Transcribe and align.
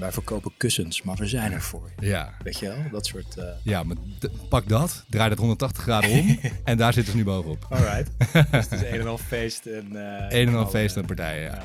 wij 0.00 0.12
verkopen 0.12 0.52
kussens, 0.56 1.02
maar 1.02 1.16
we 1.16 1.26
zijn 1.26 1.52
er 1.52 1.62
voor 1.62 1.90
je. 2.00 2.06
Ja, 2.06 2.34
Weet 2.42 2.58
je 2.58 2.66
wel, 2.66 2.76
dat 2.90 3.06
soort... 3.06 3.36
eh 3.36 3.44
ja 3.62 3.82
maar 3.82 3.96
pak 4.48 4.68
dat, 4.68 5.04
draai 5.10 5.28
dat 5.28 5.38
180 5.38 5.82
graden 5.82 6.10
om 6.10 6.38
en 6.64 6.76
daar 6.76 6.92
zitten 6.92 7.12
ze 7.12 7.18
nu 7.18 7.24
bovenop. 7.24 7.66
Alright. 7.70 8.10
dus 8.50 8.64
het 8.68 8.72
is 8.72 8.80
een 8.80 9.00
en 9.00 9.06
al 9.06 9.18
feest 9.18 9.66
en... 9.66 9.86
eh, 9.96 10.38
Een 10.40 10.48
en 10.48 10.54
al 10.54 10.64
al, 10.64 10.70
feest 10.70 10.94
eh, 10.94 11.00
en 11.00 11.06
partijen, 11.06 11.42
ja. 11.42 11.48
ja. 11.54 11.62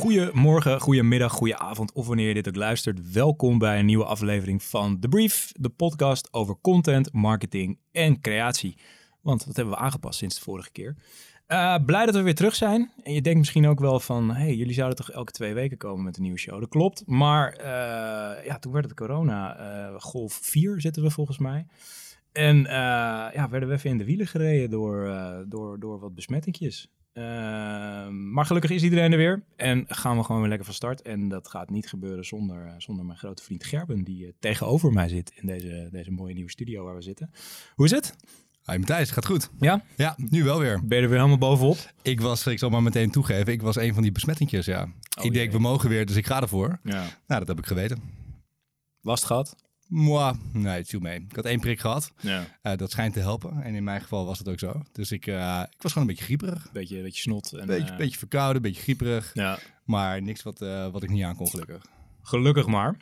Goedemorgen, 0.00 0.80
goedemiddag, 0.80 1.32
goedenavond 1.32 1.92
of 1.92 2.06
wanneer 2.06 2.28
je 2.28 2.34
dit 2.34 2.48
ook 2.48 2.56
luistert. 2.56 3.12
Welkom 3.12 3.58
bij 3.58 3.78
een 3.78 3.86
nieuwe 3.86 4.04
aflevering 4.04 4.62
van 4.62 5.00
The 5.00 5.08
Brief, 5.08 5.52
de 5.52 5.68
podcast 5.68 6.32
over 6.32 6.56
content, 6.60 7.12
marketing 7.12 7.78
en 7.92 8.20
creatie. 8.20 8.76
Want 9.22 9.46
dat 9.46 9.56
hebben 9.56 9.74
we 9.74 9.80
aangepast 9.80 10.18
sinds 10.18 10.34
de 10.34 10.40
vorige 10.40 10.70
keer. 10.70 10.96
Eh, 11.46 11.76
blij 11.86 12.06
dat 12.06 12.14
we 12.14 12.22
weer 12.22 12.34
terug 12.34 12.54
zijn. 12.54 12.90
En 13.02 13.12
je 13.12 13.22
denkt 13.22 13.38
misschien 13.38 13.66
ook 13.66 13.80
wel 13.80 14.00
van, 14.00 14.30
hey, 14.30 14.54
jullie 14.54 14.74
zouden 14.74 14.96
toch 14.98 15.10
elke 15.10 15.32
twee 15.32 15.54
weken 15.54 15.76
komen 15.76 16.04
met 16.04 16.16
een 16.16 16.22
nieuwe 16.22 16.38
show. 16.38 16.60
Dat 16.60 16.68
klopt, 16.68 17.02
maar 17.06 17.52
eh, 17.52 18.44
ja, 18.44 18.58
toen 18.58 18.72
werd 18.72 18.84
het 18.84 18.94
corona. 18.94 19.56
eh, 19.56 20.00
golf 20.00 20.32
4 20.42 20.80
zitten 20.80 21.02
we 21.02 21.10
volgens 21.10 21.38
mij. 21.38 21.66
En 22.32 22.62
ja, 22.62 23.48
werden 23.50 23.68
we 23.68 23.74
even 23.74 23.90
in 23.90 23.98
de 23.98 24.04
wielen 24.04 24.26
gereden 24.26 24.70
door, 24.70 25.14
door, 25.48 25.80
door 25.80 26.00
wat 26.00 26.14
besmettingjes. 26.14 26.88
Ehm, 27.20 28.32
maar 28.32 28.46
gelukkig 28.46 28.70
is 28.70 28.82
iedereen 28.82 29.12
er 29.12 29.18
weer. 29.18 29.42
En 29.56 29.84
gaan 29.88 30.16
we 30.16 30.24
gewoon 30.24 30.40
weer 30.40 30.48
lekker 30.48 30.66
van 30.66 30.74
start. 30.74 31.02
En 31.02 31.28
dat 31.28 31.48
gaat 31.48 31.70
niet 31.70 31.88
gebeuren 31.88 32.24
zonder, 32.24 32.66
eh, 32.66 32.72
zonder 32.78 33.04
mijn 33.04 33.18
grote 33.18 33.42
vriend 33.42 33.64
Gerben, 33.64 34.04
die 34.04 34.26
eh, 34.26 34.32
tegenover 34.38 34.92
mij 34.92 35.08
zit 35.08 35.32
in 35.34 35.46
deze, 35.46 35.88
deze 35.92 36.10
mooie 36.10 36.34
nieuwe 36.34 36.50
studio 36.50 36.84
waar 36.84 36.94
we 36.94 37.02
zitten. 37.02 37.30
Hoe 37.74 37.84
is 37.84 37.90
het? 37.90 38.16
Hi 38.64 38.78
Matthijs, 38.78 39.10
gaat 39.10 39.26
goed. 39.26 39.50
Ja? 39.58 39.84
Ja, 39.96 40.14
nu 40.16 40.44
wel 40.44 40.58
weer. 40.58 40.80
Ben 40.84 40.96
je 40.98 41.02
er 41.02 41.10
weer 41.10 41.18
helemaal 41.18 41.38
bovenop? 41.38 41.92
Ik 42.02 42.20
was, 42.20 42.46
ik 42.46 42.58
zal 42.58 42.70
maar 42.70 42.82
meteen 42.82 43.10
toegeven, 43.10 43.52
ik 43.52 43.62
was 43.62 43.76
een 43.76 43.94
van 43.94 44.02
die 44.02 44.12
besmettingjes, 44.12 44.66
ja. 44.66 44.88
ik 45.22 45.32
denk, 45.32 45.52
we 45.52 45.58
mogen 45.58 45.88
weer, 45.88 46.06
dus 46.06 46.16
ik 46.16 46.26
ga 46.26 46.40
ervoor. 46.40 46.78
Ja. 46.82 47.02
Nou, 47.26 47.38
dat 47.40 47.48
heb 47.48 47.58
ik 47.58 47.66
geweten. 47.66 48.02
Last 49.00 49.24
gehad? 49.24 49.56
Moi, 49.90 50.34
nee, 50.52 50.76
het 50.76 50.88
viel 50.88 51.00
mee. 51.00 51.20
Ik 51.28 51.36
had 51.36 51.44
één 51.44 51.60
prik 51.60 51.80
gehad. 51.80 52.12
Ja. 52.20 52.44
Eh, 52.62 52.76
dat 52.76 52.90
schijnt 52.90 53.14
te 53.14 53.20
helpen. 53.20 53.62
En 53.62 53.74
in 53.74 53.84
mijn 53.84 54.00
geval 54.00 54.26
was 54.26 54.38
het 54.38 54.48
ook 54.48 54.58
zo. 54.58 54.82
Dus 54.92 55.12
ik, 55.12 55.26
eh, 55.26 55.62
ik 55.70 55.82
was 55.82 55.92
gewoon 55.92 56.08
een 56.08 56.14
beetje 56.14 56.24
grieperig. 56.24 56.72
Beetje, 56.72 57.02
beetje 57.02 57.20
snot. 57.20 57.52
En, 57.52 57.66
Beetje, 57.66 57.90
eh, 57.90 57.96
beetje 57.96 58.18
verkouden, 58.18 58.62
beetje 58.62 58.82
grieperig. 58.82 59.30
ja. 59.34 59.58
Maar 59.84 60.22
niks 60.22 60.42
wat, 60.42 60.58
wat 60.92 61.02
ik 61.02 61.10
niet 61.10 61.22
aan 61.24 61.36
kon, 61.36 61.48
gelukkig. 61.48 61.86
Gelukkig 62.22 62.66
maar. 62.66 62.96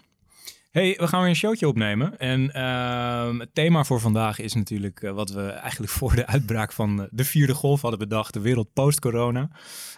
Hey, 0.78 0.96
we 0.98 1.06
gaan 1.06 1.20
weer 1.20 1.28
een 1.28 1.36
showtje 1.36 1.68
opnemen. 1.68 2.18
En 2.18 2.52
ehm, 2.52 3.38
het 3.38 3.54
thema 3.54 3.84
voor 3.84 4.00
vandaag 4.00 4.38
is 4.38 4.54
natuurlijk 4.54 5.02
eh, 5.02 5.12
wat 5.12 5.30
we 5.30 5.48
eigenlijk 5.48 5.92
voor 5.98 6.14
de 6.14 6.26
uitbraak 6.26 6.72
van 6.72 7.02
eh, 7.02 7.06
de 7.10 7.24
vierde 7.24 7.54
golf 7.54 7.80
hadden 7.80 7.98
bedacht. 7.98 8.32
De 8.32 8.40
wereld 8.40 8.72
post-corona. 8.72 9.50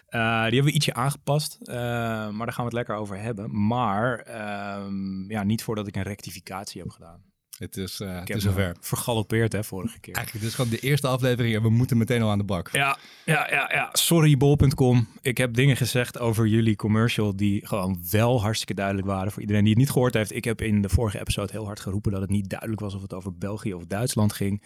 Eh, 0.07 0.21
die 0.21 0.55
hebben 0.55 0.65
we 0.65 0.73
ietsje 0.73 0.95
aangepast, 0.95 1.59
maar 1.67 2.33
daar 2.33 2.53
gaan 2.53 2.55
we 2.57 2.63
het 2.63 2.73
lekker 2.73 2.95
over 2.95 3.21
hebben. 3.21 3.67
Maar 3.67 4.19
ehm, 4.19 5.31
ja, 5.31 5.43
niet 5.43 5.63
voordat 5.63 5.87
ik 5.87 5.97
een 5.97 6.03
rectificatie 6.03 6.81
heb 6.81 6.91
gedaan. 6.91 7.30
Het 7.61 7.77
is, 7.77 8.01
eh 8.01 8.21
het 8.21 8.31
is 8.31 8.43
zover. 8.43 8.77
vergalopeerd 8.81 9.53
hè, 9.53 9.65
vorige 9.65 10.01
keer. 10.01 10.15
Eigenlijk, 10.15 10.45
dit 10.45 10.55
is 10.55 10.57
gewoon 10.59 10.71
de 10.81 10.89
eerste 10.89 11.07
aflevering 11.07 11.55
en 11.55 11.63
we 11.63 11.71
moeten 11.71 11.97
meteen 11.97 12.23
al 12.23 12.31
aan 12.31 12.39
de 12.39 12.45
bak. 12.45 12.69
Ja, 12.73 12.99
ja, 13.25 13.51
ja, 13.51 13.71
ja. 13.73 13.89
Sorry, 13.93 14.37
bol.com. 14.37 15.09
Ik 15.23 15.39
heb 15.39 15.55
dingen 15.55 15.77
gezegd 15.77 16.19
over 16.19 16.47
jullie 16.47 16.77
commercial 16.77 17.37
die 17.37 17.67
gewoon 17.67 18.03
wel 18.11 18.41
hartstikke 18.41 18.75
duidelijk 18.75 19.07
waren. 19.07 19.33
Voor 19.33 19.41
iedereen 19.41 19.63
die 19.63 19.73
het 19.73 19.81
niet 19.81 19.91
gehoord 19.91 20.15
heeft. 20.15 20.35
Ik 20.35 20.45
heb 20.45 20.63
in 20.63 20.83
de 20.83 20.89
vorige 20.89 21.21
episode 21.21 21.53
heel 21.53 21.67
hard 21.67 21.81
geroepen 21.81 22.13
dat 22.13 22.21
het 22.21 22.31
niet 22.31 22.51
duidelijk 22.51 22.81
was 22.81 22.95
of 22.95 23.03
het 23.03 23.15
over 23.15 23.39
België 23.39 23.75
of 23.75 23.87
Duitsland 23.87 24.33
ging. 24.33 24.63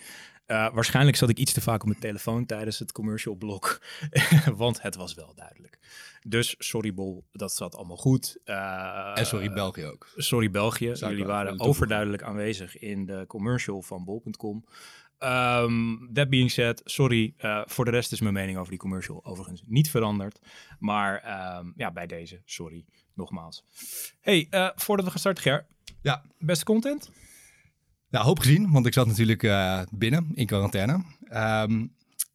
Eh, 0.47 0.75
waarschijnlijk 0.75 1.17
zat 1.17 1.29
ik 1.29 1.39
iets 1.39 1.53
te 1.53 1.61
vaak 1.61 1.81
op 1.83 1.89
mijn 1.89 2.01
telefoon 2.01 2.47
tijdens 2.47 2.79
het 2.79 2.93
commercial 2.93 3.35
blok. 3.35 3.81
Want 4.57 4.83
het 4.83 4.97
was 4.97 5.15
wel 5.15 5.33
duidelijk. 5.37 5.79
Dus 6.27 6.55
sorry 6.59 6.95
Bol, 6.95 7.25
dat 7.33 7.53
zat 7.53 7.77
allemaal 7.77 7.97
goed. 7.97 8.37
Eh, 8.45 9.19
En 9.19 9.27
sorry, 9.27 9.53
België 9.53 9.85
ook. 9.85 10.13
Sorry 10.17 10.51
België, 10.51 10.97
Zou 10.97 11.11
jullie 11.11 11.27
waren 11.27 11.61
overduidelijk 11.61 12.23
aanwezig 12.23 12.79
in 12.79 13.07
de 13.07 13.25
commercial 13.27 13.83
van 13.83 14.05
bol.com. 14.05 14.65
Ehm 15.19 16.13
that 16.13 16.29
being 16.29 16.51
said, 16.51 16.81
sorry, 16.85 17.35
eh, 17.37 17.61
voor 17.65 17.85
de 17.85 17.91
rest 17.91 18.13
is 18.13 18.21
mijn 18.21 18.35
mening 18.35 18.59
over 18.59 18.71
die 18.71 18.79
commercial 18.79 19.25
overigens 19.25 19.63
niet 19.67 19.91
veranderd. 19.91 20.39
Maar 20.79 21.21
ehm, 21.21 21.67
ja, 21.77 21.93
bij 21.93 22.07
deze, 22.07 22.41
sorry, 22.45 22.85
nogmaals. 23.15 23.65
hey, 24.21 24.47
eh, 24.51 24.69
voordat 24.75 25.05
we 25.05 25.11
gaan 25.11 25.21
starten, 25.21 25.43
Ger, 25.43 25.67
Ja, 26.03 26.23
beste 26.39 26.65
content? 26.65 27.11
Nou, 28.11 28.25
hoop 28.25 28.39
gezien, 28.39 28.73
want 28.73 28.87
ik 28.87 28.93
zat 28.93 29.07
natuurlijk 29.07 29.43
binnen 29.91 30.31
in 30.35 30.47
quarantaine. 30.47 31.05
Ehm, 31.25 31.87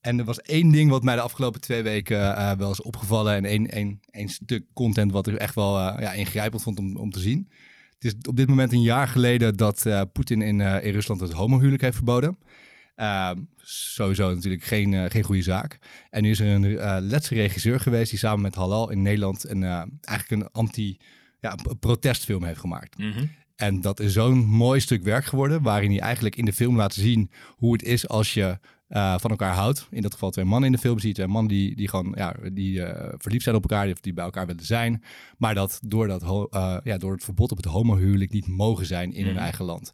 en 0.01 0.19
er 0.19 0.25
was 0.25 0.41
één 0.41 0.71
ding 0.71 0.89
wat 0.89 1.03
mij 1.03 1.15
de 1.15 1.21
afgelopen 1.21 1.61
twee 1.61 1.83
weken 1.83 2.35
eh, 2.35 2.51
wel 2.51 2.71
is 2.71 2.81
opgevallen. 2.81 3.35
En 3.35 3.45
één, 3.45 3.69
één, 3.69 3.99
één 4.11 4.29
stuk 4.29 4.65
content 4.73 5.11
wat 5.11 5.27
ik 5.27 5.35
echt 5.35 5.55
wel 5.55 5.79
eh, 5.79 6.01
ja, 6.01 6.13
ingrijpend 6.13 6.61
vond 6.61 6.79
om, 6.79 6.97
om 6.97 7.11
te 7.11 7.19
zien. 7.19 7.49
Het 7.99 8.05
is 8.05 8.13
op 8.27 8.35
dit 8.35 8.47
moment 8.47 8.71
een 8.73 8.81
jaar 8.81 9.07
geleden 9.07 9.57
dat 9.57 9.85
eh, 9.85 10.01
Poetin 10.13 10.41
in, 10.41 10.61
eh, 10.61 10.85
in 10.85 10.93
Rusland 10.93 11.21
het 11.21 11.31
homohuwelijk 11.31 11.81
heeft 11.81 11.95
verboden. 11.95 12.37
Ehm, 12.99 13.37
sowieso 13.61 14.33
natuurlijk 14.33 14.63
geen, 14.63 14.93
eh, 14.93 15.05
geen 15.07 15.23
goede 15.23 15.41
zaak. 15.41 15.79
En 16.09 16.23
nu 16.23 16.29
is 16.29 16.39
er 16.39 16.47
een 16.47 16.77
eh 16.77 16.97
letse 16.99 17.33
regisseur 17.33 17.79
geweest 17.79 18.09
die 18.09 18.19
samen 18.19 18.41
met 18.41 18.55
Halal 18.55 18.89
in 18.89 19.01
Nederland 19.01 19.49
een, 19.49 19.63
eh, 19.63 19.83
eigenlijk 20.01 20.41
een 20.41 20.51
anti, 20.51 20.97
ja, 21.39 21.51
een 21.51 21.79
protestfilm 21.79 22.43
heeft 22.43 22.59
gemaakt. 22.59 22.95
En 23.55 23.81
dat 23.81 23.99
is 23.99 24.13
zo'n 24.13 24.45
mooi 24.45 24.79
stuk 24.79 25.03
werk 25.03 25.25
geworden, 25.25 25.61
waarin 25.61 25.89
hij 25.89 25.99
eigenlijk 25.99 26.35
in 26.35 26.45
de 26.45 26.53
film 26.53 26.75
laat 26.75 26.93
zien 26.93 27.31
hoe 27.55 27.73
het 27.73 27.83
is 27.83 28.07
als 28.07 28.33
je 28.33 28.59
eh, 28.89 29.19
van 29.19 29.29
elkaar 29.29 29.53
houdt. 29.53 29.87
In 29.91 30.01
dat 30.01 30.13
geval 30.13 30.31
twee 30.31 30.45
mannen 30.45 30.69
in 30.69 30.75
de 30.75 30.81
film 30.81 30.99
ziet, 30.99 31.15
twee 31.15 31.27
mannen 31.27 31.51
die, 31.51 31.75
die 31.75 31.87
gewoon 31.89 32.13
ja, 32.17 32.35
die, 32.53 32.83
eh, 32.83 33.13
verliefd 33.17 33.43
zijn 33.43 33.55
op 33.55 33.61
elkaar, 33.61 33.85
die, 33.85 33.95
die 34.01 34.13
bij 34.13 34.23
elkaar 34.23 34.45
willen 34.45 34.65
zijn. 34.65 35.03
Maar 35.37 35.55
dat 35.55 35.79
door, 35.85 36.07
dat 36.07 36.21
eh, 36.23 36.77
ja, 36.83 36.97
door 36.97 37.11
het 37.11 37.23
verbod 37.23 37.51
op 37.51 37.57
het 37.57 37.65
homohuwelijk 37.65 38.31
niet 38.31 38.47
mogen 38.47 38.85
zijn 38.85 39.13
in 39.13 39.23
hun 39.23 39.33
Mhm. 39.33 39.43
eigen 39.43 39.65
land. 39.65 39.93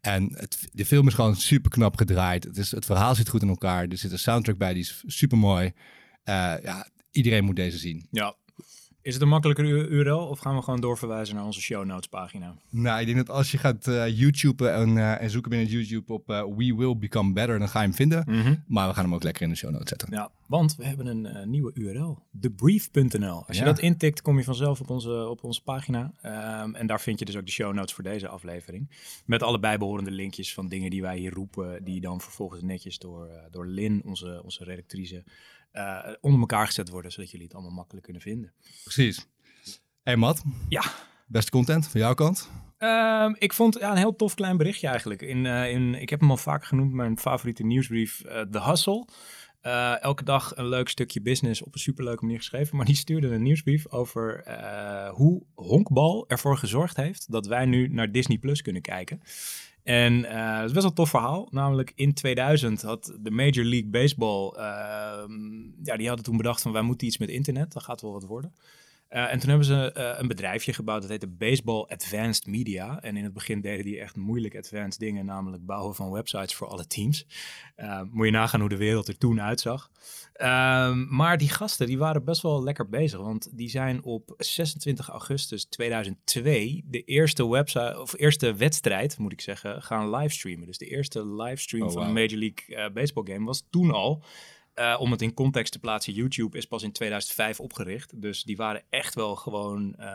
En 0.00 0.28
het, 0.36 0.68
de 0.72 0.86
film 0.86 1.06
is 1.06 1.14
gewoon 1.14 1.36
super 1.36 1.70
knap 1.70 1.96
gedraaid. 1.96 2.44
Het, 2.44 2.56
is, 2.56 2.70
het 2.70 2.84
verhaal 2.84 3.14
zit 3.14 3.28
goed 3.28 3.42
in 3.42 3.48
elkaar. 3.48 3.88
Er 3.88 3.98
zit 3.98 4.12
een 4.12 4.18
soundtrack 4.18 4.58
bij, 4.58 4.72
die 4.72 4.82
is 4.82 5.02
super 5.06 5.38
mooi. 5.38 5.72
ja, 6.24 6.88
iedereen 7.10 7.44
moet 7.44 7.56
deze 7.56 7.78
zien. 7.78 8.06
Ja. 8.10 8.34
Is 9.06 9.12
het 9.14 9.22
een 9.22 9.28
makkelijker 9.28 9.64
URL 9.90 10.18
of 10.18 10.38
gaan 10.38 10.56
we 10.56 10.62
gewoon 10.62 10.80
doorverwijzen 10.80 11.34
naar 11.34 11.44
onze 11.44 11.60
show 11.60 11.84
notes 11.84 12.08
pagina? 12.08 12.54
Nou, 12.70 13.00
ik 13.00 13.06
denk 13.06 13.18
dat 13.18 13.30
als 13.30 13.50
je 13.50 13.58
gaat 13.58 13.84
YouTube 14.14 14.68
en, 14.68 15.18
en 15.18 15.30
zoeken 15.30 15.50
binnen 15.50 15.68
YouTube 15.68 16.12
op 16.12 16.30
eh, 16.30 16.44
We 16.56 16.74
Will 16.74 16.96
Become 16.98 17.32
Better, 17.32 17.58
dan 17.58 17.68
ga 17.68 17.80
je 17.80 17.86
hem 17.86 17.94
vinden. 17.94 18.24
Maar 18.66 18.88
we 18.88 18.94
gaan 18.94 19.04
hem 19.04 19.14
ook 19.14 19.22
lekker 19.22 19.42
in 19.42 19.48
de 19.48 19.56
show 19.56 19.70
notes 19.70 19.88
zetten. 19.88 20.08
Ja, 20.10 20.30
want 20.46 20.76
we 20.76 20.84
hebben 20.84 21.06
een 21.06 21.50
nieuwe 21.50 21.70
URL. 21.74 22.18
Thebrief.nl. 22.40 23.44
Als 23.46 23.58
je 23.58 23.64
dat 23.64 23.78
intikt, 23.78 24.22
kom 24.22 24.38
je 24.38 24.44
vanzelf 24.44 24.80
op 24.80 24.90
onze, 24.90 25.28
op 25.28 25.44
onze 25.44 25.62
pagina. 25.62 26.12
Ehm, 26.20 26.74
en 26.74 26.86
daar 26.86 27.00
vind 27.00 27.18
je 27.18 27.24
dus 27.24 27.36
ook 27.36 27.46
de 27.46 27.52
show 27.52 27.74
notes 27.74 27.94
voor 27.94 28.04
deze 28.04 28.28
aflevering. 28.28 28.90
Met 29.24 29.42
alle 29.42 29.58
bijbehorende 29.58 30.10
linkjes 30.10 30.54
van 30.54 30.68
dingen 30.68 30.90
die 30.90 31.02
wij 31.02 31.18
hier 31.18 31.32
roepen. 31.32 31.84
Die 31.84 32.00
dan 32.00 32.20
vervolgens 32.20 32.62
netjes 32.62 32.98
door, 32.98 33.30
door 33.50 33.66
Lin, 33.66 34.02
onze, 34.04 34.40
onze 34.44 34.64
redactrice, 34.64 35.24
eh, 35.76 36.12
onder 36.20 36.40
elkaar 36.40 36.66
gezet 36.66 36.88
worden. 36.88 37.12
Zodat 37.12 37.30
jullie 37.30 37.46
het 37.46 37.54
allemaal 37.54 37.72
makkelijk 37.72 38.04
kunnen 38.04 38.22
vinden. 38.22 38.52
Precies. 38.82 39.26
Hey 40.02 40.16
Matt, 40.16 40.42
Ja, 40.68 40.82
beste 41.26 41.50
content 41.50 41.88
van 41.88 42.00
jouw 42.00 42.14
kant? 42.14 42.50
Ehm, 42.78 43.34
ik 43.38 43.52
vond 43.52 43.78
ja, 43.78 43.90
een 43.90 43.96
heel 43.96 44.16
tof 44.16 44.34
klein 44.34 44.56
berichtje 44.56 44.88
eigenlijk. 44.88 45.22
In, 45.22 45.46
eh, 45.46 45.70
in, 45.70 45.94
ik 45.94 46.10
heb 46.10 46.20
hem 46.20 46.30
al 46.30 46.36
vaker 46.36 46.66
genoemd, 46.66 46.92
mijn 46.92 47.18
favoriete 47.18 47.62
nieuwsbrief, 47.64 48.20
eh 48.20 48.40
The 48.40 48.62
Hustle. 48.62 49.06
Eh, 49.66 50.02
elke 50.02 50.24
dag 50.24 50.56
een 50.56 50.68
leuk 50.68 50.88
stukje 50.88 51.22
business 51.22 51.62
op 51.62 51.74
een 51.74 51.80
superleuke 51.80 52.24
manier 52.24 52.38
geschreven. 52.38 52.76
Maar 52.76 52.86
die 52.86 52.94
stuurde 52.94 53.28
een 53.28 53.42
nieuwsbrief 53.42 53.88
over 53.88 54.42
eh, 54.42 55.10
hoe 55.10 55.42
honkbal 55.54 56.24
ervoor 56.28 56.56
gezorgd 56.56 56.96
heeft 56.96 57.32
dat 57.32 57.46
wij 57.46 57.64
nu 57.64 57.88
naar 57.88 58.12
Disney 58.12 58.38
Plus 58.38 58.62
kunnen 58.62 58.82
kijken. 58.82 59.20
En 59.86 60.24
eh, 60.24 60.56
het 60.56 60.66
is 60.66 60.72
best 60.72 60.74
wel 60.74 60.84
een 60.84 60.94
tof 60.94 61.10
verhaal. 61.10 61.48
Namelijk 61.50 61.92
in 61.94 62.14
2000 62.14 62.82
had 62.82 63.12
de 63.20 63.30
Major 63.30 63.64
League 63.64 63.88
Baseball, 63.88 64.48
ehm, 64.48 65.32
ja, 65.82 65.96
die 65.96 66.06
hadden 66.06 66.24
toen 66.24 66.36
bedacht 66.36 66.62
van 66.62 66.72
wij 66.72 66.82
moeten 66.82 67.06
iets 67.06 67.18
met 67.18 67.28
internet. 67.28 67.72
Dat 67.72 67.82
gaat 67.82 68.00
wel 68.00 68.12
wat 68.12 68.24
worden. 68.24 68.54
Eh, 69.08 69.32
en 69.32 69.38
toen 69.38 69.48
hebben 69.48 69.66
ze 69.66 69.92
eh, 69.92 70.18
een 70.18 70.28
bedrijfje 70.28 70.72
gebouwd, 70.72 71.00
dat 71.00 71.10
heette 71.10 71.28
Baseball 71.28 71.82
Advanced 71.82 72.46
Media. 72.46 73.00
En 73.00 73.16
in 73.16 73.24
het 73.24 73.32
begin 73.32 73.60
deden 73.60 73.84
die 73.84 74.00
echt 74.00 74.16
moeilijk 74.16 74.56
advanced 74.56 75.00
dingen, 75.00 75.24
namelijk 75.24 75.66
bouwen 75.66 75.94
van 75.94 76.10
websites 76.10 76.54
voor 76.54 76.66
alle 76.66 76.86
teams. 76.86 77.26
Eh, 77.74 78.00
moet 78.10 78.26
je 78.26 78.32
nagaan 78.32 78.60
hoe 78.60 78.68
de 78.68 78.76
wereld 78.76 79.08
er 79.08 79.18
toen 79.18 79.40
uitzag. 79.40 79.90
Ehm, 80.32 81.16
maar 81.16 81.38
die 81.38 81.48
gasten 81.48 81.86
die 81.86 81.98
waren 81.98 82.24
best 82.24 82.42
wel 82.42 82.62
lekker 82.62 82.88
bezig, 82.88 83.20
want 83.20 83.56
die 83.56 83.68
zijn 83.68 84.02
op 84.02 84.34
26 84.38 85.08
augustus 85.08 85.64
2002 85.64 86.84
de 86.86 87.02
eerste 87.02 87.48
website 87.48 88.00
of 88.00 88.18
eerste 88.18 88.54
wedstrijd, 88.54 89.18
moet 89.18 89.32
ik 89.32 89.40
zeggen, 89.40 89.82
gaan 89.82 90.10
livestreamen. 90.10 90.66
Dus 90.66 90.78
de 90.78 90.86
eerste 90.86 91.26
livestream 91.26 91.86
Oh, 91.86 91.92
van 91.92 92.06
een. 92.06 92.12
Major 92.12 92.38
League 92.38 92.90
Baseball 92.92 93.24
game 93.26 93.44
was 93.44 93.66
toen 93.70 93.90
al. 93.90 94.22
Eh, 94.76 94.96
om 94.98 95.10
het 95.10 95.22
in 95.22 95.34
context 95.34 95.72
te 95.72 95.78
plaatsen, 95.78 96.12
YouTube 96.12 96.56
is 96.56 96.66
pas 96.66 96.82
in 96.82 96.92
2005 96.92 97.60
opgericht. 97.60 98.22
Dus 98.22 98.42
die 98.42 98.56
waren 98.56 98.82
echt 98.90 99.14
wel 99.14 99.36
gewoon 99.36 99.94
uh, 100.00 100.06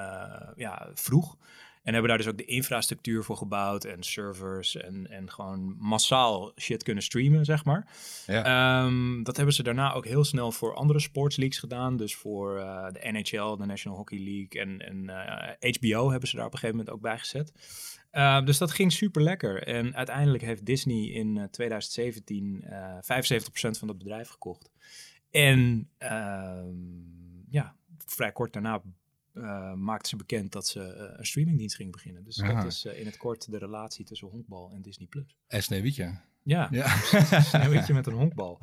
ja, 0.55 0.89
vroeg. 0.93 1.37
En 1.83 1.93
hebben 1.93 2.09
daar 2.09 2.17
dus 2.17 2.27
ook 2.27 2.37
de 2.37 2.45
infrastructuur 2.45 3.23
voor 3.23 3.37
gebouwd 3.37 3.83
en 3.83 4.03
servers 4.03 4.75
en, 4.75 5.09
en 5.09 5.31
gewoon 5.31 5.75
massaal 5.79 6.51
shit 6.59 6.83
kunnen 6.83 7.03
streamen, 7.03 7.45
zeg 7.45 7.65
maar. 7.65 7.87
Ja. 8.27 8.83
Um, 8.83 9.23
dat 9.23 9.35
hebben 9.35 9.55
ze 9.55 9.63
daarna 9.63 9.93
ook 9.93 10.05
heel 10.05 10.23
snel 10.23 10.51
voor 10.51 10.75
andere 10.75 10.99
sportsleagues 10.99 11.59
gedaan. 11.59 11.97
Dus 11.97 12.15
voor 12.15 12.57
uh, 12.57 12.87
de 12.91 13.11
NHL, 13.11 13.55
de 13.57 13.65
National 13.65 13.97
Hockey 13.97 14.19
League 14.19 14.61
en, 14.61 14.79
en 14.79 15.09
HBO 15.79 16.11
hebben 16.11 16.29
ze 16.29 16.35
daar 16.35 16.45
op 16.45 16.53
een 16.53 16.59
gegeven 16.59 16.77
moment 16.77 16.89
ook 16.89 17.01
bij 17.01 17.17
gezet. 17.17 17.51
Uh, 18.11 18.45
dus 18.45 18.57
dat 18.57 18.71
ging 18.71 18.91
super 18.91 19.21
lekker. 19.21 19.63
En 19.63 19.95
uiteindelijk 19.95 20.43
heeft 20.43 20.65
Disney 20.65 21.05
in 21.05 21.47
2017 21.51 22.63
75% 22.63 22.69
van 23.51 23.87
dat 23.87 23.97
bedrijf 23.97 24.29
gekocht. 24.29 24.71
En 25.29 25.89
ja, 27.49 27.75
vrij 28.05 28.31
kort 28.31 28.53
daarna 28.53 28.81
uh, 29.33 29.73
maakte 29.73 30.09
ze 30.09 30.15
bekend 30.15 30.51
dat 30.51 30.67
ze 30.67 30.79
een 31.17 31.25
streamingdienst 31.25 31.75
ging 31.75 31.91
beginnen. 31.91 32.23
Dus 32.23 32.35
dat 32.35 32.65
is 32.65 32.85
in 32.85 33.05
het 33.05 33.17
kort 33.17 33.51
de 33.51 33.57
relatie 33.57 34.05
tussen 34.05 34.27
honkbal 34.27 34.71
en 34.71 34.81
Disney+. 34.81 35.07
Plus. 35.07 35.35
En 35.47 35.63
Sneeuwwitje. 35.63 36.19
Ja, 36.43 36.67
ja. 36.71 36.87
Sneeuwwitje 37.41 37.93
met 37.93 38.07
een 38.07 38.13
honkbal. 38.13 38.59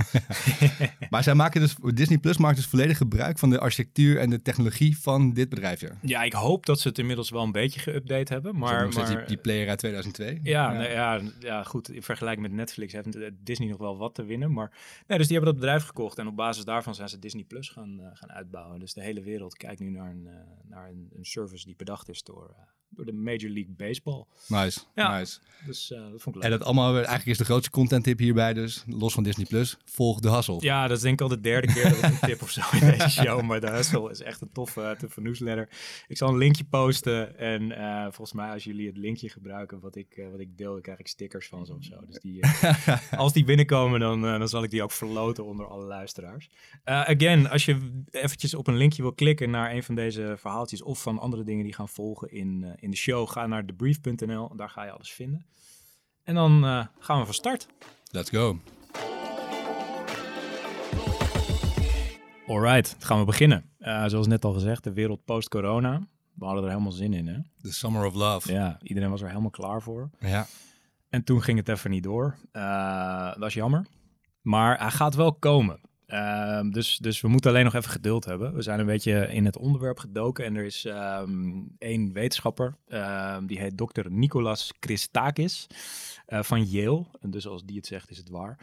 maar 1.11 1.23
zij 1.23 1.35
maken 1.35 1.61
dus, 1.61 1.75
Disney 1.95 2.19
Plus 2.19 2.37
maakt 2.37 2.57
dus 2.57 2.67
volledig 2.67 2.97
gebruik 2.97 3.39
van 3.39 3.51
de 3.51 3.59
architectuur 3.59 4.19
en 4.19 4.31
de 4.31 4.43
technologie 4.43 4.99
van 4.99 5.33
dit 5.33 5.49
bedrijfje. 5.49 5.91
Ja, 6.03 6.23
ik 6.23 6.33
hoop 6.33 6.67
dat 6.67 6.81
ze 6.81 6.89
het 6.89 6.99
inmiddels 6.99 7.31
wel 7.31 7.43
een 7.43 7.53
beetje 7.53 7.81
geüpdate 7.81 8.33
hebben. 8.33 8.59
Maar, 8.59 8.89
maar 8.89 9.07
die, 9.07 9.25
die, 9.27 9.37
player 9.37 9.69
uit 9.69 9.79
2002. 9.79 10.41
Ja, 10.43 10.73
ja. 10.73 10.83
Ja, 10.83 11.21
ja, 11.39 11.63
goed. 11.63 11.91
In 11.91 12.03
vergelijking 12.03 12.47
met 12.47 12.57
Netflix 12.57 12.93
heeft 12.93 13.19
Disney 13.45 13.69
nog 13.69 13.79
wel 13.79 13.97
wat 13.97 14.15
te 14.15 14.25
winnen. 14.25 14.53
Maar 14.53 14.73
nee, 15.07 15.19
dus 15.19 15.27
die 15.27 15.37
hebben 15.37 15.55
dat 15.55 15.63
bedrijf 15.63 15.87
gekocht. 15.87 16.19
En 16.19 16.27
op 16.27 16.37
basis 16.37 16.65
daarvan 16.65 16.95
zijn 16.95 17.09
ze 17.09 17.19
Disney 17.19 17.45
Plus 17.45 17.69
gaan, 17.69 17.99
uh, 18.01 18.07
gaan 18.13 18.33
uitbouwen. 18.33 18.81
Dus 18.81 18.93
de 18.93 19.03
hele 19.03 19.23
wereld 19.23 19.57
kijkt 19.57 19.81
nu 19.81 19.91
naar 19.91 20.11
een, 20.11 20.25
uh, 20.27 20.33
naar 20.63 20.89
een, 20.89 21.09
een, 21.13 21.25
service 21.25 21.65
die 21.65 21.77
bedacht 21.77 22.09
is 22.09 22.23
door... 22.23 22.51
Uh, 22.51 22.78
door 22.91 23.05
de 23.05 23.13
Major 23.13 23.51
League 23.51 23.75
Baseball. 23.77 24.25
Nice, 24.49 24.81
ja, 24.95 25.19
nice. 25.19 25.39
Dus 25.67 25.91
uh, 25.91 25.99
dat 25.99 26.23
vond 26.23 26.27
ik 26.27 26.35
leuk. 26.35 26.53
En 26.53 26.59
dat 26.59 26.65
allemaal, 26.65 26.95
eigenlijk 26.95 27.27
is 27.27 27.39
de 27.39 27.45
grootste 27.45 27.71
content 27.71 28.05
tip 28.05 28.19
hierbij 28.19 28.55
dus, 28.55 28.85
los 28.87 29.15
van 29.15 29.23
Disney+, 29.23 29.47
Plus, 29.47 29.77
volg 29.85 30.21
de 30.21 30.31
Hustle. 30.31 30.57
Ja, 30.61 30.87
dat 30.87 30.97
is 30.97 31.03
denk 31.03 31.15
ik 31.15 31.21
al 31.21 31.29
de 31.29 31.41
derde 31.41 31.73
keer 31.73 31.89
dat 31.89 31.99
ik 31.99 32.05
een 32.05 32.19
tip 32.29 32.43
of 32.43 32.51
zo 32.51 32.61
in 32.73 32.91
deze 32.91 33.11
show, 33.11 33.43
maar 33.43 33.61
de 33.61 33.71
Hustle 33.71 34.11
is 34.11 34.23
echt 34.23 34.41
een 34.41 34.53
toffe, 34.53 34.97
toffe 34.99 35.21
newsletter. 35.21 35.69
Ik 36.09 36.17
zal 36.17 36.29
een 36.29 36.37
linkje 36.37 36.65
posten 36.65 37.39
en 37.39 37.63
uh, 37.63 38.03
volgens 38.03 38.33
mij 38.33 38.51
als 38.51 38.65
jullie 38.65 38.87
het 38.87 38.97
linkje 38.97 39.29
gebruiken 39.29 39.81
wat 39.81 39.97
ik, 39.97 40.17
uh, 40.17 40.31
wat 40.31 40.41
ik 40.41 40.59
deel, 40.59 40.73
dan 40.73 40.83
krijg 40.83 40.99
ik 40.99 41.07
stickers 41.07 41.49
van 41.49 41.67
ze 41.67 41.75
of 41.75 41.85
zo. 41.85 41.97
Dus 42.07 42.19
die, 42.21 42.45
als 43.17 43.33
die 43.33 43.45
binnenkomen, 43.45 44.01
dan, 44.01 44.23
dan 44.23 44.49
zal 44.49 44.63
ik 44.63 44.71
die 44.71 44.83
ook 44.83 44.93
verloten 44.93 45.45
onder 45.45 45.67
alle 45.67 45.85
luisteraars. 45.85 46.51
again, 46.85 47.49
als 47.49 47.65
je 47.65 48.03
eventjes 48.11 48.55
op 48.55 48.67
een 48.67 48.77
linkje 48.77 49.03
wil 49.03 49.13
klikken 49.13 49.51
naar 49.51 49.73
een 49.73 49.83
van 49.83 49.95
deze 49.95 50.35
verhaaltjes 50.39 50.83
of 50.83 51.03
van 51.03 51.19
andere 51.19 51.45
dingen 51.45 51.65
die 51.65 51.75
gaan 51.75 51.89
volgen 51.89 52.31
in 52.31 52.77
in 52.81 52.91
de 52.91 52.97
show, 52.97 53.29
ga 53.29 53.47
naar 53.47 53.67
debrief.nl. 53.67 54.57
Daar 54.57 54.71
ga 54.71 54.85
je 54.85 54.91
alles 54.91 55.13
vinden. 55.13 55.47
En 56.23 56.35
dan 56.35 56.65
uh, 56.65 56.87
gaan 56.99 57.19
we 57.19 57.25
van 57.25 57.35
start. 57.35 57.67
Let's 58.11 58.31
go. 58.31 58.59
Alright, 62.47 62.97
gaan 62.99 63.19
we 63.19 63.25
beginnen. 63.25 63.71
Uh, 63.79 64.07
zoals 64.07 64.27
net 64.27 64.45
al 64.45 64.53
gezegd, 64.53 64.85
de 64.85 64.93
wereld 64.93 65.25
post-corona. 65.25 66.01
We 66.35 66.45
hadden 66.45 66.63
er 66.65 66.71
helemaal 66.71 66.93
zin 66.93 67.13
in, 67.13 67.27
hè? 67.27 67.39
The 67.61 67.73
Summer 67.73 68.05
of 68.07 68.15
Love. 68.15 68.53
Ja, 68.53 68.79
iedereen 68.83 69.11
was 69.11 69.21
er 69.21 69.29
helemaal 69.29 69.51
klaar 69.51 69.83
voor. 69.83 70.11
Ja. 70.19 70.47
En 71.09 71.25
toen 71.25 71.43
ging 71.43 71.59
het 71.59 71.69
even 71.69 71.91
niet 71.91 72.03
door. 72.03 72.39
Uh, 72.53 73.35
dat 73.35 73.49
is 73.49 73.55
jammer. 73.55 73.87
Maar 74.41 74.79
hij 74.79 74.91
gaat 74.91 75.15
wel 75.15 75.35
komen. 75.35 75.81
Uh, 76.09 76.61
dus, 76.71 76.97
dus 76.97 77.21
we 77.21 77.29
moeten 77.29 77.51
alleen 77.51 77.65
nog 77.65 77.75
even 77.75 77.91
geduld 77.91 78.25
hebben. 78.25 78.55
We 78.55 78.63
zijn 78.63 78.81
een 78.81 78.87
beetje 78.87 79.29
in 79.33 79.45
het 79.45 79.59
onderwerp 79.59 79.99
gedoken 79.99 80.45
en 80.45 80.57
er 80.57 80.65
is 80.65 80.85
um, 80.85 81.75
één 81.79 82.13
wetenschapper, 82.13 82.77
um, 82.89 83.47
die 83.47 83.59
heet 83.59 83.79
dokter 83.79 84.11
Nicolas 84.11 84.73
Christakis 84.81 85.67
uh, 86.29 86.43
van 86.43 86.65
Yale. 86.65 87.05
Dus 87.21 87.47
als 87.47 87.65
die 87.65 87.77
het 87.77 87.87
zegt, 87.87 88.11
is 88.11 88.19
het 88.19 88.29
waar. 88.29 88.59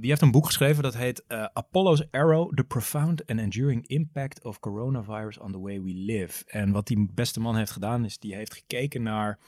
Die 0.00 0.10
heeft 0.10 0.22
een 0.22 0.30
boek 0.30 0.46
geschreven 0.46 0.82
dat 0.82 0.96
heet 0.96 1.24
uh, 1.28 1.44
Apollo's 1.52 2.10
Arrow, 2.10 2.54
The 2.54 2.64
Profound 2.64 3.26
and 3.26 3.38
Enduring 3.38 3.86
Impact 3.86 4.44
of 4.44 4.60
Coronavirus 4.60 5.38
on 5.38 5.52
the 5.52 5.60
Way 5.60 5.82
We 5.82 5.92
Live. 5.94 6.44
En 6.46 6.72
wat 6.72 6.86
die 6.86 7.10
beste 7.14 7.40
man 7.40 7.56
heeft 7.56 7.70
gedaan, 7.70 8.04
is 8.04 8.18
die 8.18 8.34
heeft 8.34 8.54
gekeken 8.54 9.02
naar 9.02 9.38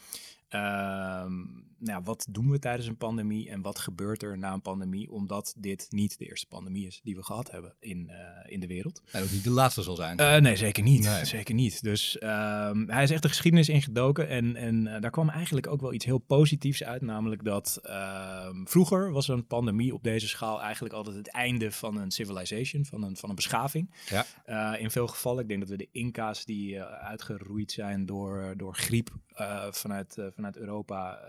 nou, 1.85 2.02
wat 2.05 2.26
doen 2.31 2.50
we 2.50 2.58
tijdens 2.58 2.87
een 2.87 2.96
pandemie 2.96 3.50
en 3.50 3.62
wat 3.62 3.79
gebeurt 3.79 4.23
er 4.23 4.38
na 4.38 4.52
een 4.52 4.62
pandemie, 4.62 5.11
omdat 5.11 5.55
dit 5.58 5.87
niet 5.91 6.19
de 6.19 6.25
eerste 6.25 6.46
pandemie 6.46 6.87
is 6.87 7.00
die 7.02 7.17
we 7.17 7.23
gehad 7.23 7.50
hebben 7.50 7.75
in, 7.81 8.11
uh, 8.11 8.52
in 8.52 8.61
de 8.61 8.67
wereld. 8.67 9.02
En 9.12 9.23
ook 9.23 9.31
niet 9.31 9.44
de 9.44 9.50
laatste 9.50 9.82
zal 9.82 9.96
zijn. 9.96 10.20
Uh, 10.20 10.37
nee, 10.37 10.56
zeker 10.56 10.82
niet. 10.82 11.05
Nee. 11.05 11.25
Zeker 11.25 11.55
niet. 11.55 11.82
Dus 11.82 12.23
um, 12.23 12.91
hij 12.91 13.02
is 13.02 13.11
echt 13.11 13.23
de 13.23 13.29
geschiedenis 13.29 13.69
ingedoken 13.69 14.29
en, 14.29 14.56
en 14.56 14.87
uh, 14.87 15.00
daar 15.00 15.11
kwam 15.11 15.29
eigenlijk 15.29 15.67
ook 15.67 15.81
wel 15.81 15.93
iets 15.93 16.05
heel 16.05 16.19
positiefs 16.19 16.85
uit, 16.85 17.02
namelijk 17.02 17.44
dat 17.44 17.81
um, 18.47 18.69
vroeger 18.69 19.12
was 19.12 19.29
een 19.29 19.47
pandemie 19.47 19.94
op 19.94 20.02
deze 20.02 20.29
schaal 20.29 20.62
eigenlijk 20.62 20.94
altijd 20.94 21.17
het 21.17 21.31
einde 21.31 21.73
van 21.73 21.97
een 21.97 22.11
civilization, 22.11 22.85
van 22.85 23.02
een, 23.02 23.17
van 23.17 23.29
een 23.29 23.35
beschaving. 23.35 23.94
Ja. 24.47 24.76
in 24.76 24.90
veel 24.90 25.06
gevallen, 25.06 25.43
ik 25.43 25.49
denk 25.49 25.61
dat 25.61 25.69
we 25.69 25.76
de 25.76 25.88
Inca's 25.93 26.44
die 26.44 26.82
uitgeroeid 26.82 27.73
zijn 27.73 28.06
door, 28.06 28.55
door 28.56 28.75
griep 28.75 29.11
vanuit, 29.70 30.32
vanuit 30.34 30.56
Europa 30.56 31.20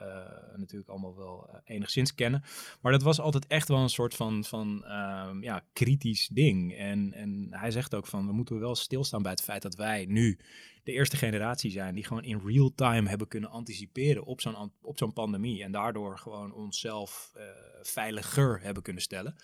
natuurlijk 0.55 0.89
allemaal 0.89 1.15
wel 1.15 1.49
uh, 1.49 1.59
enigszins 1.65 2.15
kennen. 2.15 2.43
Maar 2.81 2.91
dat 2.91 3.03
was 3.03 3.19
altijd 3.19 3.47
echt 3.47 3.67
wel 3.67 3.77
een 3.77 3.89
soort 3.89 4.15
van, 4.15 4.43
van 4.43 4.85
um, 4.91 5.43
ja, 5.43 5.63
kritisch 5.73 6.27
ding. 6.27 6.77
En, 6.77 7.13
en 7.13 7.47
hij 7.49 7.71
zegt 7.71 7.95
ook 7.95 8.07
van, 8.07 8.27
we 8.27 8.33
moeten 8.33 8.59
wel 8.59 8.75
stilstaan 8.75 9.21
bij 9.21 9.31
het 9.31 9.41
feit 9.41 9.61
dat 9.61 9.75
wij 9.75 10.05
nu 10.05 10.39
de 10.83 10.91
eerste 10.91 11.17
generatie 11.17 11.71
zijn 11.71 11.95
die 11.95 12.03
gewoon 12.03 12.23
in 12.23 12.41
real 12.45 12.71
time 12.75 13.09
hebben 13.09 13.27
kunnen 13.27 13.49
anticiperen 13.49 14.25
op 14.25 14.41
zo'n 14.41 14.71
op 14.81 14.97
zo'n 14.97 15.13
pandemie. 15.13 15.63
En 15.63 15.71
daardoor 15.71 16.17
gewoon 16.17 16.53
onszelf 16.53 17.31
uh, 17.37 17.43
veiliger 17.81 18.61
hebben 18.61 18.83
kunnen 18.83 19.01
stellen. 19.01 19.35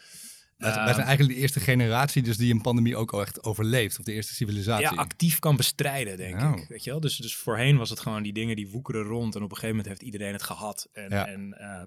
Wij, 0.61 0.75
wij 0.75 0.93
zijn 0.93 1.05
eigenlijk 1.05 1.35
de 1.35 1.41
eerste 1.41 1.59
generatie 1.59 2.21
dus 2.21 2.37
die 2.37 2.53
een 2.53 2.61
pandemie 2.61 2.95
ook 2.95 3.13
al 3.13 3.21
echt 3.21 3.43
overleeft. 3.43 3.99
Of 3.99 4.05
de 4.05 4.13
eerste 4.13 4.33
civilisatie. 4.33 4.83
Ja, 4.83 5.01
actief 5.01 5.39
kan 5.39 5.55
bestrijden, 5.55 6.17
denk 6.17 6.41
ik. 6.41 6.67
Weet 6.67 6.83
je 6.83 6.89
wel? 6.89 6.99
Dus, 6.99 7.17
dus 7.17 7.35
voorheen 7.35 7.77
was 7.77 7.89
het 7.89 7.99
gewoon 7.99 8.23
die 8.23 8.33
dingen 8.33 8.55
die 8.55 8.69
woekeren 8.69 9.03
rond. 9.03 9.35
En 9.35 9.41
op 9.41 9.49
een 9.49 9.55
gegeven 9.55 9.75
moment 9.75 9.87
heeft 9.87 10.01
iedereen 10.01 10.33
het 10.33 10.43
gehad. 10.43 10.89
En, 10.91 11.09
ja. 11.09 11.27
en 11.27 11.57
uh, 11.59 11.83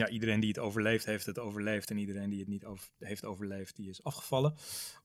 ja, 0.00 0.08
iedereen 0.08 0.40
die 0.40 0.48
het 0.48 0.58
overleeft, 0.58 1.04
heeft 1.04 1.26
het 1.26 1.38
overleefd. 1.38 1.90
En 1.90 1.98
iedereen 1.98 2.30
die 2.30 2.38
het 2.38 2.48
niet 2.48 2.64
over, 2.64 2.88
heeft 2.98 3.24
overleefd, 3.24 3.76
die 3.76 3.88
is 3.88 4.02
afgevallen. 4.02 4.54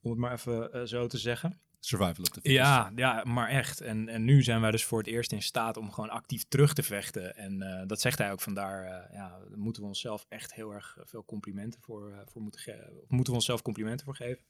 Om 0.01 0.09
het 0.09 0.19
maar 0.19 0.33
even 0.33 0.69
uh, 0.73 0.81
zo 0.83 1.07
te 1.07 1.18
zeggen. 1.18 1.59
Survival 1.85 2.23
of 2.23 2.29
the 2.29 2.41
fittest. 2.41 2.55
Ja, 2.55 2.91
ja, 2.95 3.23
maar 3.23 3.49
echt. 3.49 3.81
En, 3.81 4.09
en 4.09 4.23
nu 4.23 4.43
zijn 4.43 4.61
wij 4.61 4.71
dus 4.71 4.83
voor 4.83 4.97
het 4.97 5.07
eerst 5.07 5.31
in 5.31 5.41
staat 5.41 5.77
om 5.77 5.91
gewoon 5.91 6.09
actief 6.09 6.43
terug 6.47 6.73
te 6.73 6.83
vechten. 6.83 7.35
En 7.35 7.61
uh, 7.61 7.81
dat 7.87 8.01
zegt 8.01 8.18
hij 8.18 8.31
ook 8.31 8.42
vandaar. 8.42 8.83
Uh, 8.83 9.13
ja, 9.13 9.39
moeten 9.56 9.81
we 9.81 9.87
onszelf 9.87 10.25
echt 10.30 10.54
heel 10.54 10.71
erg 10.71 10.97
veel 11.04 11.25
complimenten 11.25 11.81
voor, 11.81 12.09
uh, 12.09 12.18
voor 12.25 12.42
moeten 12.42 12.61
geven. 12.61 12.89
Moeten 13.07 13.31
we 13.31 13.39
onszelf 13.39 13.61
complimenten 13.61 14.06
voor 14.06 14.15
geven. 14.15 14.44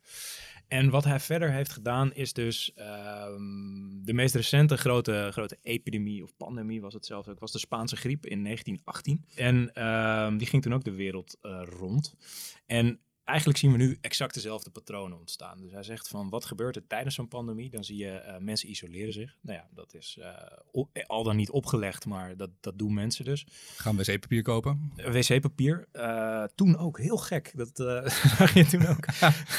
En 0.67 0.89
wat 0.89 1.03
hij 1.03 1.19
verder 1.19 1.51
heeft 1.51 1.71
gedaan 1.71 2.13
is 2.13 2.33
dus 2.33 2.73
um, 2.77 4.01
de 4.03 4.13
meest 4.13 4.35
recente 4.35 4.77
grote, 4.77 5.29
grote 5.31 5.57
epidemie 5.61 6.23
of 6.23 6.37
pandemie 6.37 6.81
was 6.81 6.93
het 6.93 7.05
zelfs 7.05 7.27
ook. 7.27 7.39
Was 7.39 7.51
de 7.51 7.59
Spaanse 7.59 7.95
griep 7.95 8.25
in 8.25 8.43
1918. 8.43 9.25
En 9.35 9.85
um, 9.85 10.37
die 10.37 10.47
ging 10.47 10.61
toen 10.61 10.73
ook 10.73 10.83
de 10.83 10.95
wereld 10.95 11.37
rond. 11.79 12.15
En 12.65 12.99
eigenlijk 13.25 13.59
zien 13.59 13.71
we 13.71 13.77
nu 13.77 13.97
exact 14.01 14.33
dezelfde 14.33 14.69
patronen 14.69 15.19
ontstaan. 15.19 15.61
Dus 15.61 15.71
hij 15.71 15.83
zegt 15.83 16.07
van 16.07 16.29
wat 16.29 16.45
gebeurt 16.45 16.75
er 16.75 16.87
tijdens 16.87 17.15
zo'n 17.15 17.27
pandemie? 17.27 17.69
Dan 17.69 17.83
zie 17.83 17.97
je 17.97 18.23
uh, 18.25 18.37
mensen 18.37 18.69
isoleren 18.69 19.13
zich. 19.13 19.37
Nou 19.41 19.57
ja, 19.57 19.67
dat 19.73 19.93
is 19.93 20.17
uh, 20.19 21.03
al 21.07 21.23
dan 21.23 21.35
niet 21.35 21.49
opgelegd, 21.49 22.05
maar 22.05 22.37
dat, 22.37 22.49
dat 22.59 22.77
doen 22.77 22.93
mensen 22.93 23.25
dus. 23.25 23.47
Gaan 23.75 23.97
wc-papier 23.97 24.41
kopen? 24.41 24.91
Wc-papier. 24.95 25.87
Uh, 25.93 26.43
toen 26.55 26.77
ook, 26.77 26.99
heel 26.99 27.17
gek. 27.17 27.51
Dat 27.55 27.75
zag 28.37 28.53
je 28.53 28.65
toen 28.65 28.87
ook. 28.87 29.05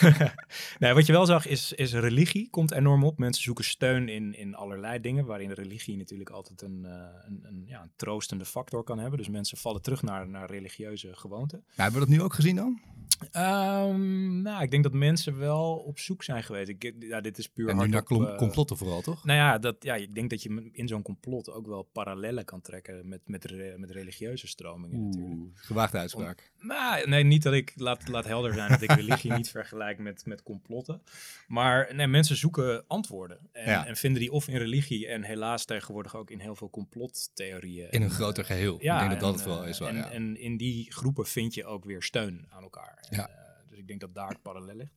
nee, 0.79 0.93
wat 0.93 1.07
je 1.07 1.13
wel 1.13 1.27
zag 1.27 1.47
is, 1.47 1.73
is 1.73 1.93
religie 1.93 2.51
komt 2.51 2.73
enorm 2.73 3.05
op. 3.05 3.19
Mensen 3.19 3.43
zoeken 3.43 3.65
steun 3.65 4.09
in, 4.09 4.35
in 4.35 4.55
allerlei 4.55 5.01
dingen, 5.01 5.25
waarin 5.25 5.51
religie 5.51 5.97
natuurlijk 5.97 6.31
altijd 6.31 6.63
een, 6.63 6.85
een, 6.85 7.41
een, 7.43 7.63
ja, 7.67 7.83
een 7.83 7.93
troostende 7.97 8.45
factor 8.45 8.85
kan 8.85 8.99
hebben. 8.99 9.19
Dus 9.19 9.29
mensen 9.29 9.59
vallen 9.59 9.83
terug 9.83 10.03
naar, 10.03 10.29
naar 10.29 10.51
religieuze 10.51 11.17
gewoonten. 11.17 11.65
Ja, 11.67 11.83
hebben 11.83 12.01
we 12.01 12.07
dat 12.07 12.17
nu 12.17 12.23
ook 12.23 12.35
gezien 12.35 12.57
dan? 12.57 12.81
Um, 13.21 14.43
nou, 14.43 14.63
ik 14.63 14.71
denk 14.71 14.83
dat 14.83 14.93
mensen 14.93 15.39
wel 15.39 15.77
op 15.77 15.99
zoek 15.99 16.23
zijn 16.23 16.43
geweest. 16.43 16.69
Ik, 16.69 16.95
ja, 16.99 17.21
dit 17.21 17.39
is 17.39 17.49
puur 17.49 17.69
en 17.69 17.77
nu 17.77 17.89
naar 17.89 18.03
op, 18.07 18.21
uh, 18.21 18.37
complotten 18.37 18.77
vooral, 18.77 19.01
toch? 19.01 19.25
Nou 19.25 19.39
ja, 19.39 19.59
dat, 19.59 19.77
ja, 19.81 19.95
ik 19.95 20.15
denk 20.15 20.31
dat 20.31 20.43
je 20.43 20.71
in 20.73 20.89
zo'n 20.89 21.03
complot 21.03 21.51
ook 21.51 21.67
wel 21.67 21.83
parallellen 21.83 22.45
kan 22.45 22.61
trekken 22.61 23.09
met, 23.09 23.21
met, 23.25 23.45
re, 23.45 23.75
met 23.79 23.91
religieuze 23.91 24.47
stromingen 24.47 24.99
Oeh, 24.99 25.07
natuurlijk. 25.07 25.51
Gewaagde 25.55 25.99
uitspraak. 25.99 26.53
Om, 26.61 26.67
nou, 26.67 27.09
nee, 27.09 27.25
niet 27.25 27.43
dat 27.43 27.53
ik, 27.53 27.73
laat, 27.77 28.09
laat 28.09 28.25
helder 28.25 28.55
zijn 28.55 28.71
dat 28.71 28.83
ik 28.83 28.93
religie 29.03 29.33
niet 29.33 29.51
vergelijk 29.51 29.99
met, 29.99 30.27
met 30.27 30.43
complotten. 30.43 31.03
Maar 31.47 31.95
nee, 31.95 32.07
mensen 32.07 32.37
zoeken 32.37 32.85
antwoorden. 32.87 33.39
En, 33.53 33.71
ja. 33.71 33.87
en, 33.87 33.97
vinden 33.97 34.21
die 34.21 34.33
of 34.33 34.49
in 34.49 34.57
religie 34.57 35.07
en 35.07 35.23
helaas 35.23 35.65
tegenwoordig 35.65 36.17
ook 36.17 36.31
in 36.31 36.41
heel 36.41 36.57
veel 36.57 36.71
complottheorieën. 36.71 37.91
In 37.91 38.03
een 38.03 38.11
groter 38.11 38.45
geheel. 38.45 38.77
Ja, 38.81 38.95
ik 38.95 39.09
denk 39.09 39.21
dat 39.21 39.29
en, 39.29 39.37
dat 39.37 39.45
het 39.45 39.55
wel 39.55 39.65
is. 39.65 39.79
Wel, 39.79 39.89
en, 39.89 39.97
ja. 39.97 40.11
en 40.11 40.37
in 40.37 40.57
die 40.57 40.93
groepen 40.93 41.27
vind 41.27 41.55
je 41.55 41.65
ook 41.65 41.85
weer 41.85 42.03
steun 42.03 42.47
aan 42.51 42.63
elkaar. 42.63 43.06
Ja. 43.11 43.29
En, 43.29 43.35
uh, 43.35 43.69
Dus 43.69 43.79
ik 43.79 43.87
denk 43.87 44.01
dat 44.01 44.15
daar 44.15 44.29
het 44.29 44.43
parallel 44.43 44.77
ligt. 44.77 44.95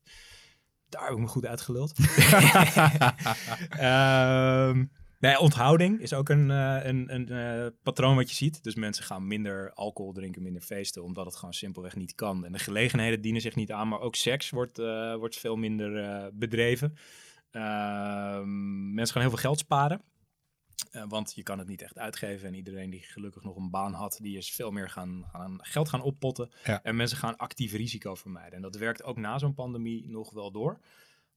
Daar 0.90 1.04
heb 1.04 1.12
ik 1.12 1.20
me 1.20 1.28
goed 1.28 1.46
uitgeluld. 1.46 1.98
Nee, 5.20 5.40
onthouding 5.40 6.02
is 6.02 6.14
ook 6.14 6.30
een, 6.30 6.52
eh, 6.52 6.78
een, 6.82 7.14
een 7.14 7.30
eh, 7.30 7.68
patroon 7.84 8.16
wat 8.16 8.30
je 8.30 8.36
ziet. 8.36 8.64
Dus 8.64 8.76
mensen 8.76 9.04
gaan 9.04 9.28
minder 9.28 9.74
alcohol 9.74 10.14
drinken, 10.14 10.42
minder 10.42 10.62
feesten, 10.62 11.04
omdat 11.04 11.26
het 11.26 11.36
gewoon 11.36 11.54
simpelweg 11.54 11.96
niet 11.96 12.16
kan. 12.16 12.46
En 12.46 12.52
de 12.52 12.60
gelegenheden 12.60 13.22
dienen 13.22 13.42
zich 13.42 13.56
niet 13.56 13.72
aan, 13.72 13.88
maar 13.88 14.00
ook 14.00 14.16
seks 14.16 14.50
wordt, 14.50 14.80
eh, 14.80 15.16
wordt 15.16 15.38
veel 15.38 15.56
minder 15.56 16.04
eh, 16.04 16.26
bedreven. 16.34 16.96
Ehm, 17.52 18.94
mensen 18.94 19.14
gaan 19.14 19.22
heel 19.22 19.32
veel 19.32 19.42
geld 19.42 19.60
sparen. 19.60 20.02
Eh, 20.92 21.04
want 21.08 21.34
je 21.36 21.44
kan 21.44 21.60
het 21.60 21.68
niet 21.68 21.82
echt 21.82 21.98
uitgeven. 21.98 22.48
En 22.48 22.54
iedereen 22.54 22.90
die 22.90 23.04
gelukkig 23.04 23.44
nog 23.44 23.56
een 23.56 23.70
baan 23.70 23.94
had, 23.94 24.20
die 24.22 24.38
is 24.38 24.52
veel 24.52 24.72
meer 24.72 24.90
gaan, 24.90 25.26
gaan 25.32 25.60
geld 25.62 25.90
gaan 25.90 26.02
oppotten. 26.02 26.52
Ja. 26.64 26.84
En 26.84 26.96
mensen 26.96 27.18
gaan 27.18 27.38
actief 27.38 27.74
risico 27.74 28.16
vermijden. 28.16 28.54
En 28.54 28.62
dat 28.62 28.76
werkt 28.76 29.04
ook 29.04 29.18
na 29.18 29.38
zo'n 29.38 29.54
pandemie 29.54 30.10
nog 30.10 30.32
wel 30.32 30.52
door. 30.52 30.80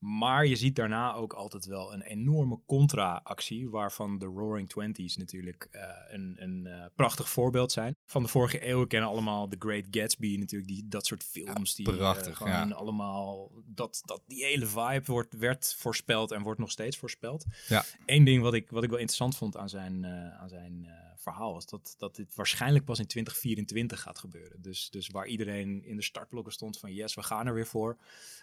Maar 0.03 0.47
je 0.47 0.57
ziet 0.57 0.77
daarna 0.77 1.15
ook 1.15 1.33
altijd 1.33 1.65
wel 1.65 1.93
een 1.93 2.03
enorme 2.03 2.61
contra-actie, 2.67 3.71
waarvan 3.71 4.19
de 4.19 4.27
Roaring 4.27 4.69
Twenties 4.69 5.17
natuurlijk 5.17 5.69
eh, 5.71 5.83
een, 6.09 6.37
een 6.39 6.67
eh, 6.67 6.85
prachtig 6.95 7.29
voorbeeld 7.29 7.73
zijn. 7.73 7.97
Van 8.07 8.23
de 8.23 8.29
vorige 8.29 8.69
eeuw 8.69 8.87
kennen 8.87 9.09
allemaal 9.09 9.49
The 9.49 9.57
Great 9.59 9.85
Gatsby 9.91 10.37
natuurlijk, 10.39 10.71
die, 10.71 10.89
dat 10.89 11.07
soort 11.07 11.25
films. 11.25 11.75
die, 11.75 11.91
eh, 11.91 11.97
prachtig, 11.97 12.39
ja. 12.39 12.69
allemaal, 12.69 13.51
dat, 13.67 14.03
dat 14.05 14.23
die 14.27 14.45
hele 14.45 14.67
vibe 14.67 15.03
wordt, 15.05 15.37
werd 15.37 15.75
voorspeld 15.79 16.31
en 16.31 16.43
wordt 16.43 16.61
nog 16.61 16.71
steeds 16.71 16.97
voorspeld. 16.97 17.45
Ja. 17.69 17.85
Eén 18.07 18.25
ding 18.25 18.43
wat 18.43 18.55
ik, 18.55 18.71
wat 18.71 18.83
ik 18.83 18.91
wel 18.91 18.99
interessant 18.99 19.37
vond 19.37 19.57
aan 19.57 19.69
zijn, 19.69 20.07
aan 20.07 20.49
zijn 20.49 20.89
verhaal 21.17 21.53
was 21.53 21.67
dat, 21.67 21.95
dat 21.99 22.17
dit 22.17 22.35
waarschijnlijk 22.35 22.85
pas 22.85 22.99
in 22.99 23.07
2024 23.07 24.01
gaat 24.01 24.19
gebeuren. 24.19 24.63
Dus, 24.63 24.91
dus 24.91 25.09
waar 25.09 25.27
iedereen 25.27 25.85
in 25.85 25.97
de 25.97 26.03
startblokken 26.03 26.53
stond 26.53 26.79
van 26.79 26.93
yes, 26.93 27.15
we 27.15 27.23
gaan 27.23 27.47
er 27.47 27.55
weer 27.55 27.67
voor. 27.67 27.99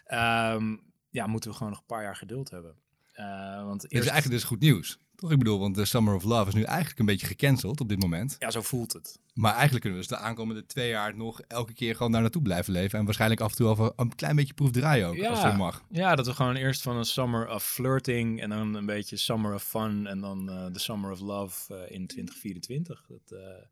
Ehm, 0.06 0.76
ja, 1.10 1.28
moeten 1.28 1.50
we 1.50 1.56
gewoon 1.56 1.72
nog 1.72 1.82
een 1.82 1.88
paar 1.88 2.04
jaar 2.04 2.16
geduld 2.16 2.50
hebben. 2.50 2.76
Eh, 3.12 3.64
want 3.64 3.82
Dit 3.82 3.92
is 3.92 3.98
eerst, 3.98 4.10
eigenlijk 4.10 4.40
dus 4.42 4.50
goed 4.50 4.60
nieuws. 4.60 5.00
Toch? 5.16 5.32
Ik 5.32 5.38
bedoel, 5.38 5.60
want 5.60 5.76
de 5.76 5.86
Summer 5.86 6.16
of 6.16 6.24
Love 6.24 6.48
is 6.48 6.54
nu 6.54 6.64
eigenlijk 6.64 7.00
een 7.00 7.06
beetje 7.06 7.28
gecanceld 7.28 7.80
op 7.82 7.90
dit 7.90 8.00
moment. 8.02 8.36
ja, 8.40 8.52
zo 8.52 8.62
voelt 8.62 8.94
het. 8.94 9.20
Maar 9.34 9.52
eigenlijk 9.54 9.82
kunnen 9.82 10.00
we 10.02 10.08
dus 10.08 10.18
de 10.18 10.24
aankomende 10.24 10.66
twee 10.66 10.90
jaar 10.90 11.16
nog 11.16 11.42
elke 11.42 11.74
keer 11.74 11.96
gewoon 11.96 12.12
daar 12.12 12.22
naartoe 12.22 12.42
blijven 12.42 12.74
leven. 12.74 13.00
En 13.00 13.06
waarschijnlijk 13.06 13.42
af 13.42 13.50
en 13.52 13.58
toe 13.58 13.68
al 13.68 13.94
een 13.96 14.16
klein 14.16 14.36
beetje 14.36 14.54
proefdraaien 14.54 15.08
ook, 15.08 15.16
Ja. 15.16 15.30
als 15.30 15.42
dat 15.42 15.58
mag. 15.58 15.84
Ja, 15.90 16.16
dat 16.16 16.26
we 16.26 16.34
gewoon 16.34 16.56
eerst 16.56 16.82
van 16.82 16.96
een 16.98 17.06
summer 17.06 17.50
of 17.50 17.64
flirting 17.64 18.42
en 18.42 18.50
dan 18.50 18.74
een 18.74 18.86
beetje 18.86 19.18
summer 19.18 19.54
of 19.54 19.64
fun 19.64 20.08
en 20.08 20.20
dan 20.20 20.50
eh, 20.50 20.66
de 20.72 20.80
summer 20.80 21.12
of 21.12 21.20
love 21.20 21.74
eh, 21.76 21.96
in 21.96 22.08
2024. 22.08 23.06
Dat, 23.08 23.40
eh, 23.40 23.64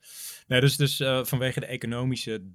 nee, 0.48 0.62
dus 0.62 0.77
dus 0.77 1.00
eh, 1.00 1.24
vanwege 1.25 1.60
de 1.60 1.65
economische 1.65 2.51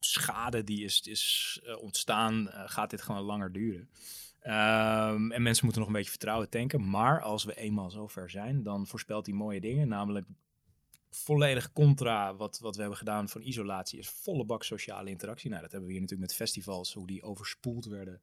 schade 0.00 0.64
die 0.64 0.84
is, 0.84 1.00
is 1.00 1.60
eh, 1.64 1.82
ontstaan, 1.82 2.50
eh, 2.50 2.62
gaat 2.66 2.90
dit 2.90 3.02
gewoon 3.02 3.22
langer 3.22 3.52
duren. 3.52 3.88
Ehm, 4.40 5.30
en 5.30 5.42
mensen 5.42 5.64
moeten 5.64 5.82
nog 5.82 5.90
een 5.90 5.96
beetje 5.96 6.10
vertrouwen 6.10 6.48
tanken. 6.48 6.90
Maar 6.90 7.22
als 7.22 7.44
we 7.44 7.54
eenmaal 7.54 7.90
zover 7.90 8.30
zijn, 8.30 8.62
dan 8.62 8.86
voorspelt 8.86 9.26
hij 9.26 9.34
mooie 9.34 9.60
dingen. 9.60 9.88
Namelijk 9.88 10.26
volledig 11.10 11.72
contra 11.72 12.34
wat, 12.34 12.58
wat 12.58 12.74
we 12.74 12.80
hebben 12.80 12.98
gedaan 12.98 13.28
van 13.28 13.42
isolatie 13.42 13.98
is 13.98 14.08
volle 14.08 14.44
bak 14.44 14.64
sociale 14.64 15.10
interactie. 15.10 15.50
Nou, 15.50 15.62
dat 15.62 15.70
hebben 15.70 15.88
we 15.88 15.94
hier 15.94 16.02
natuurlijk 16.02 16.30
met 16.30 16.38
festivals, 16.38 16.92
hoe 16.92 17.06
die 17.06 17.22
overspoeld 17.22 17.86
werden 17.86 18.20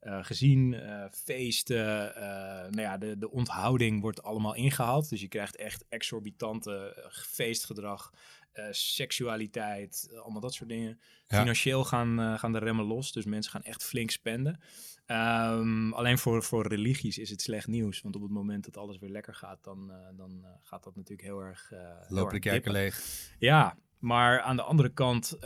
eh, 0.00 0.24
gezien. 0.24 0.76
feesten, 1.10 2.14
eh, 2.14 2.22
nou 2.70 2.80
ja, 2.80 2.98
de, 2.98 3.18
de 3.18 3.30
onthouding 3.30 4.00
wordt 4.00 4.22
allemaal 4.22 4.54
ingehaald. 4.54 5.08
Dus 5.08 5.20
je 5.20 5.28
krijgt 5.28 5.56
echt 5.56 5.84
exorbitante 5.88 7.06
feestgedrag, 7.10 8.12
eh, 8.58 8.66
seksualiteit, 8.70 10.08
eh, 10.10 10.18
allemaal 10.18 10.40
dat 10.40 10.54
soort 10.54 10.68
dingen. 10.68 11.00
Ja. 11.26 11.38
Financieel 11.38 11.84
gaan, 11.84 12.20
eh, 12.20 12.38
gaan 12.38 12.52
de 12.52 12.58
remmen 12.58 12.84
los, 12.84 13.12
dus 13.12 13.24
mensen 13.24 13.52
gaan 13.52 13.62
echt 13.62 13.84
flink 13.84 14.10
spenden. 14.10 14.60
Ehm, 15.06 15.92
alleen 15.92 16.18
voor, 16.18 16.42
voor 16.42 16.66
religies 16.66 17.18
is 17.18 17.30
het 17.30 17.42
slecht 17.42 17.66
nieuws. 17.66 18.00
Want 18.00 18.16
op 18.16 18.22
het 18.22 18.30
moment 18.30 18.64
dat 18.64 18.76
alles 18.76 18.98
weer 18.98 19.10
lekker 19.10 19.34
gaat, 19.34 19.64
dan, 19.64 19.92
dan 20.16 20.44
gaat 20.62 20.84
dat 20.84 20.96
natuurlijk 20.96 21.28
heel 21.28 21.40
erg. 21.40 21.72
Lopen 22.08 22.34
de 22.34 22.40
kerken 22.40 22.72
leeg. 22.72 23.02
Ja, 23.38 23.76
maar 23.98 24.40
aan 24.40 24.56
de 24.56 24.62
andere 24.62 24.88
kant 24.88 25.36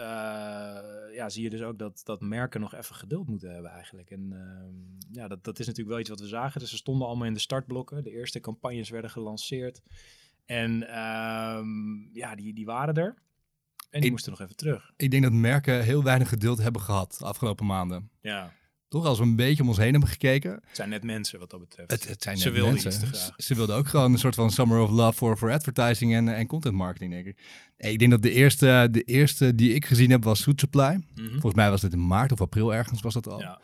ja, 1.13 1.29
zie 1.29 1.43
je 1.43 1.51
dus 1.51 1.63
ook 1.63 1.79
dat, 1.79 2.01
dat 2.05 2.21
merken 2.21 2.61
nog 2.61 2.75
even 2.75 2.95
geduld 2.95 3.29
moeten 3.29 3.53
hebben 3.53 3.71
eigenlijk. 3.71 4.11
En 4.11 4.33
ehm, 4.33 5.15
ja, 5.19 5.29
dat, 5.29 5.45
dat 5.45 5.59
is 5.59 5.67
natuurlijk 5.67 5.91
wel 5.91 6.01
iets 6.01 6.11
wat 6.11 6.21
we 6.21 6.27
zagen. 6.27 6.61
Dus 6.61 6.71
ze 6.71 6.77
stonden 6.77 7.07
allemaal 7.07 7.27
in 7.27 7.35
de 7.35 7.41
startblokken. 7.41 8.05
De 8.05 8.11
eerste 8.11 8.41
campagnes 8.41 8.91
werden 8.91 9.11
gelanceerd. 9.11 9.83
En 10.47 10.89
ehm, 10.89 12.15
ja, 12.19 12.35
die, 12.35 12.55
die 12.55 12.65
waren 12.65 12.95
er. 12.95 13.15
En 13.91 14.01
die 14.01 14.05
Ik- 14.05 14.11
moesten 14.11 14.31
nog 14.31 14.41
even 14.41 14.57
terug. 14.57 14.91
Ik 14.97 15.11
denk 15.11 15.23
dat 15.23 15.33
merken 15.33 15.83
heel 15.83 16.03
weinig 16.03 16.29
geduld 16.29 16.59
hebben 16.59 16.83
gehad 16.83 17.17
de 17.19 17.25
afgelopen 17.25 17.67
maanden. 17.67 18.11
Ja, 18.21 18.53
Toch, 18.89 19.05
als 19.07 19.19
we 19.19 19.25
een 19.25 19.37
beetje 19.37 19.63
om 19.63 19.69
ons 19.69 19.77
heen 19.79 19.91
hebben 19.91 20.09
gekeken. 20.09 20.51
het 20.53 20.63
zijn 20.77 20.89
net 20.89 21.05
mensen 21.05 21.39
wat 21.39 21.51
dat 21.51 21.61
betreft. 21.61 21.91
Het, 21.91 22.09
het 22.09 22.23
zijn 22.23 22.37
Ze 22.39 22.51
wilden 22.51 22.73
mensen. 22.73 22.91
iets 22.91 23.01
te 23.01 23.07
graag. 23.07 23.33
Ze 23.37 23.55
wilden 23.55 23.77
ook 23.77 23.87
gewoon 23.89 24.13
een 24.13 24.19
soort 24.19 24.35
van 24.35 24.51
summer 24.51 24.81
of 24.81 24.91
love 24.91 25.17
voor, 25.19 25.39
voor 25.39 25.53
advertising 25.53 26.15
en, 26.15 26.29
en 26.35 26.47
content 26.47 26.75
marketing, 26.75 27.11
denk 27.13 27.27
ik. 27.27 27.39
Ik 27.77 27.99
denk 27.99 28.11
dat 28.11 28.23
de 28.23 28.33
eerste, 28.33 28.89
de 28.91 29.03
eerste 29.03 29.55
die 29.55 29.75
ik 29.75 29.87
gezien 29.87 30.11
heb 30.11 30.25
was 30.25 30.43
Food 30.43 30.61
Supply. 30.61 31.05
Mhm. 31.15 31.31
Volgens 31.31 31.55
mij 31.55 31.71
was 31.71 31.83
het 31.83 31.93
in 31.93 32.07
maart 32.07 32.33
of 32.33 32.41
april 32.41 32.75
ergens 32.75 33.01
was 33.01 33.15
dat 33.15 33.27
al. 33.29 33.41
Ja. 33.41 33.61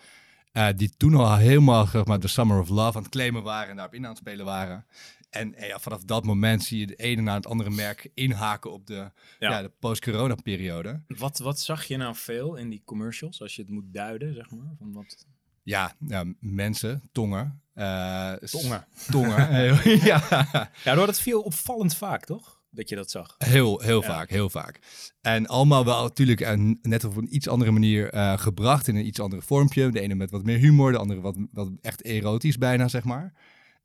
Eh, 0.53 0.69
die 0.77 0.91
toen 0.97 1.15
al 1.15 1.37
helemaal 1.37 1.87
zeg 1.87 2.05
maar, 2.05 2.21
de 2.21 2.29
Summer 2.29 2.61
of 2.61 2.69
Love 2.69 2.97
aan 2.97 3.03
het 3.03 3.13
claimen 3.13 3.43
waren 3.43 3.69
en 3.71 3.77
daarop 3.77 3.95
in 3.95 4.03
aan 4.05 4.09
het 4.11 4.19
spelen 4.19 4.45
waren. 4.45 4.87
En 5.31 5.55
ja, 5.59 5.79
vanaf 5.79 6.03
dat 6.05 6.25
moment 6.25 6.63
zie 6.65 6.79
je 6.79 6.87
de 6.87 6.95
ene 6.97 7.23
na 7.23 7.35
het 7.35 7.47
andere 7.47 7.71
merk 7.71 8.11
inhaken 8.15 8.73
op 8.73 8.87
de, 8.87 9.11
ja. 9.39 9.63
de 9.63 9.73
post-corona 9.79 10.35
periode. 10.35 11.03
Wat, 11.07 11.39
wat 11.39 11.61
zag 11.61 11.85
je 11.85 11.97
nou 11.97 12.15
veel 12.15 12.57
in 12.57 12.69
die 12.71 12.83
commercials, 12.85 13.41
als 13.43 13.57
je 13.57 13.63
het 13.63 13.71
moet 13.71 13.93
duiden, 13.93 14.35
zeg 14.35 14.51
maar? 14.51 14.75
Van 14.79 14.93
wat... 14.93 15.27
Ja, 15.63 15.93
ja 16.07 16.25
mensen, 16.41 17.03
tongen. 17.13 17.63
eh, 17.75 18.33
Tongen. 18.33 18.87
Tongen. 19.11 19.49
Ja, 20.05 20.71
Ja, 20.85 20.95
door 20.95 21.07
dat 21.07 21.21
viel 21.21 21.41
opvallend 21.41 21.97
vaak, 21.97 22.25
toch? 22.25 22.57
Dat 22.71 22.89
je 22.89 22.97
dat 22.97 23.11
zag. 23.11 23.35
heel, 23.39 23.81
heel 23.81 24.01
Ja. 24.01 24.07
vaak, 24.07 24.31
heel 24.31 24.51
vaak. 24.51 24.79
En 25.21 25.47
allemaal 25.47 25.85
wel 25.85 26.03
natuurlijk 26.03 26.41
eh, 26.41 26.53
net 26.83 27.05
op 27.05 27.17
een 27.17 27.35
iets 27.35 27.49
andere 27.49 27.71
manier 27.71 28.11
eh, 28.13 28.39
gebracht 28.39 28.89
in 28.89 28.97
een 28.97 29.07
iets 29.07 29.21
andere 29.21 29.43
vormpje. 29.43 29.91
De 29.91 30.01
ene 30.01 30.15
met 30.15 30.31
wat 30.31 30.45
meer 30.45 30.59
humor, 30.59 30.93
de 30.93 30.99
andere 30.99 31.21
wat, 31.21 31.37
wat 31.53 31.71
echt 31.81 32.03
erotisch 32.05 32.59
bijna, 32.59 32.89
zeg 32.89 33.05
maar. 33.05 33.33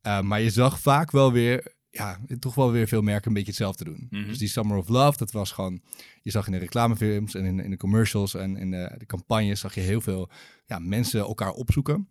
Eh, 0.04 0.22
maar 0.22 0.42
je 0.42 0.50
zag 0.50 0.80
vaak 0.80 1.12
wel 1.12 1.32
weer, 1.32 1.76
ja, 1.90 2.20
toch 2.40 2.56
wel 2.56 2.72
weer 2.72 2.88
veel 2.88 3.02
merken 3.02 3.28
een 3.28 3.34
beetje 3.34 3.50
hetzelfde 3.50 3.84
doen. 3.84 4.08
Mhm. 4.10 4.28
Dus 4.28 4.38
die 4.38 4.48
Summer 4.48 4.78
of 4.78 4.88
Love, 4.88 5.18
dat 5.18 5.32
was 5.32 5.52
gewoon, 5.52 5.82
je 6.22 6.32
zag 6.32 6.46
in 6.46 6.52
de 6.52 6.58
reclamefilms 6.58 7.36
en 7.36 7.46
in, 7.46 7.60
in 7.60 7.70
de 7.70 7.78
commercials 7.78 8.34
en 8.34 8.58
in 8.58 8.72
de, 8.72 8.96
de 8.98 9.06
campagnes, 9.06 9.60
zag 9.60 9.76
je 9.76 9.82
heel 9.82 10.02
veel 10.02 10.30
ja, 10.66 10.80
mensen 10.80 11.20
elkaar 11.20 11.52
opzoeken. 11.52 12.08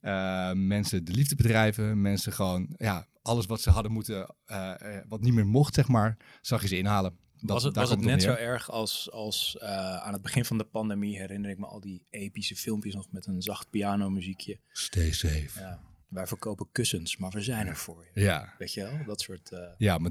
Eh, 0.00 0.52
mensen 0.52 1.04
de 1.04 1.12
liefde 1.12 1.34
bedrijven, 1.34 2.00
mensen 2.00 2.32
gewoon, 2.32 2.74
ja, 2.76 3.06
alles 3.22 3.46
wat 3.46 3.60
ze 3.60 3.70
hadden 3.70 3.92
moeten, 3.92 4.34
eh, 4.44 4.72
wat 5.08 5.20
niet 5.20 5.34
meer 5.34 5.46
mocht, 5.46 5.74
zeg 5.74 5.88
maar, 5.88 6.16
zag 6.40 6.62
je 6.62 6.68
ze 6.68 6.78
inhalen. 6.78 7.18
Dat, 7.36 7.50
was 7.50 7.62
het, 7.62 7.76
was 7.76 7.90
het 7.90 8.00
net 8.00 8.22
zo 8.22 8.32
erg 8.32 8.70
als, 8.70 9.10
als 9.10 9.60
aan 9.60 10.12
het 10.12 10.22
begin 10.22 10.44
van 10.44 10.58
de 10.58 10.64
pandemie 10.64 11.18
herinner 11.18 11.50
ik 11.50 11.58
me 11.58 11.66
al 11.66 11.80
die 11.80 12.06
epische 12.10 12.56
filmpjes 12.56 12.94
nog 12.94 13.06
met 13.10 13.26
een 13.26 13.42
zacht 13.42 13.70
pianomuziekje. 13.70 14.60
Stay 14.72 15.12
safe. 15.12 15.60
Ja, 15.60 15.93
wij 16.14 16.26
verkopen 16.26 16.66
kussens, 16.72 17.16
maar 17.16 17.30
we 17.30 17.42
zijn 17.42 17.66
er 17.66 17.76
voor 17.76 18.06
je. 18.14 18.20
Ja, 18.20 18.54
Weet 18.58 18.72
je 18.74 18.82
wel? 18.82 18.92
Dat 19.06 19.20
soort... 19.20 19.52
eh 19.52 19.58
ja 19.78 19.98
maar 19.98 20.10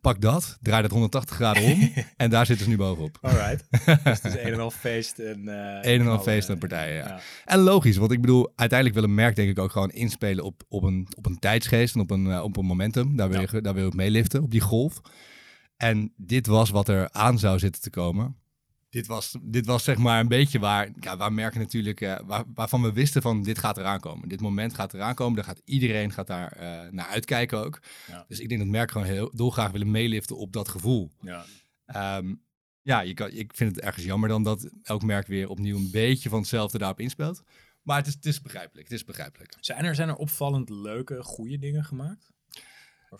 pak 0.00 0.20
dat, 0.20 0.58
draai 0.62 0.82
dat 0.82 0.90
180 0.90 1.36
graden 1.36 1.62
om 1.62 1.92
en 2.16 2.30
daar 2.30 2.46
zitten 2.46 2.64
ze 2.64 2.70
nu 2.70 2.76
bovenop. 2.76 3.18
Alright. 3.20 3.64
dus 3.70 4.22
het 4.22 4.24
is 4.24 4.34
een 4.34 4.52
en 4.52 4.60
al 4.60 4.70
feest 4.70 5.18
en... 5.18 5.48
eh, 5.48 5.54
Een 5.54 5.82
en 5.82 5.98
al 5.98 6.02
knallen. 6.04 6.22
feest 6.22 6.48
en 6.48 6.58
partijen, 6.58 6.94
ja. 6.94 7.06
Ja. 7.08 7.20
En 7.44 7.58
logisch, 7.58 7.96
want 7.96 8.12
ik 8.12 8.20
bedoel, 8.20 8.52
uiteindelijk 8.56 8.98
wil 9.00 9.08
een 9.08 9.14
merk 9.14 9.36
denk 9.36 9.50
ik 9.50 9.58
ook 9.58 9.72
gewoon 9.72 9.90
inspelen 9.90 10.44
op, 10.44 10.62
op, 10.68 10.82
een, 10.82 11.06
op 11.16 11.26
een 11.26 11.38
tijdsgeest 11.38 11.94
en 11.94 12.00
op 12.00 12.10
een, 12.10 12.30
eh, 12.30 12.42
op 12.42 12.56
een 12.56 12.66
momentum. 12.66 13.16
Daar 13.16 13.28
wil, 13.28 13.40
je, 13.40 13.60
daar 13.60 13.74
wil 13.74 13.82
je 13.82 13.88
op 13.88 13.94
meeliften, 13.94 14.42
op 14.42 14.50
die 14.50 14.60
golf. 14.60 15.00
En 15.76 16.12
dit 16.16 16.46
was 16.46 16.70
wat 16.70 16.88
er 16.88 17.10
aan 17.10 17.38
zou 17.38 17.58
zitten 17.58 17.82
te 17.82 17.90
komen. 17.90 18.36
Dit 18.92 19.06
was, 19.06 19.36
dit 19.42 19.66
was 19.66 19.84
zeg 19.84 19.96
maar 19.96 20.20
een 20.20 20.28
beetje 20.28 20.58
waar, 20.58 20.90
ja, 21.00 21.16
waar 21.16 21.32
merken 21.32 21.60
natuurlijk, 21.60 22.00
eh, 22.00 22.18
waar, 22.24 22.44
waarvan 22.54 22.82
we 22.82 22.92
wisten 22.92 23.22
van 23.22 23.42
dit 23.42 23.58
gaat 23.58 23.78
eraan 23.78 24.00
komen. 24.00 24.28
Dit 24.28 24.40
moment 24.40 24.74
gaat 24.74 24.94
eraan 24.94 25.14
komen, 25.14 25.36
daar 25.36 25.44
gaat 25.44 25.62
iedereen 25.64 26.12
gaat 26.12 26.26
daar 26.26 26.52
eh, 26.52 26.90
naar 26.90 27.06
uitkijken 27.06 27.58
ook. 27.58 27.80
Ja. 28.08 28.24
Dus 28.28 28.40
ik 28.40 28.48
denk 28.48 28.60
dat 28.60 28.70
merken 28.70 28.92
gewoon 28.92 29.06
heel 29.06 29.30
dolgraag 29.34 29.70
willen 29.70 29.90
meeliften 29.90 30.36
op 30.36 30.52
dat 30.52 30.68
gevoel. 30.68 31.10
Ja. 31.20 31.44
Ehm, 31.84 32.34
ja, 32.82 33.00
je 33.00 33.14
kan, 33.14 33.30
ik 33.30 33.52
vind 33.54 33.76
het 33.76 33.84
ergens 33.84 34.04
jammer 34.04 34.28
dan 34.28 34.42
dat 34.42 34.70
elk 34.82 35.02
merk 35.02 35.26
weer 35.26 35.48
opnieuw 35.48 35.76
een 35.76 35.90
beetje 35.90 36.28
van 36.28 36.38
hetzelfde 36.38 36.78
daarop 36.78 37.00
inspeelt. 37.00 37.42
Maar 37.82 37.96
het 37.96 38.06
is, 38.06 38.14
het 38.14 38.26
is 38.26 38.40
begrijpelijk. 38.40 38.88
Het 38.88 38.96
is 38.96 39.04
begrijpelijk. 39.04 39.56
Zijn, 39.60 39.84
er, 39.84 39.94
zijn 39.94 40.08
er 40.08 40.16
opvallend 40.16 40.68
leuke, 40.68 41.22
goede 41.22 41.58
dingen 41.58 41.84
gemaakt? 41.84 42.32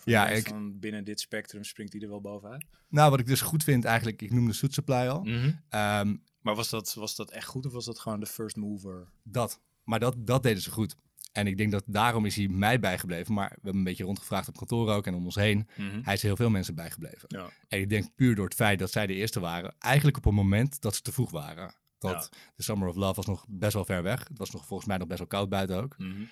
Ja, 0.03 0.29
ik- 0.29 0.47
van 0.47 0.79
binnen 0.79 1.03
dit 1.03 1.19
spectrum 1.19 1.63
springt 1.63 1.91
die 1.91 2.01
er 2.01 2.09
wel 2.09 2.21
bovenuit? 2.21 2.65
Nou, 2.89 3.09
wat 3.11 3.19
ik 3.19 3.25
dus 3.25 3.41
goed 3.41 3.63
vind 3.63 3.85
eigenlijk, 3.85 4.21
ik 4.21 4.31
noemde 4.31 4.53
Soet 4.53 4.73
Supply 4.73 5.07
al. 5.07 5.23
Mhm. 5.23 5.51
Ehm, 5.69 6.15
Maar 6.41 6.55
was 6.55 6.69
dat, 6.69 6.93
was 6.93 7.15
dat 7.15 7.31
echt 7.31 7.47
goed 7.47 7.65
of 7.65 7.71
was 7.73 7.85
dat 7.85 7.99
gewoon 7.99 8.19
de 8.19 8.25
first 8.25 8.55
mover? 8.55 9.07
dat. 9.23 9.61
Maar 9.83 9.99
dat, 9.99 10.15
dat 10.19 10.43
deden 10.43 10.61
ze 10.61 10.71
goed. 10.71 10.95
En 11.31 11.47
ik 11.47 11.57
denk 11.57 11.71
dat 11.71 11.83
daarom 11.87 12.25
is 12.25 12.35
hij 12.35 12.47
mij 12.47 12.79
bijgebleven. 12.79 13.33
Maar 13.33 13.47
we 13.49 13.53
hebben 13.55 13.75
een 13.75 13.83
beetje 13.83 14.03
rondgevraagd 14.03 14.47
op 14.47 14.57
kantoor 14.57 14.89
ook 14.89 15.07
en 15.07 15.13
om 15.13 15.25
ons 15.25 15.35
heen. 15.35 15.67
Hij 16.03 16.13
is 16.13 16.21
heel 16.21 16.35
veel 16.35 16.49
mensen 16.49 16.75
bijgebleven. 16.75 17.25
Ja. 17.27 17.49
En 17.67 17.79
ik 17.79 17.89
denk 17.89 18.15
puur 18.15 18.35
door 18.35 18.45
het 18.45 18.53
feit 18.53 18.79
dat 18.79 18.91
zij 18.91 19.07
de 19.07 19.13
eerste 19.13 19.39
waren, 19.39 19.75
eigenlijk 19.79 20.17
op 20.17 20.25
een 20.25 20.33
moment 20.33 20.81
dat 20.81 20.95
ze 20.95 21.01
te 21.01 21.11
vroeg 21.11 21.31
waren. 21.31 21.75
Dat 21.97 22.29
de 22.55 22.63
Summer 22.63 22.87
of 22.87 22.95
Love 22.95 23.13
was 23.15 23.25
nog 23.25 23.45
best 23.49 23.73
wel 23.73 23.85
ver 23.85 24.03
weg. 24.03 24.27
Het 24.27 24.37
was 24.37 24.51
nog 24.51 24.65
volgens 24.65 24.87
mij 24.89 24.97
nog 24.97 25.07
best 25.07 25.19
wel 25.19 25.27
koud 25.27 25.49
buiten 25.49 25.81
ook. 25.83 25.97
Mhm. 25.97 26.23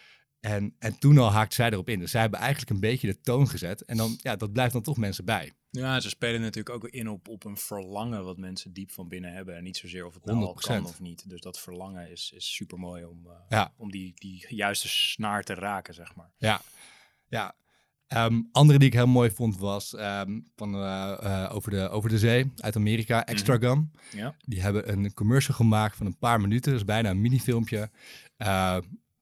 En, 0.41 0.75
en 0.79 0.99
toen 0.99 1.17
al 1.17 1.31
haakte 1.31 1.55
zij 1.55 1.69
erop 1.71 1.89
in. 1.89 1.99
Dus 1.99 2.11
zij 2.11 2.21
hebben 2.21 2.39
eigenlijk 2.39 2.69
een 2.71 2.79
beetje 2.79 3.07
de 3.07 3.21
toon 3.21 3.47
gezet. 3.47 3.85
En 3.85 3.97
dan, 3.97 4.17
ja, 4.21 4.35
dat 4.35 4.51
blijft 4.53 4.73
dan 4.73 4.81
toch 4.81 4.97
mensen 4.97 5.25
bij. 5.25 5.51
Ja, 5.71 5.99
ze 5.99 6.09
spelen 6.09 6.41
natuurlijk 6.41 6.75
ook 6.75 6.87
in 6.87 7.09
op, 7.09 7.27
op 7.27 7.43
een 7.45 7.57
verlangen 7.57 8.23
wat 8.23 8.37
mensen 8.37 8.73
diep 8.73 8.91
van 8.91 9.07
binnen 9.07 9.33
hebben. 9.33 9.55
En 9.57 9.63
niet 9.63 9.77
zozeer 9.77 10.05
of 10.05 10.13
het 10.13 10.25
nou 10.25 10.37
al 10.37 10.57
100%. 10.61 10.67
kan 10.67 10.85
of 10.85 10.99
niet. 10.99 11.29
Dus 11.29 11.41
dat 11.41 11.59
verlangen 11.59 12.11
is, 12.11 12.31
is 12.35 12.53
super 12.55 12.77
mooi 12.79 13.05
om, 13.05 13.25
eh, 13.25 13.31
Ja. 13.49 13.73
om 13.77 13.91
die, 13.91 14.11
die 14.15 14.45
juiste 14.49 14.87
snaar 14.87 15.43
te 15.43 15.53
raken, 15.53 15.93
zeg 15.93 16.15
maar. 16.15 16.31
Ja, 16.37 16.61
ja. 17.27 17.55
Ehm, 18.07 18.41
andere 18.51 18.79
die 18.79 18.87
ik 18.87 18.93
heel 18.93 19.07
mooi 19.07 19.31
vond 19.31 19.57
was 19.57 19.95
ehm, 19.95 20.39
van, 20.55 20.75
eh, 20.75 21.43
eh, 21.43 21.55
over, 21.55 21.71
de, 21.71 21.89
over 21.89 22.09
de 22.09 22.17
zee 22.19 22.51
uit 22.57 22.75
Amerika, 22.75 23.25
Extra 23.25 23.57
Gum. 23.57 23.91
Ja. 24.11 24.35
Die 24.45 24.61
hebben 24.61 24.91
een 24.91 25.13
commercial 25.13 25.55
gemaakt 25.55 25.95
van 25.95 26.05
een 26.05 26.17
paar 26.17 26.41
minuten, 26.41 26.71
dus 26.73 26.85
bijna 26.85 27.09
een 27.09 27.21
minifilmpje. 27.21 27.89
eh, 28.37 28.77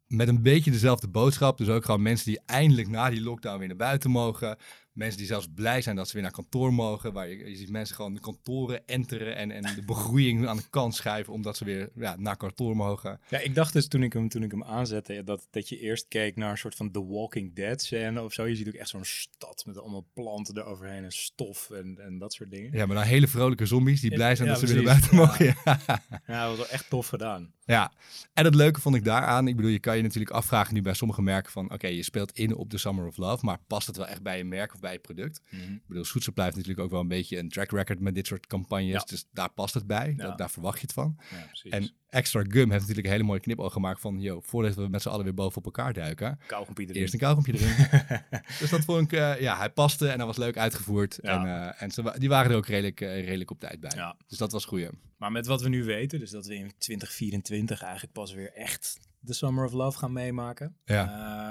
met 0.10 0.28
een 0.28 0.42
beetje 0.42 0.72
dezelfde 0.72 1.08
boodschap. 1.08 1.58
Dus 1.58 1.70
ook 1.70 1.86
gewoon 1.86 2.02
mensen 2.02 2.26
die 2.26 2.42
eindelijk 2.46 2.88
na 2.88 3.10
die 3.10 3.22
lockdown 3.22 3.60
weer 3.60 3.68
naar 3.68 3.78
buiten 3.78 4.12
mogen. 4.12 4.58
Mensen 4.94 5.18
die 5.18 5.28
zelfs 5.28 5.48
blij 5.56 5.82
zijn 5.82 5.96
dat 5.96 6.08
ze 6.08 6.14
weer 6.14 6.22
naar 6.22 6.32
kantoor 6.32 6.74
mogen. 6.74 7.14
Waar 7.14 7.30
je, 7.30 7.50
je 7.50 7.56
ziet 7.56 7.70
mensen 7.70 7.96
gewoon 7.96 8.14
de 8.14 8.20
kantoren 8.20 8.88
enteren 8.88 9.36
en, 9.36 9.52
en 9.52 9.76
de 9.76 9.86
begroeiing 9.86 10.48
aan 10.48 10.58
de 10.58 10.70
kant 10.70 10.96
schuiven. 10.96 11.34
Omdat 11.34 11.58
ze 11.58 11.66
weer 11.66 11.90
ja, 11.96 12.16
naar 12.18 12.38
kantoor 12.38 12.76
mogen. 12.76 13.20
Ja, 13.30 13.40
ik 13.40 13.56
dacht 13.56 13.74
dus 13.74 13.88
toen 13.88 14.04
ik 14.04 14.14
hem, 14.14 14.30
toen 14.30 14.44
ik 14.44 14.52
hem 14.52 14.64
aanzette, 14.64 15.24
dat, 15.24 15.48
dat 15.52 15.70
je 15.70 15.80
eerst 15.80 16.08
keek 16.08 16.36
naar 16.36 16.52
een 16.52 16.58
soort 16.58 16.76
van 16.76 16.92
The 16.92 17.06
Walking 17.06 17.56
Dead 17.56 17.82
scène 17.82 18.24
of 18.24 18.34
zo. 18.34 18.46
Je 18.46 18.56
ziet 18.56 18.68
ook 18.68 18.74
echt 18.74 18.90
zo'n 18.90 19.06
stad 19.06 19.64
met 19.66 19.78
allemaal 19.78 20.08
planten 20.14 20.58
eroverheen 20.58 21.04
en 21.04 21.12
stof 21.12 21.70
en, 21.70 21.98
en 22.00 22.18
dat 22.18 22.34
soort 22.34 22.52
dingen. 22.52 22.72
Ja, 22.72 22.86
maar 22.86 22.96
dan 22.96 23.06
hele 23.06 23.28
vrolijke 23.28 23.66
zombies 23.66 24.02
die 24.02 24.14
blij 24.14 24.36
zijn 24.36 24.48
ja, 24.48 24.54
dat 24.54 24.68
ze 24.68 24.74
weer 24.74 24.84
naar 24.84 24.94
buiten 24.94 25.16
mogen. 25.16 25.46
Ja. 25.46 25.56
Ja, 26.28 26.48
dat 26.48 26.50
was 26.50 26.58
wel 26.58 26.68
echt 26.68 26.90
tof 26.90 27.08
gedaan. 27.08 27.54
Ja, 27.66 27.92
en 28.34 28.46
het 28.46 28.56
leuke 28.56 28.82
vond 28.82 28.96
ik 28.96 29.04
daaraan, 29.04 29.48
ik 29.48 29.56
bedoel, 29.56 29.72
je 29.72 29.80
kan 29.80 29.98
je 29.98 30.04
natuurlijk 30.04 30.32
afvragen 30.32 30.74
nu 30.74 30.82
bij 30.82 30.94
sommige 30.94 31.22
merken 31.22 31.52
van, 31.52 31.74
oké, 31.74 31.88
je 31.88 32.04
speelt 32.04 32.32
in 32.32 32.56
op 32.56 32.70
de 32.70 32.78
Summer 32.78 33.08
of 33.08 33.18
Love, 33.18 33.46
maar 33.46 33.58
past 33.68 33.88
het 33.88 33.98
wel 33.98 34.08
echt 34.08 34.22
bij 34.22 34.38
je 34.38 34.44
merk 34.44 34.74
of 34.74 34.80
bij 34.80 34.89
product? 34.98 35.42
Ik 35.50 35.82
bedoel, 35.88 36.04
Supply 36.06 36.44
heeft 36.44 36.56
natuurlijk 36.56 36.84
ook 36.86 36.92
wel 36.92 37.00
een 37.02 37.08
beetje 37.08 37.38
een 37.38 37.50
track 37.50 37.72
record 37.72 38.00
met 38.00 38.16
dit 38.16 38.28
soort 38.28 38.48
campagnes, 38.48 38.92
Ja. 38.92 39.04
dus 39.06 39.26
daar 39.32 39.50
past 39.52 39.74
het 39.74 39.88
bij, 39.88 40.10
Ja. 40.10 40.16
daar, 40.28 40.38
daar 40.38 40.50
verwacht 40.50 40.76
je 40.80 40.82
het 40.82 40.94
van. 40.94 41.18
Ja. 41.64 41.70
En 41.72 41.92
Extra 42.10 42.42
Gum 42.42 42.70
heeft 42.70 42.80
natuurlijk 42.82 43.06
een 43.06 43.12
hele 43.12 43.24
mooie 43.24 43.40
knipoog 43.40 43.74
gemaakt 43.74 44.00
van, 44.02 44.20
yo, 44.22 44.42
voordat 44.42 44.76
we 44.76 44.88
met 44.88 45.02
z'n 45.02 45.10
allen 45.10 45.24
weer 45.24 45.34
bovenop 45.34 45.66
elkaar 45.66 45.94
duiken, 45.94 46.40
erin. 46.50 47.02
eerst 47.02 47.14
een 47.14 47.20
kauwgompje 47.20 47.54
erin. 47.54 47.76
dus 48.60 48.70
dat 48.70 48.86
vond 48.86 49.12
ik, 49.12 49.20
eh, 49.20 49.40
ja, 49.42 49.58
hij 49.58 49.70
paste 49.70 50.08
en 50.10 50.18
dat 50.18 50.28
was 50.28 50.38
leuk 50.38 50.58
uitgevoerd 50.58 51.20
en, 51.20 51.46
eh, 51.46 51.82
en 51.82 51.92
ze, 51.92 52.16
die 52.18 52.30
waren 52.30 52.52
er 52.52 52.58
ook 52.58 52.66
redelijk, 52.68 53.02
eh, 53.02 53.24
redelijk 53.26 53.52
op 53.52 53.60
tijd 53.60 53.80
bij. 53.80 54.14
Dus 54.28 54.38
dat 54.38 54.52
was 54.52 54.66
goed. 54.66 54.90
Maar 55.18 55.32
met 55.32 55.46
wat 55.46 55.62
we 55.62 55.70
nu 55.70 55.84
weten, 55.84 56.20
dus 56.20 56.30
dat 56.32 56.46
we 56.46 56.56
in 56.56 56.72
2024 56.78 57.82
eigenlijk 57.82 58.14
pas 58.14 58.34
weer 58.34 58.54
echt 58.54 59.00
de 59.20 59.34
Summer 59.34 59.66
of 59.66 59.72
Love 59.72 59.98
gaan 59.98 60.14
meemaken. 60.14 60.76
Ja. 60.86 61.08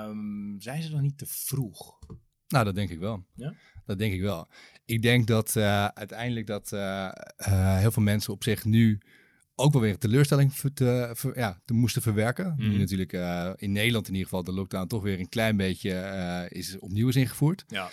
Ehm, 0.06 0.58
zijn 0.58 0.82
ze 0.82 0.90
dan 0.90 1.02
niet 1.02 1.18
te 1.18 1.26
vroeg? 1.26 1.98
Nou, 2.48 2.64
dat 2.64 2.74
denk 2.74 2.90
ik 2.90 2.98
wel. 2.98 3.24
Ja? 3.34 3.54
Dat 3.86 3.98
denk 3.98 4.12
ik 4.12 4.20
wel. 4.20 4.48
Ik 4.84 5.02
denk 5.02 5.26
dat 5.26 5.56
eh, 5.56 5.84
uiteindelijk 5.86 6.46
dat 6.46 6.72
eh, 6.72 7.04
eh, 7.36 7.76
heel 7.78 7.90
veel 7.92 8.02
mensen 8.02 8.32
op 8.32 8.42
zich 8.44 8.64
nu 8.64 8.98
ook 9.54 9.72
wel 9.72 9.82
weer 9.82 9.90
een 9.92 9.98
teleurstelling 9.98 10.52
te, 10.74 11.10
ver- 11.14 11.38
ja, 11.38 11.60
te 11.64 11.72
moesten 11.74 12.02
verwerken. 12.02 12.54
Nu 12.56 12.68
Mhm. 12.68 12.78
natuurlijk 12.78 13.12
in 13.60 13.72
Nederland 13.72 14.06
in 14.08 14.12
ieder 14.12 14.28
geval 14.28 14.44
de 14.44 14.52
lockdown 14.52 14.86
toch 14.86 15.02
weer 15.02 15.18
een 15.18 15.28
klein 15.28 15.56
beetje 15.56 15.90
is 16.48 16.78
opnieuw 16.78 17.08
is 17.08 17.16
ingevoerd. 17.16 17.64
Ja. 17.68 17.90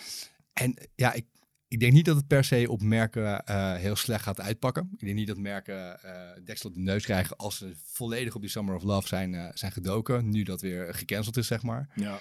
En 0.53 0.75
ja, 0.95 1.13
ik, 1.13 1.25
ik 1.67 1.79
denk 1.79 1.93
niet 1.93 2.05
dat 2.05 2.15
het 2.15 2.27
per 2.27 2.43
se 2.43 2.65
op 2.71 2.81
merken 2.81 3.41
heel 3.79 3.95
slecht 3.95 4.23
gaat 4.23 4.41
uitpakken. 4.41 4.89
Ik 4.97 4.99
denk 5.05 5.15
niet 5.15 5.27
dat 5.27 5.37
merken 5.37 5.99
deksel 6.43 6.69
op 6.69 6.75
de 6.75 6.81
neus 6.81 7.03
krijgen 7.03 7.35
als 7.37 7.57
ze 7.57 7.73
volledig 7.83 8.35
op 8.35 8.41
die 8.41 8.49
Summer 8.49 8.75
of 8.75 8.83
Love 8.83 9.07
zijn, 9.07 9.51
zijn 9.53 9.71
gedoken. 9.71 10.29
Nu 10.29 10.43
dat 10.43 10.61
weer 10.61 10.93
gecanceld 10.93 11.37
is, 11.37 11.47
zeg 11.47 11.61
maar. 11.63 11.89
ja. 11.95 12.19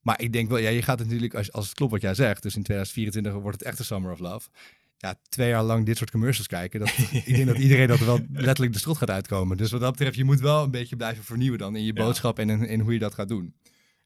Maar 0.00 0.20
ik 0.20 0.32
denk 0.32 0.48
wel, 0.48 0.58
ja, 0.58 0.68
je 0.68 0.82
gaat 0.82 0.98
natuurlijk, 0.98 1.34
als, 1.34 1.52
als 1.52 1.66
het 1.66 1.74
klopt 1.76 1.92
wat 1.92 2.00
jij 2.00 2.14
zegt, 2.14 2.42
dus 2.42 2.56
in 2.56 2.62
2024 2.62 3.42
wordt 3.42 3.58
het 3.58 3.68
echt 3.68 3.78
de 3.78 3.84
Summer 3.84 4.12
of 4.12 4.18
Love. 4.18 4.48
Ja, 4.96 5.14
twee 5.28 5.48
jaar 5.48 5.62
lang 5.62 5.86
dit 5.86 5.96
soort 5.96 6.10
commercials 6.10 6.46
kijken. 6.46 6.80
Dat, 6.80 6.88
ik 7.24 7.34
denk 7.34 7.46
dat 7.46 7.58
iedereen 7.58 7.86
dat 7.88 7.98
wel 7.98 8.18
letterlijk 8.32 8.72
de 8.72 8.78
strot 8.78 8.96
gaat 8.96 9.10
uitkomen. 9.10 9.56
Dus 9.56 9.70
wat 9.70 9.80
dat 9.80 9.90
betreft, 9.92 10.16
je 10.16 10.24
moet 10.24 10.40
wel 10.40 10.62
een 10.64 10.70
beetje 10.70 10.96
blijven 10.96 11.24
vernieuwen 11.24 11.58
dan 11.58 11.76
in 11.76 11.84
je 11.84 11.94
Ja. 11.94 12.04
boodschap 12.04 12.38
en 12.38 12.50
in, 12.50 12.66
in 12.66 12.80
hoe 12.80 12.92
je 12.92 12.98
dat 12.98 13.14
gaat 13.14 13.28
doen. 13.28 13.54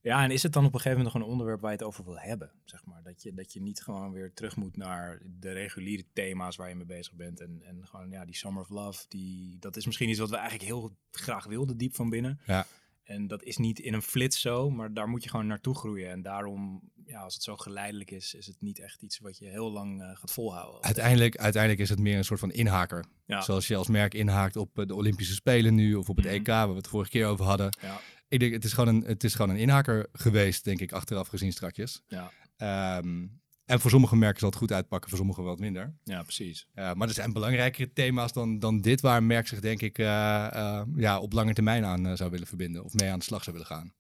Ja, 0.00 0.22
en 0.22 0.31
is 0.31 0.42
het 0.42 0.52
dan 0.52 0.64
op 0.64 0.74
een 0.74 0.81
gegeven 0.81 0.98
moment 0.98 1.14
nog 1.14 1.24
een 1.24 1.31
onderwerp 1.33 1.61
waar 1.61 1.70
je 1.70 1.76
het 1.76 1.87
over 1.87 2.05
wil 2.05 2.18
hebben? 2.18 2.50
Zeg 2.64 2.85
maar? 2.85 3.02
dat, 3.02 3.22
je, 3.22 3.35
dat 3.35 3.52
je 3.52 3.61
niet 3.61 3.83
gewoon 3.83 4.12
weer 4.12 4.33
terug 4.35 4.57
moet 4.57 4.76
naar 4.76 5.20
de 5.40 5.52
reguliere 5.52 6.05
thema's 6.12 6.57
waar 6.57 6.68
je 6.68 6.74
mee 6.74 6.87
bezig 6.87 7.12
bent. 7.14 7.40
En, 7.40 7.62
en 7.64 7.87
gewoon, 7.87 8.11
ja, 8.11 8.24
die 8.24 8.37
Summer 8.37 8.62
of 8.62 8.68
Love, 8.68 9.05
die, 9.09 9.59
dat 9.59 9.76
is 9.76 9.87
misschien 9.87 10.09
iets 10.09 10.18
wat 10.18 10.31
we 10.31 10.37
eigenlijk 10.37 10.64
heel 10.64 10.96
graag 11.11 11.44
wilden, 11.44 11.76
diep 11.76 11.94
van 11.94 12.11
binnen. 12.11 12.40
Ja. 12.46 12.66
En 13.12 13.27
dat 13.27 13.42
is 13.42 13.57
niet 13.57 13.79
in 13.79 13.94
een 13.94 14.03
flits 14.03 14.40
zo, 14.40 14.70
maar 14.70 14.92
daar 14.94 15.09
moet 15.09 15.22
je 15.22 15.31
gewoon 15.31 15.46
naartoe 15.46 15.75
groeien. 15.75 16.11
En 16.11 16.22
daarom, 16.22 16.90
ja, 17.07 17.20
als 17.20 17.35
het 17.35 17.42
zo 17.42 17.57
geleidelijk 17.57 18.11
is, 18.11 18.35
is 18.35 18.46
het 18.46 18.57
niet 18.61 18.79
echt 18.79 19.03
iets 19.03 19.18
wat 19.18 19.38
je 19.38 19.46
heel 19.48 19.70
lang 19.72 20.03
eh, 20.03 20.09
gaat 20.14 20.33
volhouden. 20.33 20.83
Uiteindelijk, 20.83 21.37
uiteindelijk 21.37 21.83
is 21.83 21.88
het 21.88 21.98
meer 21.98 22.16
een 22.16 22.25
soort 22.25 22.40
van 22.40 22.51
inhaker. 22.53 23.05
Ja. 23.27 23.40
Zoals 23.40 23.66
je 23.66 23.77
als 23.77 23.88
merk 23.88 24.14
inhaakt 24.14 24.57
op 24.57 24.79
eh, 24.79 24.87
de 24.87 24.94
Olympische 24.94 25.35
Spelen 25.35 25.75
nu 25.75 25.94
of 25.94 26.09
op 26.09 26.16
het 26.16 26.25
Mhm. 26.25 26.35
EK, 26.35 26.46
waar 26.46 26.68
we 26.70 26.75
het 26.77 26.88
vorige 26.88 27.11
keer 27.11 27.27
over 27.27 27.44
hadden. 27.44 27.77
Ja, 27.81 28.01
Ik 28.29 28.40
denk, 28.40 28.53
het 28.53 28.64
is 28.64 28.72
gewoon 28.72 28.94
een, 28.94 29.05
het 29.07 29.25
is 29.25 29.35
gewoon 29.35 29.51
een 29.51 29.61
inhaker 29.61 30.07
geweest, 30.12 30.64
denk 30.64 30.81
ik, 30.81 30.92
achteraf 30.92 31.29
gezien 31.29 31.53
strakjes. 31.53 32.03
ja, 32.07 32.31
Ehm, 32.57 33.27
en 33.72 33.80
voor 33.80 33.90
sommige 33.90 34.16
merken 34.16 34.40
zal 34.40 34.48
het 34.48 34.58
goed 34.58 34.72
uitpakken, 34.72 35.08
voor 35.08 35.18
sommige 35.18 35.42
wat 35.42 35.58
minder. 35.58 35.94
ja, 36.04 36.22
precies. 36.22 36.66
Maar 36.74 37.08
er 37.08 37.14
zijn 37.14 37.32
belangrijkere 37.32 37.92
thema's 37.92 38.32
dan, 38.32 38.58
dan 38.58 38.80
dit, 38.80 39.00
waar 39.00 39.16
een 39.16 39.26
merk 39.26 39.46
zich 39.46 39.61
denk 39.61 39.80
ik 39.80 39.98
eh, 39.98 40.46
eh, 40.54 40.82
ja, 40.96 41.18
op 41.18 41.32
lange 41.32 41.52
termijn 41.52 41.85
aan 41.85 42.06
eh, 42.06 42.12
zou 42.16 42.30
willen 42.30 42.46
verbinden 42.46 42.85
of 42.85 42.94
mee 42.94 43.11
aan 43.11 43.18
de 43.18 43.24
slag 43.24 43.44
zou 43.44 43.56
willen 43.56 43.70
gaan. 43.70 43.92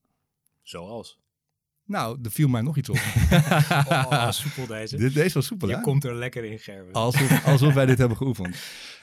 Zoals. 0.62 1.20
Nou, 1.84 2.18
er 2.22 2.30
viel 2.30 2.48
mij 2.48 2.60
nog 2.60 2.76
iets 2.76 2.88
op. 2.88 2.96
Oh, 3.88 4.30
soepel 4.42 4.66
deze. 4.66 4.96
Dit, 4.96 5.14
deze 5.14 5.34
was 5.34 5.46
soepel, 5.46 5.68
Je 5.68 5.74
hè? 5.74 5.80
komt 5.80 6.04
er 6.04 6.14
lekker 6.14 6.44
in, 6.44 6.58
Gerben. 6.58 6.92
Alsof, 6.92 7.44
alsof 7.46 7.74
wij 7.74 7.86
dit 7.86 7.98
hebben 7.98 8.16
geoefend. 8.16 8.56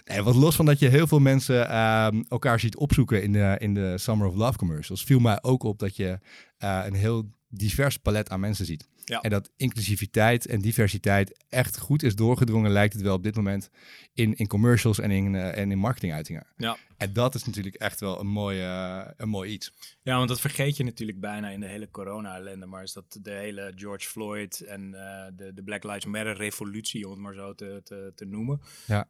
Nee, 0.06 0.22
wat 0.22 0.36
los 0.36 0.56
van 0.56 0.66
dat 0.66 0.80
je 0.80 0.88
heel 0.88 1.08
veel 1.08 1.20
mensen 1.20 1.70
ehm, 1.70 2.24
elkaar 2.28 2.60
ziet 2.60 2.78
opzoeken 2.78 3.24
in 3.24 3.32
de, 3.32 3.56
in 3.60 3.74
de 3.74 3.98
Summer 3.98 4.28
of 4.28 4.36
Love 4.36 4.58
commercials, 4.58 5.04
viel 5.04 5.20
mij 5.20 5.38
ook 5.42 5.64
op 5.64 5.80
dat 5.80 5.96
je 5.96 6.20
een 6.58 6.94
heel 6.94 7.30
divers 7.50 7.98
palet 7.98 8.30
aan 8.30 8.40
mensen 8.40 8.66
ziet. 8.66 8.88
Ja. 9.06 9.22
En 9.22 9.30
dat 9.30 9.52
inclusiviteit 9.56 10.46
en 10.46 10.62
diversiteit 10.62 11.46
echt 11.50 11.78
goed 11.78 12.04
is 12.04 12.16
doorgedrongen, 12.16 12.72
lijkt 12.72 12.94
het 12.94 13.02
wel 13.02 13.16
op 13.16 13.24
dit 13.24 13.36
moment, 13.36 13.70
in, 14.14 14.36
in 14.36 14.48
commercials 14.48 15.00
en 15.00 15.12
in, 15.12 15.36
eh, 15.36 15.58
en 15.58 15.72
in 15.72 15.78
marketinguitingen. 15.78 16.48
Ja. 16.58 16.78
En 16.98 17.14
dat 17.14 17.36
is 17.36 17.44
natuurlijk 17.44 17.76
echt 17.76 18.00
wel 18.00 18.20
een 18.20 18.28
mooi, 18.28 18.62
eh, 18.62 19.06
een 19.18 19.30
mooi 19.30 19.52
iets. 19.52 19.74
Ja, 20.02 20.16
want 20.16 20.28
dat 20.30 20.42
vergeet 20.42 20.78
je 20.78 20.84
natuurlijk 20.84 21.20
bijna 21.20 21.50
in 21.50 21.60
de 21.60 21.68
hele 21.68 21.90
corona-ellende. 21.92 22.66
Maar 22.66 22.84
is 22.84 22.94
dat 22.94 23.18
de 23.22 23.32
hele 23.32 23.72
George 23.76 24.08
Floyd 24.08 24.60
en 24.62 24.94
eh, 24.94 25.32
de, 25.36 25.54
de 25.54 25.64
Black 25.64 25.84
Lives 25.84 26.06
Matter-revolutie, 26.06 27.06
om 27.06 27.12
het 27.12 27.22
maar 27.22 27.34
zo 27.34 27.54
te, 27.54 27.82
te, 27.84 28.12
te 28.16 28.26
noemen, 28.26 28.62
Ja. 28.88 29.08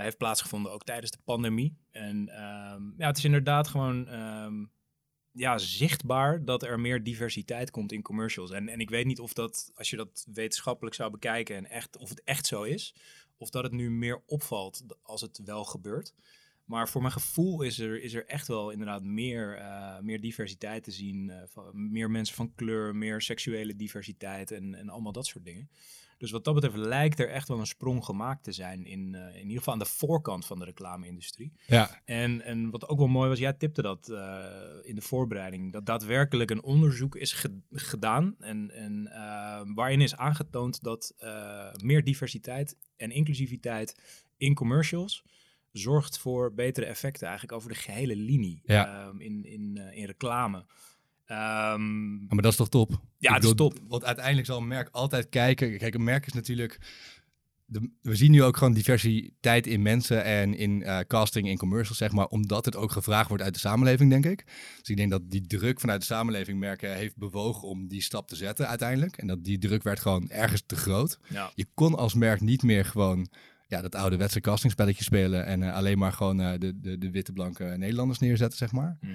heeft 0.00 0.18
plaatsgevonden 0.18 0.72
ook 0.72 0.84
tijdens 0.84 1.10
de 1.10 1.18
pandemie. 1.24 1.76
En 1.90 2.28
ehm, 2.28 2.82
ja, 2.96 3.06
het 3.06 3.16
is 3.16 3.24
inderdaad 3.24 3.68
gewoon 3.68 4.08
ehm, 4.08 4.54
ja, 5.38 5.58
zichtbaar 5.58 6.44
dat 6.44 6.62
er 6.62 6.80
meer 6.80 7.02
diversiteit 7.02 7.70
komt 7.70 7.92
in 7.92 8.02
commercials. 8.02 8.50
En, 8.50 8.68
en 8.68 8.80
ik 8.80 8.90
weet 8.90 9.06
niet 9.06 9.20
of 9.20 9.32
dat, 9.32 9.70
als 9.74 9.90
je 9.90 9.96
dat 9.96 10.26
wetenschappelijk 10.32 10.96
zou 10.96 11.10
bekijken 11.10 11.56
en 11.56 11.70
echt, 11.70 11.96
of 11.96 12.08
het 12.08 12.22
echt 12.24 12.46
zo 12.46 12.62
is, 12.62 12.94
of 13.36 13.50
dat 13.50 13.62
het 13.62 13.72
nu 13.72 13.90
meer 13.90 14.22
opvalt 14.26 14.84
als 15.02 15.20
het 15.20 15.40
wel 15.44 15.64
gebeurt. 15.64 16.14
Maar 16.64 16.88
voor 16.88 17.00
mijn 17.00 17.12
gevoel 17.12 17.62
is 17.62 17.78
er, 17.78 18.02
is 18.02 18.14
er 18.14 18.26
echt 18.26 18.48
wel 18.48 18.70
inderdaad 18.70 19.02
meer, 19.02 19.56
eh, 19.56 19.98
meer 20.00 20.20
diversiteit 20.20 20.84
te 20.84 20.90
zien. 20.90 21.30
eh, 21.30 21.42
van, 21.46 21.90
meer 21.90 22.10
mensen 22.10 22.36
van 22.36 22.54
kleur, 22.54 22.96
meer 22.96 23.22
seksuele 23.22 23.76
diversiteit 23.76 24.50
en, 24.50 24.74
en 24.74 24.88
allemaal 24.88 25.12
dat 25.12 25.26
soort 25.26 25.44
dingen. 25.44 25.70
Dus 26.18 26.30
wat 26.30 26.44
dat 26.44 26.54
betreft 26.54 26.76
lijkt 26.76 27.18
er 27.20 27.28
echt 27.30 27.48
wel 27.48 27.58
een 27.58 27.66
sprong 27.66 28.04
gemaakt 28.04 28.44
te 28.44 28.52
zijn 28.52 28.84
in, 28.86 29.14
eh, 29.14 29.34
in 29.34 29.42
ieder 29.42 29.58
geval 29.58 29.72
aan 29.72 29.78
de 29.78 29.84
voorkant 29.84 30.46
van 30.46 30.58
de 30.58 30.64
reclame-industrie. 30.64 31.52
Ja, 31.66 32.00
En, 32.04 32.42
en 32.42 32.70
wat 32.70 32.88
ook 32.88 32.98
wel 32.98 33.06
mooi 33.08 33.28
was, 33.28 33.38
jij 33.38 33.52
tipte 33.52 33.82
dat 33.82 34.08
eh, 34.08 34.44
in 34.82 34.94
de 34.94 35.00
voorbereiding, 35.00 35.72
dat 35.72 35.86
daadwerkelijk 35.86 36.50
een 36.50 36.62
onderzoek 36.62 37.16
is 37.16 37.32
ge- 37.32 37.60
gedaan 37.72 38.34
en, 38.38 38.70
en 38.70 39.06
eh, 39.12 39.60
waarin 39.74 40.00
is 40.00 40.16
aangetoond 40.16 40.82
dat 40.82 41.14
meer 41.82 42.04
diversiteit 42.04 42.76
en 42.96 43.10
inclusiviteit 43.10 43.98
in 44.36 44.54
commercials 44.54 45.24
zorgt 45.72 46.18
voor 46.18 46.54
betere 46.54 46.86
effecten 46.86 47.26
eigenlijk 47.28 47.56
over 47.58 47.68
de 47.72 47.78
gehele 47.78 48.16
linie 48.16 48.60
Ja. 48.64 49.06
ehm, 49.06 49.20
in, 49.20 49.44
in, 49.44 49.76
in 49.76 50.04
reclame. 50.04 50.64
Ehm, 51.28 52.16
maar 52.26 52.42
dat 52.42 52.52
is 52.52 52.56
toch 52.56 52.68
top? 52.68 52.90
Ja, 53.18 53.28
Ik 53.28 53.34
het 53.34 53.44
is 53.44 53.54
top. 53.54 53.78
Want 53.88 54.04
uiteindelijk 54.04 54.46
zal 54.46 54.58
een 54.58 54.66
merk 54.66 54.88
altijd 54.92 55.28
kijken. 55.28 55.78
Kijk, 55.78 55.94
een 55.94 56.04
merk 56.04 56.26
is 56.26 56.32
natuurlijk. 56.32 56.78
De, 57.64 57.90
we 58.02 58.16
zien 58.16 58.30
nu 58.30 58.42
ook 58.42 58.56
gewoon 58.56 58.72
diversiteit 58.72 59.66
in 59.66 59.82
mensen 59.82 60.24
en 60.24 60.54
in 60.54 60.82
eh, 60.82 60.98
casting, 60.98 61.48
in 61.48 61.56
commercials, 61.56 61.98
zeg 61.98 62.12
maar, 62.12 62.26
omdat 62.26 62.64
het 62.64 62.76
ook 62.76 62.92
gevraagd 62.92 63.28
wordt 63.28 63.42
uit 63.42 63.54
de 63.54 63.60
samenleving, 63.60 64.10
denk 64.10 64.26
ik. 64.26 64.44
Dus 64.78 64.88
ik 64.88 64.96
denk 64.96 65.10
dat 65.10 65.30
die 65.30 65.46
druk 65.46 65.80
vanuit 65.80 66.00
de 66.00 66.06
samenleving 66.06 66.58
merken 66.58 66.94
heeft 66.94 67.16
bewogen 67.16 67.68
om 67.68 67.88
die 67.88 68.02
stap 68.02 68.28
te 68.28 68.36
zetten 68.36 68.68
uiteindelijk. 68.68 69.16
En 69.16 69.26
dat 69.26 69.44
die 69.44 69.58
druk 69.58 69.82
werd 69.82 70.00
gewoon 70.00 70.28
ergens 70.30 70.62
te 70.66 70.76
groot. 70.76 71.18
ja. 71.28 71.50
Je 71.54 71.66
kon 71.74 71.94
als 71.94 72.14
merk 72.14 72.40
niet 72.40 72.62
meer 72.62 72.84
gewoon 72.84 73.28
ja, 73.66 73.80
dat 73.80 73.94
ouderwetse 73.94 74.40
castingspelletje 74.40 75.04
spelen 75.04 75.46
en 75.46 75.62
eh, 75.62 75.74
alleen 75.74 75.98
maar 75.98 76.12
gewoon 76.12 76.40
eh, 76.40 76.58
de, 76.58 76.80
de, 76.80 76.98
de 76.98 77.10
witte 77.10 77.32
blanke 77.32 77.64
Nederlanders 77.64 78.18
neerzetten, 78.18 78.58
zeg 78.58 78.72
maar. 78.72 78.98
Mhm. 79.00 79.12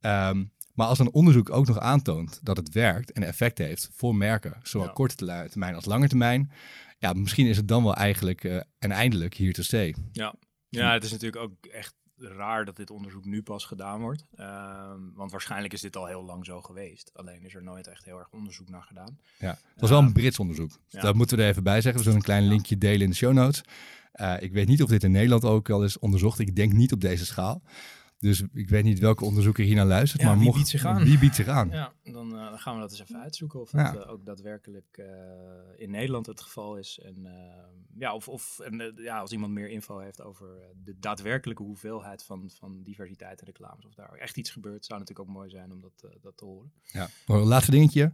Ehm, 0.00 0.44
maar 0.78 0.86
als 0.86 0.98
een 0.98 1.12
onderzoek 1.12 1.50
ook 1.50 1.66
nog 1.66 1.78
aantoont 1.78 2.40
dat 2.42 2.56
het 2.56 2.72
werkt 2.72 3.12
en 3.12 3.22
effect 3.22 3.58
heeft 3.58 3.90
voor 3.92 4.14
merken, 4.14 4.56
zowel 4.62 4.86
Ja. 4.86 4.92
korte 4.92 5.16
termijn 5.48 5.74
als 5.74 5.84
lange 5.84 6.08
termijn, 6.08 6.50
ja, 6.98 7.12
misschien 7.12 7.46
is 7.46 7.56
het 7.56 7.68
dan 7.68 7.82
wel 7.82 7.94
eigenlijk 7.94 8.44
en 8.78 8.90
eindelijk 8.90 9.34
hier 9.34 9.52
te 9.52 9.62
stay. 9.64 9.94
Ja, 10.68 10.92
het 10.92 11.04
is 11.04 11.10
natuurlijk 11.10 11.42
ook 11.42 11.66
echt 11.66 11.94
raar 12.16 12.64
dat 12.64 12.76
dit 12.76 12.90
onderzoek 12.90 13.24
nu 13.24 13.42
pas 13.42 13.64
gedaan 13.64 14.00
wordt. 14.00 14.24
Ehm, 14.34 15.00
want 15.14 15.30
waarschijnlijk 15.30 15.72
is 15.72 15.80
dit 15.80 15.96
al 15.96 16.06
heel 16.06 16.24
lang 16.24 16.44
zo 16.44 16.60
geweest. 16.60 17.10
Alleen 17.14 17.44
is 17.44 17.54
er 17.54 17.62
nooit 17.62 17.86
echt 17.86 18.04
heel 18.04 18.18
erg 18.18 18.30
onderzoek 18.30 18.68
naar 18.68 18.82
gedaan. 18.82 19.18
Ja, 19.38 19.48
het 19.50 19.80
was 19.80 19.90
wel 19.90 19.98
een 19.98 20.12
Brits 20.12 20.38
onderzoek. 20.38 20.70
Ja. 20.88 21.00
Dat 21.00 21.14
moeten 21.14 21.36
we 21.36 21.42
er 21.42 21.48
even 21.48 21.62
bij 21.62 21.80
zeggen. 21.80 21.94
We 21.96 22.02
zullen 22.02 22.18
een 22.18 22.24
klein 22.24 22.46
linkje 22.48 22.78
delen 22.78 23.00
in 23.00 23.10
de 23.10 23.16
show 23.16 23.32
notes. 23.32 23.62
Eh, 24.12 24.34
ik 24.40 24.52
weet 24.52 24.68
niet 24.68 24.82
of 24.82 24.88
dit 24.88 25.04
in 25.04 25.10
Nederland 25.10 25.44
ook 25.44 25.70
al 25.70 25.84
is 25.84 25.98
onderzocht. 25.98 26.38
Ik 26.38 26.56
denk 26.56 26.72
niet 26.72 26.92
op 26.92 27.00
deze 27.00 27.26
schaal. 27.26 27.62
Dus 28.18 28.42
ik 28.52 28.68
weet 28.68 28.84
niet 28.84 28.98
welke 28.98 29.24
onderzoeker 29.24 29.64
hier 29.64 29.74
naar 29.74 29.86
luistert. 29.86 30.20
Ja, 30.22 30.28
maar 30.28 30.36
wie 30.36 30.44
mocht, 30.44 30.56
biedt 30.56 30.68
zich 30.70 30.84
aan? 30.84 31.04
Wie 31.04 31.18
biedt 31.18 31.34
zich 31.34 31.46
aan? 31.48 31.70
Ja, 31.70 31.92
dan, 32.04 32.38
eh, 32.38 32.48
dan 32.50 32.58
gaan 32.58 32.74
we 32.74 32.80
dat 32.80 32.90
eens 32.90 33.00
even 33.00 33.20
uitzoeken 33.20 33.60
of 33.60 33.72
Ja. 33.72 33.92
dat 33.92 34.04
eh, 34.04 34.10
ook 34.10 34.24
daadwerkelijk 34.24 34.86
eh, 34.98 35.06
in 35.76 35.90
Nederland 35.90 36.26
het 36.26 36.40
geval 36.40 36.76
is. 36.76 37.00
En 37.02 37.26
eh, 37.26 37.32
ja, 37.98 38.14
of, 38.14 38.28
of 38.28 38.58
en, 38.58 38.80
eh, 38.80 39.04
ja, 39.04 39.18
als 39.18 39.32
iemand 39.32 39.52
meer 39.52 39.68
info 39.68 39.98
heeft 39.98 40.22
over 40.22 40.46
eh, 40.46 40.62
de 40.84 40.98
daadwerkelijke 40.98 41.62
hoeveelheid 41.62 42.22
van, 42.22 42.50
van 42.58 42.82
diversiteit 42.82 43.40
en 43.40 43.46
reclames, 43.46 43.86
of 43.86 43.94
daar 43.94 44.12
echt 44.12 44.36
iets 44.36 44.50
gebeurt, 44.50 44.84
zou 44.84 44.98
natuurlijk 44.98 45.28
ook 45.28 45.34
mooi 45.34 45.50
zijn 45.50 45.72
om 45.72 45.80
dat, 45.80 45.92
eh, 46.04 46.10
dat 46.20 46.36
te 46.36 46.44
horen. 46.44 46.72
Ja. 46.82 47.08
Oh, 47.26 47.44
Laatste 47.44 47.70
dingetje. 47.70 48.12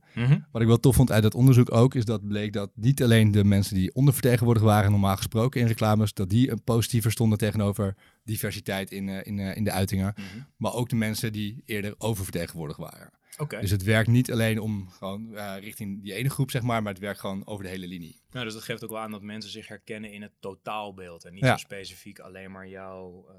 Wat 0.53 0.63
ik 0.63 0.69
wel 0.69 0.81
tof 0.81 0.95
vond 0.95 1.11
uit 1.13 1.23
dat 1.23 1.35
onderzoek 1.35 1.73
ook, 1.73 1.95
is 1.95 2.05
dat 2.05 2.27
bleek 2.27 2.53
dat 2.53 2.71
niet 2.75 3.03
alleen 3.03 3.31
de 3.31 3.45
mensen 3.45 3.75
die 3.75 3.95
ondervertegenwoordigd 3.95 4.67
waren, 4.67 4.91
normaal 4.91 5.17
gesproken 5.17 5.61
in 5.61 5.67
reclames, 5.67 6.15
dat 6.15 6.31
die 6.31 6.51
een 6.51 6.63
positiever 6.63 7.11
stonden 7.11 7.39
tegenover 7.39 7.97
diversiteit 8.25 8.91
in, 8.91 9.09
in, 9.09 9.39
in 9.39 9.65
de 9.65 9.73
uitingen. 9.73 10.13
Mhm. 10.17 10.27
Maar 10.57 10.75
ook 10.75 10.89
de 10.89 10.97
mensen 10.97 11.33
die 11.33 11.63
eerder 11.65 11.95
oververtegenwoordigd 11.99 12.79
waren. 12.79 13.11
Oké, 13.39 13.61
Dus 13.61 13.71
het 13.71 13.83
werkt 13.83 14.09
niet 14.09 14.33
alleen 14.33 14.59
om 14.59 14.89
gewoon 14.91 15.37
eh, 15.37 15.57
richting 15.61 16.03
die 16.03 16.13
ene 16.15 16.31
groep, 16.31 16.51
zeg 16.51 16.63
maar, 16.63 16.83
maar 16.83 16.93
het 16.93 17.03
werkt 17.03 17.21
gewoon 17.21 17.47
over 17.47 17.65
de 17.65 17.71
hele 17.71 17.87
linie. 17.87 18.21
nou, 18.31 18.45
dus 18.45 18.55
dat 18.55 18.63
geeft 18.63 18.85
ook 18.85 18.91
wel 18.91 18.99
aan 19.01 19.11
dat 19.11 19.23
mensen 19.23 19.51
zich 19.51 19.69
herkennen 19.69 20.13
in 20.13 20.23
het 20.23 20.33
totaalbeeld 20.41 21.25
en 21.25 21.35
niet 21.35 21.45
Ja. 21.45 21.51
zo 21.51 21.57
specifiek 21.57 22.19
alleen 22.19 22.51
maar 22.51 22.69
jou, 22.69 23.25
eh, 23.29 23.35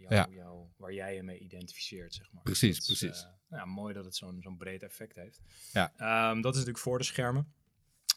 jou, 0.00 0.14
Ja. 0.14 0.28
jou, 0.30 0.66
waar 0.76 0.92
jij 0.92 1.14
je 1.14 1.22
mee 1.22 1.38
identificeert, 1.38 2.14
zeg 2.14 2.32
maar. 2.32 2.42
Precies, 2.42 2.78
Dat 2.80 2.88
is, 2.88 2.98
precies. 2.98 3.22
eh, 3.24 3.58
ja, 3.58 3.64
mooi 3.64 3.94
dat 3.94 4.04
het 4.04 4.14
zo'n 4.16 4.38
zo'n 4.42 4.56
breed 4.56 4.82
effect 4.82 5.14
heeft. 5.16 5.40
Ja. 5.72 5.92
Ehm, 5.96 6.34
dat 6.40 6.52
is 6.52 6.58
natuurlijk 6.58 6.78
voor 6.84 6.98
de 6.98 7.04
schermen. 7.04 7.52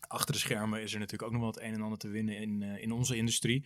Achter 0.08 0.34
de 0.34 0.40
schermen 0.40 0.82
is 0.82 0.94
er 0.94 1.00
natuurlijk 1.00 1.24
ook 1.24 1.32
nog 1.40 1.42
wel 1.42 1.52
het 1.52 1.62
een 1.62 1.74
en 1.74 1.82
ander 1.82 1.98
te 1.98 2.08
winnen 2.08 2.38
in, 2.38 2.64
eh, 2.64 2.82
in 2.82 2.92
onze 2.92 3.16
industrie. 3.16 3.66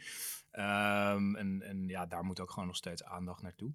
Ehm, 0.51 1.35
en, 1.35 1.61
en 1.61 1.87
ja, 1.87 2.05
daar 2.05 2.23
moet 2.23 2.39
ook 2.39 2.51
gewoon 2.51 2.67
nog 2.67 2.75
steeds 2.75 3.03
aandacht 3.03 3.41
naartoe. 3.41 3.71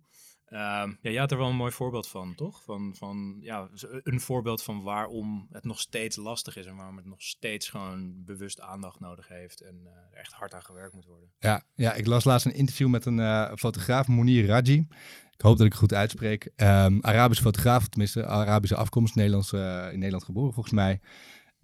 Ehm, 0.54 0.88
ja, 1.00 1.10
jij 1.10 1.20
had 1.20 1.30
er 1.30 1.38
wel 1.38 1.48
een 1.48 1.56
mooi 1.56 1.72
voorbeeld 1.72 2.08
van, 2.08 2.34
toch? 2.34 2.62
Van, 2.62 2.94
van 2.96 3.36
ja, 3.40 3.68
een 4.02 4.20
voorbeeld 4.20 4.62
van 4.62 4.82
waarom 4.82 5.46
het 5.50 5.64
nog 5.64 5.80
steeds 5.80 6.16
lastig 6.16 6.56
is 6.56 6.66
en 6.66 6.76
waarom 6.76 6.96
het 6.96 7.06
nog 7.06 7.22
steeds 7.22 7.68
gewoon 7.68 8.24
bewust 8.24 8.60
aandacht 8.60 9.00
nodig 9.00 9.28
heeft 9.28 9.60
en 9.60 9.80
eh, 9.84 9.92
er 10.10 10.18
echt 10.18 10.32
hard 10.32 10.54
aan 10.54 10.62
gewerkt 10.62 10.94
moet 10.94 11.04
worden. 11.04 11.30
Ja, 11.38 11.62
ja, 11.74 11.92
ik 11.92 12.06
las 12.06 12.24
laatst 12.24 12.46
een 12.46 12.54
interview 12.54 12.88
met 12.88 13.06
een 13.06 13.18
eh, 13.20 13.52
fotograaf, 13.56 14.08
Monir 14.08 14.46
Raji. 14.46 14.86
Ik 15.32 15.40
hoop 15.40 15.56
dat 15.56 15.66
ik 15.66 15.72
het 15.72 15.80
goed 15.80 15.94
uitspreek. 15.94 16.50
Ehm 16.56 16.98
Arabische 17.00 17.42
fotograaf, 17.42 17.88
tenminste 17.88 18.26
Arabische 18.26 18.76
afkomst, 18.76 19.14
Nederlands, 19.14 19.52
eh, 19.52 19.86
in 19.92 19.98
Nederland 19.98 20.24
geboren 20.24 20.52
volgens 20.52 20.74
mij. 20.74 21.00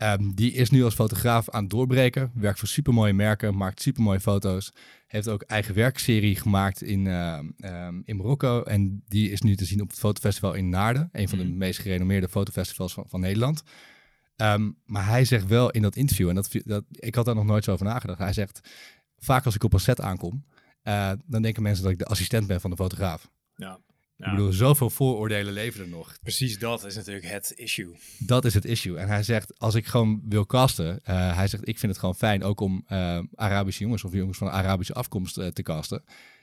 Ehm, 0.00 0.30
die 0.34 0.52
is 0.52 0.70
nu 0.70 0.84
als 0.84 0.94
fotograaf 0.94 1.50
aan 1.50 1.60
het 1.62 1.70
doorbreken. 1.70 2.30
Werkt 2.34 2.58
voor 2.58 2.68
supermooie 2.68 3.12
merken, 3.12 3.56
maakt 3.56 3.82
supermooie 3.82 4.20
foto's. 4.20 4.72
Heeft 5.06 5.28
ook 5.28 5.42
eigen 5.42 5.74
werkserie 5.74 6.36
gemaakt 6.36 6.82
in, 6.82 7.06
ehm, 7.06 7.46
ehm, 7.58 8.00
in 8.04 8.16
Marokko. 8.16 8.62
En 8.62 9.02
die 9.08 9.30
is 9.30 9.40
nu 9.40 9.56
te 9.56 9.64
zien 9.64 9.80
op 9.80 9.88
het 9.88 9.98
fotofestival 9.98 10.54
in 10.54 10.68
Naarden. 10.68 11.08
Een 11.12 11.28
van 11.28 11.38
de 11.38 11.44
Mhm. 11.44 11.56
meest 11.58 11.78
gerenommeerde 11.80 12.28
fotofestivals 12.28 12.92
van, 12.92 13.04
van 13.08 13.20
Nederland. 13.20 13.62
Maar 14.86 15.06
hij 15.06 15.24
zegt 15.24 15.46
wel 15.46 15.70
in 15.70 15.82
dat 15.82 15.96
interview, 15.96 16.28
en 16.28 16.34
dat, 16.34 16.50
dat, 16.64 16.84
ik 16.90 17.14
had 17.14 17.24
daar 17.24 17.34
nog 17.34 17.44
nooit 17.44 17.64
zo 17.64 17.72
over 17.72 17.86
nagedacht. 17.86 18.18
Hij 18.18 18.32
zegt, 18.32 18.60
vaak 19.18 19.44
als 19.44 19.54
ik 19.54 19.64
op 19.64 19.72
een 19.72 19.80
set 19.80 20.00
aankom, 20.00 20.44
eh, 20.82 21.12
dan 21.26 21.42
denken 21.42 21.62
mensen 21.62 21.82
dat 21.82 21.92
ik 21.92 21.98
de 21.98 22.04
assistent 22.04 22.46
ben 22.46 22.60
van 22.60 22.70
de 22.70 22.76
fotograaf. 22.76 23.30
Ja. 23.54 23.78
Ik 24.20 24.30
bedoel, 24.30 24.52
zoveel 24.52 24.90
vooroordelen 24.90 25.52
leven 25.52 25.80
er 25.80 25.88
nog. 25.88 26.18
precies 26.22 26.58
dat 26.58 26.84
is 26.84 26.96
natuurlijk 26.96 27.26
het 27.26 27.52
issue. 27.56 27.96
Dat 28.18 28.44
is 28.44 28.54
het 28.54 28.64
issue. 28.64 28.96
En 28.96 29.08
hij 29.08 29.22
zegt, 29.22 29.58
als 29.58 29.74
ik 29.74 29.86
gewoon 29.86 30.22
wil 30.28 30.46
casten, 30.46 31.00
eh, 31.04 31.36
hij 31.36 31.48
zegt, 31.48 31.68
ik 31.68 31.78
vind 31.78 31.92
het 31.92 32.00
gewoon 32.00 32.16
fijn 32.16 32.44
ook 32.44 32.60
om 32.60 32.84
eh, 32.86 33.18
Arabische 33.34 33.82
jongens 33.82 34.04
of 34.04 34.12
jongens 34.12 34.38
van 34.38 34.50
Arabische 34.50 34.94
afkomst 34.94 35.38
eh, 35.38 35.46
te 35.46 35.62
casten. 35.62 36.02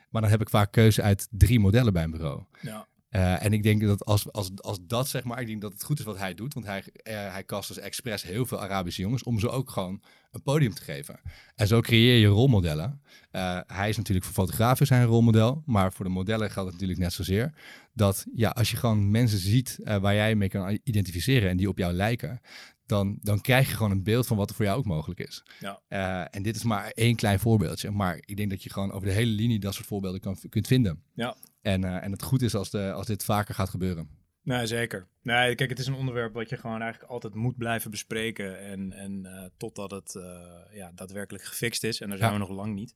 Maar 0.10 0.22
dan 0.22 0.32
heb 0.32 0.42
ik 0.42 0.50
vaak 0.50 0.72
keuze 0.72 1.02
uit 1.02 1.28
drie 1.32 1.60
modellen 1.60 1.94
bij 1.94 2.04
een 2.04 2.12
bureau. 2.12 2.44
Ja. 2.62 2.88
Eh, 3.18 3.44
en 3.44 3.54
ik 3.54 3.64
denk 3.64 3.82
dat 3.82 4.06
als, 4.06 4.32
als, 4.32 4.52
als 4.56 4.78
dat 4.82 5.08
zeg 5.08 5.24
maar, 5.24 5.42
ik 5.42 5.48
denk 5.48 5.62
dat 5.62 5.74
het 5.74 5.84
goed 5.84 6.00
is 6.00 6.06
wat 6.06 6.18
hij 6.18 6.34
doet. 6.34 6.54
Want 6.54 6.66
hij, 6.66 6.84
eh, 6.94 7.32
hij 7.32 7.46
cast 7.46 7.68
dus 7.68 7.78
expres 7.78 8.24
heel 8.24 8.46
veel 8.46 8.62
Arabische 8.62 9.02
jongens 9.02 9.24
om 9.24 9.40
ze 9.40 9.50
ook 9.50 9.70
gewoon 9.70 10.02
een 10.32 10.42
podium 10.42 10.74
te 10.74 10.82
geven. 10.82 11.20
En 11.56 11.68
zo 11.68 11.82
creëer 11.82 12.20
je 12.20 12.28
rolmodellen. 12.28 13.02
Eh, 13.32 13.60
hij 13.68 13.90
is 13.90 13.98
natuurlijk 13.98 14.26
voor 14.26 14.36
fotografen 14.36 14.86
zijn 14.86 15.06
rolmodel. 15.06 15.64
Maar 15.66 15.94
voor 15.94 16.06
de 16.06 16.12
modellen 16.12 16.52
geldt 16.52 16.70
het 16.70 16.74
natuurlijk 16.74 17.00
net 17.00 17.14
zozeer. 17.14 17.54
Dat 17.94 18.26
ja, 18.34 18.50
als 18.50 18.72
je 18.72 18.78
gewoon 18.78 19.12
mensen 19.12 19.40
ziet 19.40 19.80
waar 19.84 20.16
jij 20.16 20.36
mee 20.36 20.50
kan 20.50 20.80
identificeren 20.84 21.50
en 21.50 21.58
die 21.58 21.70
op 21.70 21.78
jou 21.78 21.94
lijken. 21.94 22.42
Dan, 22.86 23.18
dan 23.22 23.42
krijg 23.42 23.70
je 23.70 23.76
gewoon 23.76 23.92
een 23.92 24.04
beeld 24.04 24.28
van 24.28 24.38
wat 24.38 24.50
er 24.50 24.56
voor 24.56 24.66
jou 24.66 24.78
ook 24.78 24.86
mogelijk 24.86 25.20
is. 25.20 25.44
Ja. 25.60 26.28
En 26.30 26.44
dit 26.44 26.56
is 26.56 26.64
maar 26.64 26.92
één 26.92 27.16
klein 27.16 27.40
voorbeeldje. 27.40 27.92
Maar 27.92 28.22
ik 28.26 28.38
denk 28.38 28.50
dat 28.50 28.64
je 28.64 28.70
gewoon 28.70 28.92
over 28.92 29.08
de 29.08 29.14
hele 29.14 29.32
linie 29.32 29.60
dat 29.60 29.74
soort 29.74 29.88
voorbeelden 29.88 30.20
kan, 30.20 30.38
kunt 30.50 30.68
vinden. 30.68 31.02
Ja. 31.14 31.36
En, 31.62 31.84
eh, 31.84 32.04
en 32.04 32.12
het 32.12 32.24
goed 32.24 32.42
is 32.42 32.56
als, 32.56 32.70
de, 32.70 32.92
als 32.92 33.08
dit 33.08 33.24
vaker 33.24 33.56
gaat 33.56 33.70
gebeuren. 33.70 34.10
Nee, 34.44 34.66
zeker. 34.66 35.08
Nee, 35.22 35.56
kijk, 35.56 35.70
het 35.70 35.80
is 35.80 35.88
een 35.88 35.94
onderwerp 35.94 36.34
wat 36.34 36.50
je 36.50 36.58
gewoon 36.58 36.82
eigenlijk 36.82 37.12
altijd 37.12 37.34
moet 37.34 37.58
blijven 37.58 37.92
bespreken. 37.92 38.60
En, 38.60 38.94
en 38.94 39.26
eh, 39.26 39.44
totdat 39.58 39.92
het 39.92 40.16
eh, 40.16 40.24
ja, 40.72 40.92
daadwerkelijk 40.96 41.44
gefixt 41.44 41.84
is. 41.84 42.02
En 42.02 42.10
daar 42.10 42.18
zijn 42.18 42.32
Ja. 42.34 42.38
we 42.40 42.46
nog 42.46 42.56
lang 42.58 42.74
niet. 42.74 42.96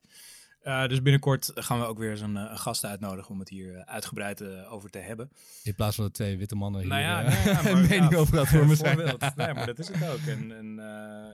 Dus 0.62 1.02
binnenkort 1.02 1.50
gaan 1.54 1.78
we 1.80 1.84
ook 1.86 1.98
weer 1.98 2.10
eens 2.10 2.20
een, 2.20 2.34
een 2.36 2.58
gast 2.58 2.84
uitnodigen 2.84 3.30
om 3.30 3.38
het 3.38 3.48
hier 3.48 3.84
uitgebreid 3.84 4.42
over 4.66 4.90
te 4.90 4.98
hebben. 4.98 5.30
In 5.62 5.74
plaats 5.74 5.96
van 5.96 6.04
de 6.04 6.10
twee 6.10 6.38
witte 6.38 6.54
mannen 6.54 6.80
hier 6.80 6.90
Nou 6.90 7.02
ja, 7.02 7.22
nee, 7.22 7.54
ja, 7.54 7.62
maar- 7.72 7.76
mening 7.88 8.14
over 8.14 8.34
dat 8.36 8.48
voor 8.48 8.66
me 8.66 8.74
zijn. 8.74 8.96
Nee, 8.96 9.54
maar 9.54 9.66
dat 9.66 9.78
is 9.78 9.88
het 9.88 10.08
ook. 10.10 10.18
En, 10.26 10.52
en 10.56 10.74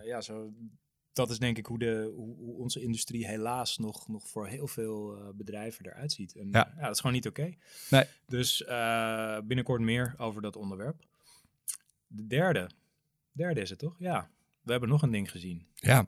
ja, 0.04 0.20
zo, 0.20 0.52
dat 1.12 1.30
is 1.30 1.38
denk 1.38 1.58
ik 1.58 1.66
hoe, 1.66 1.78
de, 1.78 2.12
hoe, 2.14 2.56
onze 2.56 2.82
industrie 2.82 3.26
helaas 3.26 3.78
nog, 3.78 4.08
nog 4.08 4.28
voor 4.28 4.46
heel 4.46 4.66
veel 4.66 5.16
eh, 5.16 5.28
bedrijven 5.34 5.86
eruit 5.86 6.12
ziet. 6.12 6.36
En 6.36 6.48
Ja. 6.50 6.58
ja. 6.58 6.72
ja, 6.76 6.82
dat 6.82 6.94
is 6.94 7.00
gewoon 7.00 7.12
niet 7.12 7.26
oké. 7.26 7.54
Nee. 7.90 8.04
Dus 8.26 8.64
eh, 8.64 9.38
binnenkort 9.44 9.80
meer 9.80 10.14
over 10.18 10.42
dat 10.42 10.56
onderwerp. 10.56 11.06
De 12.06 12.26
derde. 12.26 12.70
Derde 13.32 13.60
is 13.60 13.70
het 13.70 13.78
toch? 13.78 13.96
Ja. 13.98 14.30
We 14.62 14.70
hebben 14.70 14.88
nog 14.88 15.02
een 15.02 15.10
ding 15.10 15.30
gezien. 15.30 15.66
Ja, 15.74 16.06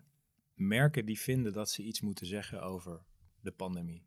Merken 0.55 1.07
die 1.07 1.21
vinden 1.21 1.53
dat 1.53 1.71
ze 1.71 1.83
iets 1.83 2.01
moeten 2.01 2.27
zeggen 2.27 2.63
over 2.63 3.01
de 3.41 3.51
pandemie. 3.51 4.07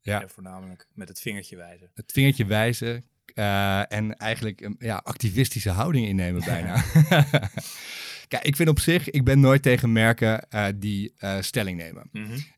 Ja. 0.00 0.22
En 0.22 0.30
voornamelijk 0.30 0.88
met 0.92 1.08
het 1.08 1.20
vingertje 1.20 1.56
wijzen. 1.56 1.90
het 1.94 2.12
vingertje 2.12 2.44
wijzen 2.44 3.04
eh, 3.34 3.92
en 3.92 4.16
eigenlijk 4.16 4.60
een 4.60 4.76
ja, 4.78 4.96
activistische 5.04 5.70
houding 5.70 6.06
innemen 6.06 6.44
bijna. 6.54 6.84
Kijk, 8.30 8.44
ik 8.44 8.56
vind 8.56 8.68
op 8.68 8.78
zich, 8.78 9.10
ik 9.10 9.24
ben 9.24 9.40
nooit 9.40 9.62
tegen 9.62 9.92
merken 9.92 10.48
eh, 10.48 10.66
die 10.76 11.12
eh, 11.16 11.40
stelling 11.40 11.78
nemen. 11.78 12.10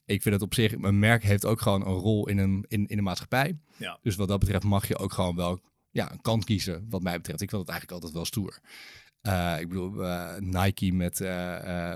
Ik 0.05 0.23
vind 0.23 0.35
het 0.35 0.45
op 0.45 0.55
zich, 0.55 0.73
een 0.73 0.99
merk 0.99 1.23
heeft 1.23 1.47
ook 1.47 1.61
gewoon 1.61 1.87
een 1.87 1.93
rol 1.93 2.29
in, 2.29 2.39
een, 2.39 2.65
in, 2.69 2.87
in 2.87 2.97
de 2.97 3.03
maatschappij. 3.03 3.59
Ja. 3.77 3.99
Dus 4.03 4.17
wat 4.17 4.29
dat 4.29 4.39
betreft 4.39 4.65
mag 4.65 4.89
je 4.89 4.99
ook 4.99 5.13
gewoon 5.13 5.37
wel 5.37 5.61
ja, 5.91 6.13
een 6.13 6.21
kant 6.21 6.45
kiezen, 6.45 6.87
wat 6.89 7.03
mij 7.03 7.17
betreft. 7.17 7.41
Ik 7.41 7.51
vind 7.51 7.61
het 7.61 7.71
eigenlijk 7.71 8.03
altijd 8.03 8.13
wel 8.13 8.25
stoer. 8.25 8.61
Eh, 9.21 9.57
ik 9.61 9.69
bedoel, 9.69 9.91
Nike 10.39 10.93
met, 10.93 11.21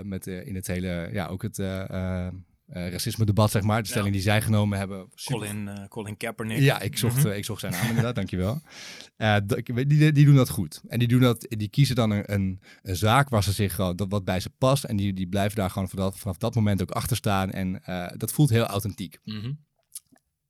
met 0.02 0.26
in 0.26 0.54
het 0.54 0.66
hele, 0.66 1.08
ja, 1.12 1.26
ook 1.26 1.42
het 1.42 1.56
eh, 2.66 2.90
racisme-debat, 2.90 3.50
zeg 3.50 3.62
maar. 3.62 3.82
De 3.82 3.88
stelling 3.88 4.06
Ja. 4.08 4.12
die 4.14 4.22
zij 4.22 4.42
genomen 4.42 4.78
hebben. 4.78 5.08
super 5.14 5.38
Colin, 5.48 5.68
eh, 5.68 5.88
Colin 5.88 6.16
Kaepernick. 6.16 6.58
ja, 6.58 6.80
ik 6.80 6.96
zocht, 6.98 7.16
Mhm. 7.16 7.26
eh, 7.26 7.36
ik 7.36 7.44
zocht 7.44 7.60
zijn 7.60 7.72
naam 7.72 7.88
inderdaad, 7.88 8.14
dankjewel. 8.14 8.60
Eh 9.16 9.36
die, 9.86 10.12
die 10.12 10.24
doen 10.24 10.34
dat 10.34 10.48
goed. 10.48 10.82
En 10.88 10.98
die, 10.98 11.08
doen 11.08 11.20
dat, 11.20 11.46
die 11.48 11.68
kiezen 11.68 11.94
dan 11.96 12.10
een, 12.10 12.32
een, 12.32 12.60
een 12.82 12.96
zaak 12.96 13.28
waar 13.28 13.42
ze 13.42 13.52
zich 13.52 13.74
gewoon, 13.74 13.96
dat 13.96 14.10
wat 14.10 14.24
bij 14.24 14.40
ze 14.40 14.50
past. 14.50 14.84
En 14.84 14.96
die, 14.96 15.12
die 15.12 15.28
blijven 15.28 15.56
daar 15.56 15.70
gewoon 15.70 15.88
vanaf, 15.88 16.18
vanaf 16.18 16.36
dat 16.36 16.54
moment 16.54 16.82
ook 16.82 16.90
achter 16.90 17.16
staan. 17.16 17.50
En 17.50 17.84
eh, 17.84 18.08
dat 18.16 18.32
voelt 18.32 18.50
heel 18.50 18.64
authentiek. 18.66 19.18
Mhm. 19.24 19.52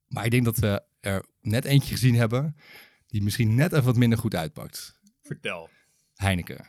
Maar 0.07 0.25
ik 0.25 0.31
denk 0.31 0.45
dat 0.45 0.59
we 0.59 0.83
er 1.01 1.25
net 1.41 1.65
eentje 1.65 1.95
gezien 1.95 2.15
hebben 2.15 2.57
die 3.07 3.23
misschien 3.23 3.55
net 3.55 3.73
even 3.73 3.85
wat 3.85 3.97
minder 3.97 4.19
goed 4.19 4.35
uitpakt. 4.35 5.01
Vertel. 5.23 5.69
Heineken. 6.15 6.67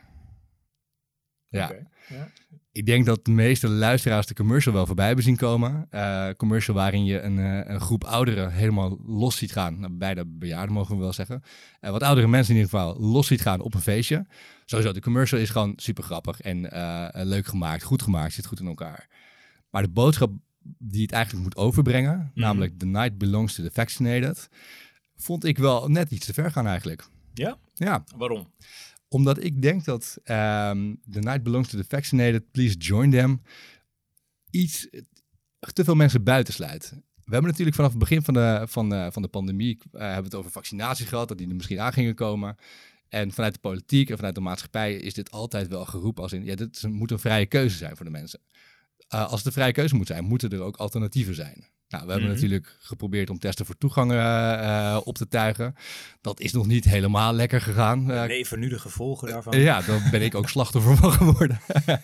Ja, 1.48 1.72
ja. 2.08 2.30
Ik 2.78 2.86
denk 2.86 3.06
dat 3.06 3.24
de 3.24 3.30
meeste 3.30 3.68
luisteraars 3.68 4.26
de 4.26 4.34
commercial 4.34 4.74
wel 4.74 4.86
voorbij 4.86 5.06
hebben 5.06 5.24
zien 5.24 5.36
komen. 5.36 5.86
Eh, 5.90 6.28
commercial 6.36 6.76
waarin 6.76 7.04
je 7.04 7.20
een, 7.20 7.38
eh, 7.38 7.60
een 7.74 7.80
groep 7.80 8.04
ouderen 8.04 8.52
helemaal 8.52 8.98
los 9.06 9.36
ziet 9.36 9.52
gaan. 9.52 9.80
Nou, 9.80 9.92
beide 9.92 10.24
bejaarden 10.26 10.74
mogen 10.74 10.94
we 10.96 11.00
wel 11.02 11.12
zeggen. 11.12 11.42
Eh, 11.80 11.90
wat 11.90 12.02
oudere 12.02 12.26
mensen 12.28 12.54
in 12.54 12.60
ieder 12.60 12.78
geval 12.78 13.00
los 13.00 13.26
ziet 13.26 13.40
gaan 13.40 13.60
op 13.60 13.74
een 13.74 13.80
feestje. 13.80 14.26
Sowieso, 14.64 14.92
de 14.92 15.00
commercial 15.00 15.40
is 15.40 15.50
gewoon 15.50 15.72
super 15.76 16.04
grappig 16.04 16.40
en 16.40 16.60
leuk 17.28 17.46
gemaakt, 17.46 17.82
goed 17.82 18.02
gemaakt, 18.02 18.32
zit 18.32 18.46
goed 18.46 18.60
in 18.60 18.66
elkaar. 18.66 19.08
Maar 19.70 19.82
de 19.82 19.88
boodschap 19.88 20.32
die 20.78 21.02
het 21.02 21.12
eigenlijk 21.12 21.44
moet 21.44 21.56
overbrengen, 21.56 22.16
Mhm. 22.16 22.40
namelijk 22.40 22.78
The 22.78 22.86
Night 22.86 23.18
Belongs 23.18 23.54
to 23.54 23.62
the 23.62 23.70
Vaccinated, 23.72 24.48
vond 25.16 25.44
ik 25.44 25.58
wel 25.58 25.88
net 25.88 26.10
iets 26.10 26.26
te 26.26 26.32
ver 26.32 26.50
gaan 26.50 26.66
eigenlijk. 26.66 27.08
Ja? 27.34 27.58
Ja, 27.74 28.04
Waarom? 28.16 28.52
Omdat 29.08 29.44
ik 29.44 29.62
denk 29.62 29.84
dat 29.84 30.18
ehm 30.24 30.94
The 31.10 31.20
Night 31.20 31.42
Belongs 31.42 31.68
to 31.68 31.78
the 31.78 31.84
Vaccinated, 31.88 32.50
Please 32.50 32.76
Join 32.76 33.10
Them, 33.10 33.42
iets 34.50 34.88
te 35.72 35.84
veel 35.84 35.94
mensen 35.94 36.22
buitensluit. 36.22 36.90
We 37.24 37.34
hebben 37.34 37.50
natuurlijk 37.50 37.76
vanaf 37.76 37.90
het 37.90 38.00
begin 38.00 38.22
van 38.22 38.34
de, 38.34 38.64
van 38.68 39.12
van 39.12 39.22
de 39.22 39.28
pandemie 39.28 39.78
eh, 39.92 40.00
hebben 40.00 40.16
we 40.16 40.24
het 40.24 40.34
over 40.34 40.50
vaccinatie 40.50 41.06
gehad, 41.06 41.28
dat 41.28 41.38
die 41.38 41.48
er 41.48 41.54
misschien 41.54 41.80
aan 41.80 41.92
gingen 41.92 42.14
komen. 42.14 42.56
En 43.08 43.32
vanuit 43.32 43.54
de 43.54 43.60
politiek 43.60 44.10
en 44.10 44.16
vanuit 44.16 44.34
de 44.34 44.40
maatschappij 44.40 44.94
is 44.94 45.14
dit 45.14 45.30
altijd 45.30 45.68
wel 45.68 45.84
geroepen 45.84 46.22
als 46.22 46.32
in, 46.32 46.44
ja, 46.44 46.54
dit 46.54 46.82
moet 46.88 47.10
een 47.10 47.18
vrije 47.18 47.46
keuze 47.46 47.76
zijn 47.76 47.96
voor 47.96 48.04
de 48.04 48.10
mensen. 48.10 48.40
Eh, 49.08 49.22
als 49.22 49.36
het 49.36 49.46
een 49.46 49.52
vrije 49.52 49.72
keuze 49.72 49.94
moet 49.94 50.06
zijn, 50.06 50.24
moeten 50.24 50.50
er 50.50 50.60
ook 50.60 50.76
alternatieven 50.76 51.34
zijn. 51.34 51.66
Nou, 51.88 52.04
we 52.04 52.10
hebben 52.10 52.28
Mhm. 52.28 52.36
natuurlijk 52.38 52.76
geprobeerd 52.80 53.30
om 53.30 53.38
testen 53.38 53.66
voor 53.66 53.76
toegang 53.78 54.10
eh, 54.12 54.52
eh, 54.94 55.00
op 55.06 55.14
te 55.16 55.28
tuigen. 55.28 55.74
Dat 56.20 56.40
is 56.40 56.52
nog 56.52 56.66
niet 56.66 56.84
helemaal 56.84 57.32
lekker 57.32 57.60
gegaan. 57.60 58.10
Eh, 58.10 58.24
Leven 58.26 58.58
nu 58.58 58.68
de 58.68 58.78
gevolgen 58.78 59.28
daarvan. 59.28 59.60
ja, 59.60 59.80
daar 59.82 60.08
ben 60.10 60.22
ik 60.22 60.34
ook 60.34 60.48
slachtoffer 60.48 60.96
van 60.96 61.12
geworden. 61.12 61.60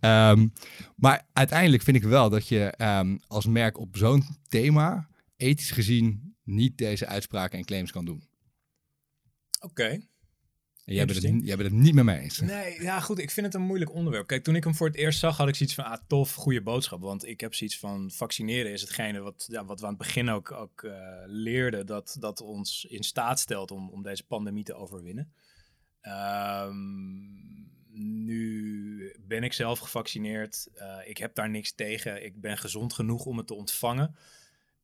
Ehm, 0.00 0.48
maar 0.96 1.26
uiteindelijk 1.32 1.82
vind 1.82 1.96
ik 1.96 2.02
wel 2.02 2.30
dat 2.30 2.48
je 2.48 2.64
ehm, 2.64 3.16
als 3.26 3.46
merk 3.46 3.78
op 3.78 3.96
zo'n 3.96 4.24
thema 4.48 5.08
ethisch 5.36 5.70
gezien 5.70 6.36
niet 6.44 6.78
deze 6.78 7.06
uitspraken 7.06 7.58
en 7.58 7.64
claims 7.64 7.92
kan 7.92 8.04
doen. 8.04 8.28
Oké. 9.60 10.00
En 10.88 10.94
jij 10.94 11.06
bent, 11.06 11.16
het, 11.16 11.24
Interesting. 11.24 11.46
jij 11.46 11.56
bent 11.56 11.74
het 11.74 11.80
niet 11.86 11.94
met 11.94 12.04
mij 12.04 12.20
eens. 12.20 12.40
Nee, 12.40 12.82
ja 12.82 13.00
goed, 13.00 13.18
ik 13.18 13.30
vind 13.30 13.46
het 13.46 13.54
een 13.54 13.62
moeilijk 13.62 13.92
onderwerp. 13.92 14.26
Kijk, 14.26 14.44
toen 14.44 14.56
ik 14.56 14.64
hem 14.64 14.74
voor 14.74 14.86
het 14.86 14.96
eerst 14.96 15.18
zag, 15.18 15.36
had 15.36 15.48
ik 15.48 15.54
zoiets 15.54 15.74
van, 15.74 15.84
ah 15.84 15.98
tof, 16.06 16.34
goede 16.34 16.62
boodschap. 16.62 17.00
Want 17.00 17.26
ik 17.26 17.40
heb 17.40 17.54
zoiets 17.54 17.78
van, 17.78 18.10
vaccineren 18.10 18.72
is 18.72 18.80
hetgene 18.80 19.20
wat, 19.20 19.46
ja, 19.50 19.64
wat 19.64 19.80
we 19.80 19.86
aan 19.86 19.92
het 19.92 20.02
begin 20.02 20.28
ook, 20.28 20.52
ook 20.52 20.82
eh, 20.82 20.92
leerden, 21.26 21.86
dat, 21.86 22.16
dat 22.20 22.40
ons 22.40 22.84
in 22.84 23.02
staat 23.02 23.40
stelt 23.40 23.70
om, 23.70 23.90
om 23.90 24.02
deze 24.02 24.26
pandemie 24.26 24.64
te 24.64 24.74
overwinnen. 24.74 25.32
Ehm, 26.00 26.76
nu 28.24 29.14
ben 29.20 29.42
ik 29.42 29.52
zelf 29.52 29.78
gevaccineerd. 29.78 30.68
Eh, 30.74 30.96
ik 31.04 31.18
heb 31.18 31.34
daar 31.34 31.50
niks 31.50 31.72
tegen. 31.72 32.24
Ik 32.24 32.40
ben 32.40 32.58
gezond 32.58 32.92
genoeg 32.92 33.24
om 33.24 33.36
het 33.36 33.46
te 33.46 33.54
ontvangen. 33.54 34.16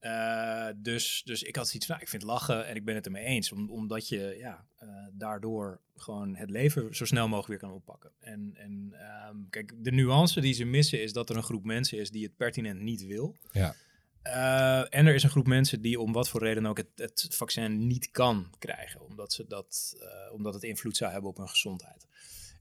Eh, 0.05 0.69
dus, 0.77 1.23
dus 1.25 1.43
ik 1.43 1.57
had 1.57 1.69
zoiets 1.69 1.87
van, 1.87 1.95
nou, 1.95 2.03
ik 2.03 2.09
vind 2.09 2.23
het 2.23 2.31
lachen 2.31 2.67
en 2.67 2.77
ik 2.77 2.85
ben 2.85 2.95
het 2.95 3.07
ermee 3.07 3.25
eens. 3.25 3.53
Om, 3.53 3.71
omdat 3.71 4.09
je 4.09 4.35
ja, 4.39 4.67
eh, 4.79 4.89
daardoor 5.13 5.81
gewoon 5.97 6.37
het 6.37 6.51
leven 6.51 6.97
zo 6.97 7.05
snel 7.05 7.29
mogelijk 7.29 7.49
weer 7.49 7.71
kan 7.71 7.79
oppakken. 7.79 8.11
En, 8.21 8.55
en 8.55 8.93
ehm, 8.93 9.37
kijk, 9.51 9.73
de 9.77 9.91
nuance 9.91 10.41
die 10.41 10.55
ze 10.55 10.65
missen 10.65 11.03
is 11.03 11.13
dat 11.13 11.31
er 11.31 11.37
een 11.37 11.43
groep 11.43 11.65
mensen 11.65 11.99
is 11.99 12.11
die 12.11 12.25
het 12.25 12.37
pertinent 12.37 12.81
niet 12.81 13.07
wil. 13.07 13.37
Ja. 13.53 13.75
Eh, 14.23 14.95
en 14.99 15.07
er 15.07 15.15
is 15.15 15.23
een 15.23 15.31
groep 15.31 15.47
mensen 15.47 15.81
die 15.81 16.01
om 16.01 16.13
wat 16.13 16.29
voor 16.29 16.43
reden 16.43 16.67
ook 16.67 16.77
het, 16.77 16.91
het 16.95 17.27
vaccin 17.31 17.87
niet 17.87 18.11
kan 18.11 18.51
krijgen. 18.59 19.01
Omdat, 19.01 19.33
ze 19.33 19.47
dat, 19.47 19.97
omdat 20.33 20.55
het 20.55 20.63
invloed 20.63 20.97
zou 20.97 21.13
hebben 21.13 21.31
op 21.31 21.37
hun 21.37 21.49
gezondheid. 21.49 22.07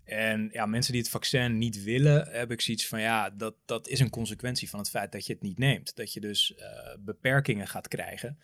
En 0.04 0.50
ja, 0.52 0.66
mensen 0.66 0.92
die 0.92 1.02
het 1.02 1.12
vaccin 1.12 1.58
niet 1.58 1.84
willen, 1.84 2.28
heb 2.28 2.52
ik 2.52 2.62
zoiets 2.62 2.88
van 2.88 3.02
ja, 3.02 3.30
dat, 3.30 3.56
dat 3.66 3.88
is 3.88 4.00
een 4.00 4.10
consequentie 4.10 4.70
van 4.70 4.80
het 4.80 4.90
feit 4.90 5.12
dat 5.12 5.26
je 5.26 5.34
het 5.34 5.42
niet 5.42 5.58
neemt. 5.58 5.96
Dat 5.96 6.14
je 6.14 6.20
dus 6.20 6.56
eh, 6.56 6.96
beperkingen 7.00 7.68
gaat 7.68 7.88
krijgen. 7.88 8.40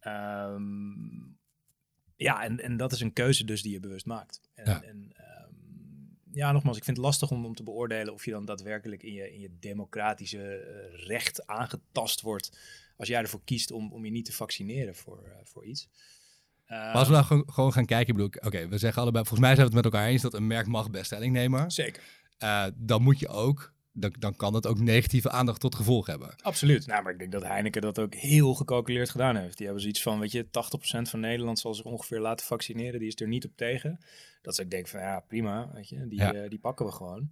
Ehm, 0.00 0.62
ja, 2.16 2.42
en, 2.42 2.60
en 2.60 2.76
dat 2.76 2.92
is 2.92 3.00
een 3.00 3.12
keuze 3.12 3.44
dus 3.44 3.62
die 3.62 3.72
je 3.72 3.80
bewust 3.80 4.06
maakt. 4.06 4.40
En, 4.54 4.64
Ja. 4.64 4.82
en 4.82 5.10
ehm, 5.12 5.54
ja, 6.32 6.52
nogmaals, 6.52 6.76
ik 6.76 6.84
vind 6.84 6.96
het 6.96 7.06
lastig 7.06 7.30
om, 7.30 7.44
om 7.44 7.54
te 7.54 7.62
beoordelen 7.62 8.12
of 8.12 8.24
je 8.24 8.30
dan 8.30 8.44
daadwerkelijk 8.44 9.02
in 9.02 9.12
je, 9.12 9.32
in 9.32 9.40
je 9.40 9.56
democratische 9.60 10.56
eh, 10.56 11.06
recht 11.06 11.46
aangetast 11.46 12.20
wordt 12.20 12.58
als 12.96 13.08
jij 13.08 13.20
ervoor 13.20 13.44
kiest 13.44 13.70
om, 13.70 13.92
om 13.92 14.04
je 14.04 14.10
niet 14.10 14.24
te 14.24 14.32
vaccineren 14.32 14.94
voor, 14.94 15.24
eh, 15.24 15.36
voor 15.44 15.64
iets. 15.64 15.88
Maar 16.70 16.92
als 16.94 17.06
we 17.08 17.12
nou 17.14 17.24
gewoon, 17.24 17.44
gewoon 17.52 17.72
gaan 17.72 17.84
kijken, 17.86 18.06
ik 18.16 18.20
bedoel, 18.20 18.42
oké, 18.46 18.68
we 18.68 18.78
zeggen 18.78 19.02
allebei, 19.02 19.24
volgens 19.24 19.46
mij 19.48 19.54
zijn 19.56 19.68
we 19.68 19.74
het 19.76 19.84
met 19.84 19.92
elkaar 19.92 20.08
eens 20.08 20.22
dat 20.22 20.34
een 20.34 20.46
merk 20.46 20.66
mag 20.66 20.90
best 20.90 21.04
stelling 21.04 21.32
nemen. 21.32 21.70
Zeker. 21.70 22.02
Eh, 22.38 22.64
dan 22.76 23.02
moet 23.02 23.18
je 23.18 23.28
ook, 23.28 23.72
dan, 23.92 24.14
dan 24.18 24.36
kan 24.36 24.54
het 24.54 24.66
ook 24.66 24.78
negatieve 24.80 25.30
aandacht 25.30 25.60
tot 25.60 25.74
gevolg 25.74 26.06
hebben. 26.06 26.34
Absoluut. 26.42 26.86
Nou, 26.86 27.02
maar 27.02 27.12
ik 27.12 27.18
denk 27.18 27.32
dat 27.32 27.42
Heineken 27.42 27.80
dat 27.82 27.98
ook 27.98 28.14
heel 28.14 28.54
gecalculeerd 28.54 29.10
gedaan 29.10 29.36
heeft. 29.36 29.56
Die 29.56 29.64
hebben 29.64 29.82
zoiets 29.82 30.02
van, 30.02 30.18
weet 30.20 30.32
je, 30.32 30.44
80% 30.46 30.48
van 31.08 31.20
Nederland 31.20 31.58
zal 31.58 31.74
zich 31.74 31.84
ongeveer 31.84 32.20
laten 32.20 32.46
vaccineren. 32.46 32.98
Die 32.98 33.08
is 33.08 33.20
er 33.20 33.28
niet 33.28 33.44
op 33.44 33.56
tegen. 33.56 33.98
Dat 34.42 34.54
ze 34.54 34.62
ik 34.62 34.70
denk 34.70 34.88
van, 34.88 35.00
ja, 35.00 35.20
prima, 35.20 35.70
weet 35.72 35.88
je, 35.88 36.06
die, 36.08 36.18
Ja. 36.18 36.32
eh, 36.34 36.50
die 36.50 36.58
pakken 36.58 36.86
we 36.86 36.92
gewoon. 36.92 37.30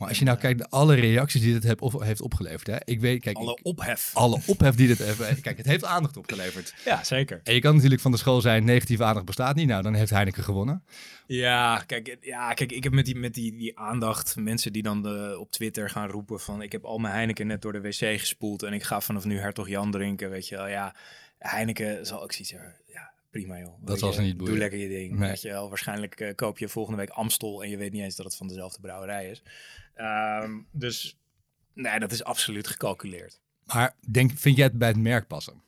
Maar 0.00 0.08
als 0.08 0.18
je 0.18 0.24
nou 0.24 0.38
kijkt 0.38 0.58
naar 0.58 0.68
alle 0.68 0.94
reacties 0.94 1.40
die 1.40 1.52
dit 1.52 1.62
heb, 1.62 1.82
of, 1.82 2.00
heeft 2.02 2.20
opgeleverd, 2.20 2.66
hè? 2.66 2.76
ik 2.84 3.00
weet, 3.00 3.20
kijk, 3.22 3.36
Alle 3.36 3.52
ik- 3.52 3.66
ophef. 3.66 4.10
alle 4.14 4.40
ophef 4.46 4.74
die 4.74 4.86
dit 4.86 4.98
heeft, 4.98 5.40
kijk, 5.40 5.56
het 5.56 5.66
heeft 5.66 5.84
aandacht 5.84 6.16
opgeleverd. 6.16 6.74
Ja, 6.84 7.04
zeker. 7.04 7.40
En 7.44 7.54
je 7.54 7.60
kan 7.60 7.74
natuurlijk 7.74 8.00
van 8.00 8.10
de 8.10 8.16
school 8.16 8.40
zijn, 8.40 8.64
negatieve 8.64 9.04
aandacht 9.04 9.26
bestaat 9.26 9.54
niet. 9.56 9.66
Nou, 9.66 9.82
dan 9.82 9.94
heeft 9.94 10.10
Heineken 10.10 10.42
gewonnen. 10.44 10.84
Ja, 11.26 11.82
kijk, 11.86 12.16
ja, 12.20 12.52
kijk 12.52 12.72
ik 12.72 12.84
heb 12.84 12.92
met 12.92 13.04
die, 13.04 13.16
met 13.16 13.34
die, 13.34 13.56
die 13.56 13.78
aandacht 13.78 14.36
mensen 14.36 14.72
die 14.72 14.82
dan 14.82 15.02
de, 15.02 15.36
op 15.40 15.50
Twitter 15.50 15.90
gaan 15.90 16.08
roepen 16.08 16.40
van... 16.40 16.62
ik 16.62 16.72
heb 16.72 16.84
al 16.84 16.98
mijn 16.98 17.14
Heineken 17.14 17.46
net 17.46 17.62
door 17.62 17.72
de 17.72 17.80
wc 17.80 18.18
gespoeld 18.20 18.62
en 18.62 18.72
ik 18.72 18.82
ga 18.82 19.00
vanaf 19.00 19.24
nu 19.24 19.38
Hertog 19.38 19.68
Jan 19.68 19.90
drinken, 19.90 20.30
weet 20.30 20.48
je 20.48 20.56
wel. 20.56 20.66
Ja, 20.68 20.94
Heineken 21.38 22.06
zal 22.06 22.22
ook 22.22 22.32
zoiets 22.32 22.52
hebben. 22.52 22.74
Prima 23.30 23.58
joh. 23.58 23.74
Weet 23.84 24.00
je, 24.00 24.12
ze 24.12 24.20
niet 24.20 24.30
Doe 24.30 24.38
boeien. 24.38 24.58
lekker 24.58 24.78
je 24.78 24.88
ding, 24.88 25.18
Nee. 25.18 25.28
weet 25.28 25.42
je 25.42 25.48
wel. 25.48 25.68
Waarschijnlijk 25.68 26.20
eh, 26.20 26.34
koop 26.34 26.58
je 26.58 26.68
volgende 26.68 26.98
week 26.98 27.08
Amstel 27.10 27.62
en 27.62 27.70
je 27.70 27.76
weet 27.76 27.92
niet 27.92 28.02
eens 28.02 28.16
dat 28.16 28.26
het 28.26 28.36
van 28.36 28.48
dezelfde 28.48 28.80
brouwerij 28.80 29.30
is. 29.30 29.42
Ehm, 29.94 30.58
dus 30.70 31.18
nee, 31.74 31.98
dat 31.98 32.12
is 32.12 32.24
absoluut 32.24 32.66
gecalculeerd. 32.66 33.40
Maar 33.64 33.96
denk, 34.10 34.30
vind 34.38 34.56
jij 34.56 34.66
het 34.66 34.78
bij 34.78 34.88
het 34.88 34.96
merk 34.98 35.26
passen? 35.26 35.62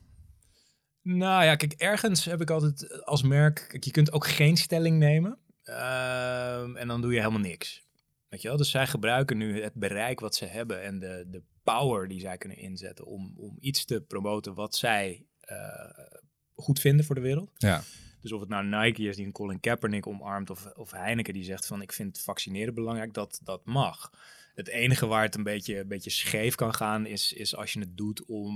Nou 1.03 1.44
ja, 1.44 1.57
kijk, 1.57 1.72
ergens 1.72 2.25
heb 2.25 2.40
ik 2.40 2.51
altijd 2.51 3.05
als 3.05 3.22
merk, 3.22 3.64
kijk, 3.68 3.85
je 3.85 3.90
kunt 3.90 4.12
ook 4.12 4.27
geen 4.27 4.57
stelling 4.57 4.98
nemen 4.98 5.38
ehm, 5.62 6.77
en 6.77 6.88
dan 6.88 7.01
doe 7.01 7.12
je 7.12 7.18
helemaal 7.18 7.40
niks. 7.40 7.87
Weet 8.29 8.42
je 8.42 8.48
wel? 8.48 8.57
Dus 8.57 8.70
zij 8.70 8.87
gebruiken 8.87 9.37
nu 9.37 9.62
het 9.62 9.75
bereik 9.75 10.20
wat 10.20 10.35
ze 10.35 10.44
hebben 10.44 10.83
en 10.83 10.98
de, 10.98 11.25
de 11.31 11.42
power 11.62 12.09
die 12.09 12.20
zij 12.20 12.38
kunnen 12.38 12.59
inzetten 12.59 13.07
om, 13.07 13.35
om 13.37 13.57
iets 13.61 13.85
te 13.85 14.01
promoten 14.01 14.55
wat 14.55 14.75
zij 14.77 15.27
eh, 15.40 15.57
goed 16.62 16.81
vinden 16.81 17.05
voor 17.05 17.14
de 17.14 17.20
wereld. 17.20 17.51
Ja. 17.57 17.83
Dus 18.20 18.33
of 18.33 18.40
het 18.40 18.48
nou 18.48 18.64
Nike 18.64 19.03
is 19.03 19.16
die 19.16 19.27
een 19.27 19.33
Colin 19.33 19.61
Kaepernick 19.61 20.07
omarmt 20.07 20.51
of, 20.51 20.72
of 20.77 20.90
Heineken 20.90 21.35
die 21.35 21.44
zegt 21.44 21.66
van 21.66 21.83
ik 21.83 21.92
vind 21.92 22.18
vaccineren 22.18 22.75
belangrijk, 22.75 23.14
dat, 23.14 23.40
dat 23.44 23.61
mag. 23.64 24.11
Het 24.55 24.69
enige 24.69 25.07
waar 25.07 25.23
het 25.23 25.35
een 25.35 25.43
beetje, 25.43 25.79
een 25.79 25.88
beetje 25.88 26.11
scheef 26.11 26.55
kan 26.55 26.75
gaan 26.75 27.07
is, 27.07 27.33
is 27.33 27.57
als 27.57 27.73
je 27.73 27.81
het 27.81 27.97
doet 27.97 28.25
om 28.25 28.55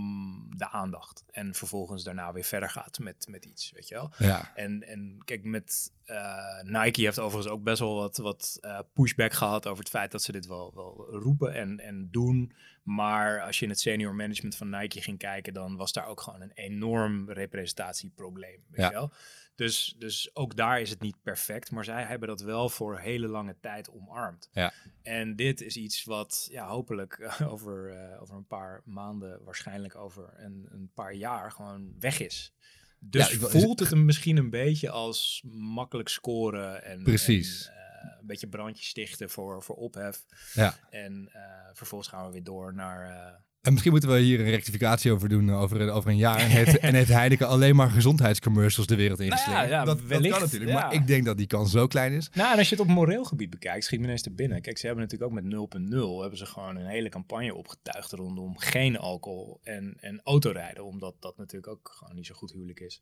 de 0.56 0.70
aandacht. 0.70 1.24
En 1.30 1.54
vervolgens 1.54 2.04
daarna 2.04 2.32
weer 2.32 2.44
verder 2.44 2.70
gaat 2.70 2.98
met, 2.98 3.26
met 3.30 3.44
iets, 3.44 3.70
weet 3.72 3.88
je 3.88 3.94
wel. 3.94 4.10
Ja. 4.18 4.52
En, 4.54 4.82
en 4.88 5.18
kijk, 5.24 5.44
met 5.44 5.92
eh, 6.04 6.62
Nike 6.62 7.00
heeft 7.00 7.18
overigens 7.18 7.52
ook 7.54 7.62
best 7.62 7.78
wel 7.80 7.94
wat, 7.94 8.16
wat 8.16 8.58
eh, 8.60 8.78
pushback 8.92 9.32
gehad 9.32 9.66
over 9.66 9.78
het 9.78 9.92
feit 9.92 10.10
dat 10.10 10.22
ze 10.22 10.32
dit 10.32 10.46
wel, 10.46 10.72
wel 10.74 11.06
roepen 11.10 11.54
en, 11.54 11.80
en 11.80 12.08
doen. 12.10 12.52
Maar 12.82 13.42
als 13.42 13.58
je 13.58 13.64
in 13.64 13.70
het 13.70 13.80
senior 13.80 14.14
management 14.14 14.56
van 14.56 14.70
Nike 14.70 15.02
ging 15.02 15.18
kijken, 15.18 15.52
dan 15.54 15.76
was 15.76 15.92
daar 15.92 16.06
ook 16.06 16.20
gewoon 16.20 16.40
een 16.40 16.52
enorm 16.54 17.30
representatieprobleem. 17.30 18.64
Weet 18.68 18.80
Ja. 18.80 18.86
je 18.86 18.92
wel? 18.92 19.12
Dus, 19.56 19.94
dus 19.98 20.30
ook 20.34 20.56
daar 20.56 20.80
is 20.80 20.90
het 20.90 21.00
niet 21.00 21.22
perfect, 21.22 21.70
maar 21.70 21.84
zij 21.84 22.04
hebben 22.04 22.28
dat 22.28 22.40
wel 22.40 22.68
voor 22.68 22.98
hele 22.98 23.26
lange 23.26 23.56
tijd 23.60 23.90
omarmd. 23.90 24.48
Ja. 24.52 24.72
En 25.02 25.36
dit 25.36 25.60
is 25.60 25.76
iets 25.76 26.04
wat 26.04 26.48
ja, 26.50 26.66
hopelijk 26.66 27.12
eh, 27.18 27.52
over, 27.52 27.90
eh, 27.90 28.22
over 28.22 28.34
een 28.36 28.46
paar 28.46 28.82
maanden, 28.84 29.44
waarschijnlijk 29.44 29.94
over 29.94 30.32
een, 30.36 30.66
een 30.70 30.90
paar 30.94 31.14
jaar, 31.14 31.52
gewoon 31.52 31.94
weg 31.98 32.20
is. 32.20 32.52
Dus 32.98 33.30
Ja, 33.30 33.48
voelt 33.48 33.78
het 33.80 33.90
hem 33.90 34.04
misschien 34.04 34.36
een 34.36 34.50
beetje 34.50 34.90
als 34.90 35.42
makkelijk 35.52 36.08
scoren 36.08 36.84
en, 36.84 37.02
Precies. 37.02 37.66
en, 37.66 37.74
eh, 37.74 38.18
een 38.20 38.26
beetje 38.26 38.48
brandjes 38.48 38.88
stichten 38.88 39.30
voor, 39.30 39.62
voor 39.62 39.76
ophef. 39.76 40.24
Ja. 40.54 40.74
En 40.90 41.30
vervolgens 41.72 42.10
gaan 42.10 42.26
we 42.26 42.32
weer 42.32 42.44
door 42.44 42.74
naar... 42.74 43.44
En 43.66 43.72
misschien 43.72 43.92
moeten 43.92 44.10
we 44.10 44.18
hier 44.18 44.40
een 44.40 44.50
rectificatie 44.50 45.12
over 45.12 45.28
doen 45.28 45.48
eh, 45.48 45.60
over, 45.60 45.90
over 45.90 46.10
een 46.10 46.16
jaar. 46.16 46.38
En 46.38 46.48
heeft, 46.48 46.78
en 46.78 46.94
heeft 46.94 47.08
Heineken 47.08 47.48
alleen 47.48 47.76
maar 47.76 47.90
gezondheidscommercials 47.90 48.88
de 48.88 48.96
wereld 48.96 49.20
ingeslingerd. 49.20 49.62
Nou 49.62 49.68
ja, 49.68 49.78
ja, 49.78 49.84
dat, 49.84 49.98
dat 49.98 50.06
wellicht, 50.06 50.32
kan 50.32 50.42
natuurlijk. 50.42 50.70
ja. 50.70 50.80
Maar 50.80 50.92
ik 50.92 51.06
denk 51.06 51.24
dat 51.24 51.36
die 51.36 51.46
kans 51.46 51.70
zo 51.70 51.86
klein 51.86 52.12
is. 52.12 52.30
Nou, 52.34 52.52
en 52.52 52.58
als 52.58 52.68
je 52.68 52.76
het 52.76 52.84
op 52.84 52.90
moreel 52.90 53.24
gebied 53.24 53.50
bekijkt, 53.50 53.84
schiet 53.84 53.98
me 53.98 54.04
ineens 54.04 54.22
te 54.22 54.30
binnen. 54.30 54.60
Kijk, 54.62 54.78
ze 54.78 54.86
hebben 54.86 55.04
natuurlijk 55.04 55.32
ook 55.32 55.42
met 55.42 55.80
0.0 55.90 56.20
hebben 56.20 56.38
ze 56.38 56.46
gewoon 56.46 56.76
een 56.76 56.86
hele 56.86 57.08
campagne 57.08 57.54
opgetuigd 57.54 58.12
rondom 58.12 58.58
geen 58.58 58.98
alcohol 58.98 59.60
en, 59.62 59.96
en 60.00 60.20
autorijden. 60.24 60.84
Omdat 60.84 61.14
dat 61.20 61.36
natuurlijk 61.36 61.72
ook 61.72 61.94
gewoon 61.98 62.14
niet 62.14 62.26
zo 62.26 62.34
goed 62.34 62.52
huwelijk 62.52 62.80
is. 62.80 63.00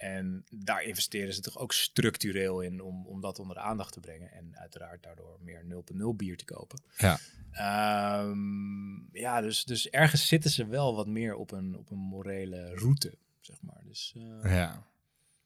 En 0.00 0.44
daar 0.50 0.82
investeren 0.82 1.34
ze 1.34 1.40
toch 1.40 1.58
ook 1.58 1.72
structureel 1.72 2.60
in 2.60 2.80
om, 2.82 3.06
om 3.06 3.20
dat 3.20 3.38
onder 3.38 3.56
de 3.56 3.62
aandacht 3.62 3.92
te 3.92 4.00
brengen. 4.00 4.32
En 4.32 4.58
uiteraard 4.58 5.02
daardoor 5.02 5.38
meer 5.40 5.64
0.0 5.64 6.16
bier 6.16 6.36
te 6.36 6.44
kopen. 6.44 6.82
Ja. 6.96 7.18
Ehm, 7.52 9.16
ja, 9.16 9.40
dus, 9.40 9.64
dus 9.64 9.90
ergens 9.90 10.26
zitten 10.28 10.50
ze 10.50 10.66
wel 10.66 10.94
wat 10.94 11.06
meer 11.06 11.34
op 11.34 11.52
een, 11.52 11.76
op 11.76 11.90
een 11.90 11.98
morele 11.98 12.74
route, 12.74 13.14
zeg 13.40 13.56
maar. 13.62 13.80
Dus, 13.84 14.14
eh, 14.16 14.54
Ja. 14.54 14.86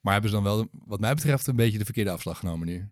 Maar 0.01 0.13
hebben 0.13 0.31
ze 0.31 0.37
dan 0.37 0.45
wel, 0.45 0.69
wat 0.73 1.01
mij 1.01 1.15
betreft, 1.15 1.47
een 1.47 1.57
beetje 1.57 1.79
de 1.79 1.85
verkeerde 1.85 2.11
afslag 2.11 2.39
genomen 2.39 2.67
nu? 2.67 2.89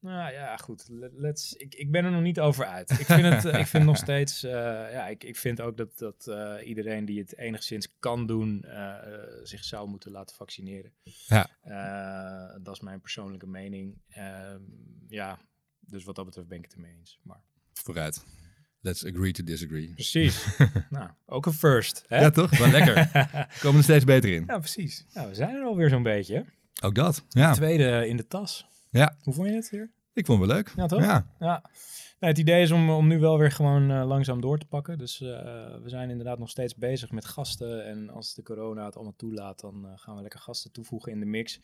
Nou 0.00 0.32
ja, 0.32 0.56
goed. 0.56 0.86
Let's, 1.12 1.52
ik, 1.52 1.74
ik 1.74 1.90
ben 1.90 2.04
er 2.04 2.10
nog 2.10 2.22
niet 2.22 2.40
over 2.40 2.66
uit. 2.66 2.90
Ik 2.90 3.06
vind 3.06 3.22
het, 3.22 3.44
ik 3.44 3.66
vind 3.66 3.84
nog 3.84 3.96
steeds. 4.06 4.44
Uh, 4.44 4.50
ja, 4.92 5.06
ik, 5.06 5.24
ik 5.24 5.36
vind 5.36 5.60
ook 5.60 5.76
dat, 5.76 5.98
dat 5.98 6.26
uh, 6.28 6.54
iedereen 6.64 7.04
die 7.04 7.18
het 7.18 7.36
enigszins 7.36 7.98
kan 7.98 8.26
doen, 8.26 8.64
uh, 8.66 8.94
zich 9.42 9.64
zou 9.64 9.88
moeten 9.88 10.10
laten 10.10 10.36
vaccineren. 10.36 10.92
Ja. 11.26 11.50
dat 12.62 12.74
is 12.74 12.80
mijn 12.80 13.00
persoonlijke 13.00 13.46
mening. 13.46 13.98
Ehm, 14.08 14.62
ja, 15.08 15.38
dus 15.80 16.04
wat 16.04 16.14
dat 16.14 16.24
betreft 16.24 16.48
ben 16.48 16.58
ik 16.58 16.64
het 16.64 16.74
ermee 16.74 16.96
eens. 16.98 17.20
Maar... 17.22 17.40
Vooruit. 17.72 18.24
Let's 18.80 19.04
agree 19.04 19.32
to 19.32 19.44
disagree. 19.44 19.92
Precies. 19.94 20.46
nou, 20.90 21.10
ook 21.26 21.46
een 21.46 21.52
first. 21.52 22.04
Hè? 22.06 22.20
Ja, 22.20 22.30
toch? 22.30 22.58
Lekker. 22.58 22.94
We 23.12 23.46
komen 23.60 23.78
er 23.78 23.82
steeds 23.82 24.04
beter 24.04 24.32
in. 24.32 24.44
Ja, 24.46 24.58
precies. 24.58 25.04
Nou, 25.12 25.28
we 25.28 25.34
zijn 25.34 25.54
er 25.54 25.64
alweer 25.64 25.88
zo'n 25.88 26.02
beetje. 26.02 26.44
Ook 26.82 26.94
dat, 26.94 27.24
ja. 27.28 27.52
Tweede 27.52 28.08
in 28.08 28.16
de 28.16 28.26
tas. 28.26 28.66
Ja. 28.96 29.16
Hoe 29.22 29.34
vond 29.34 29.48
je 29.48 29.54
het 29.54 29.70
hier? 29.70 29.90
Ik 30.12 30.26
vond 30.26 30.38
het 30.38 30.48
wel 30.48 30.56
leuk. 30.56 30.72
Ja, 30.76 30.86
toch? 30.86 31.00
Ja. 31.00 31.26
ja. 31.38 31.62
Nou, 32.20 32.32
het 32.32 32.38
idee 32.38 32.62
is 32.62 32.70
om, 32.70 32.90
om 32.90 33.06
nu 33.06 33.18
wel 33.18 33.38
weer 33.38 33.50
gewoon 33.50 33.90
uh, 33.90 34.06
langzaam 34.06 34.40
door 34.40 34.58
te 34.58 34.66
pakken. 34.66 34.98
Dus 34.98 35.20
uh, 35.20 35.28
we 35.82 35.88
zijn 35.88 36.10
inderdaad 36.10 36.38
nog 36.38 36.50
steeds 36.50 36.74
bezig 36.74 37.10
met 37.10 37.24
gasten. 37.24 37.86
En 37.86 38.10
als 38.10 38.34
de 38.34 38.42
corona 38.42 38.84
het 38.84 38.94
allemaal 38.94 39.16
toelaat, 39.16 39.60
dan 39.60 39.84
uh, 39.84 39.90
gaan 39.96 40.16
we 40.16 40.22
lekker 40.22 40.40
gasten 40.40 40.72
toevoegen 40.72 41.12
in 41.12 41.20
de 41.20 41.26
mix. 41.26 41.60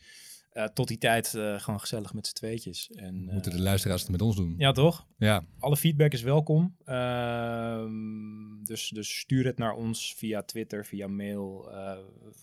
tot 0.73 0.87
die 0.87 0.97
tijd 0.97 1.27
gewoon 1.57 1.79
gezellig 1.79 2.13
met 2.13 2.27
z'n 2.27 2.33
tweetjes. 2.33 2.91
En, 2.91 3.23
Moeten 3.31 3.51
de 3.51 3.61
luisteraars 3.61 4.01
het 4.01 4.11
met 4.11 4.21
ons 4.21 4.35
doen? 4.35 4.55
Ja, 4.57 4.71
toch? 4.71 5.07
Ja. 5.17 5.43
Alle 5.59 5.77
feedback 5.77 6.11
is 6.11 6.21
welkom. 6.21 6.75
Ehm, 6.85 8.63
dus, 8.63 8.89
dus 8.89 9.19
stuur 9.19 9.45
het 9.45 9.57
naar 9.57 9.73
ons 9.73 10.13
via 10.17 10.43
Twitter, 10.43 10.85
via 10.85 11.07
mail. 11.07 11.71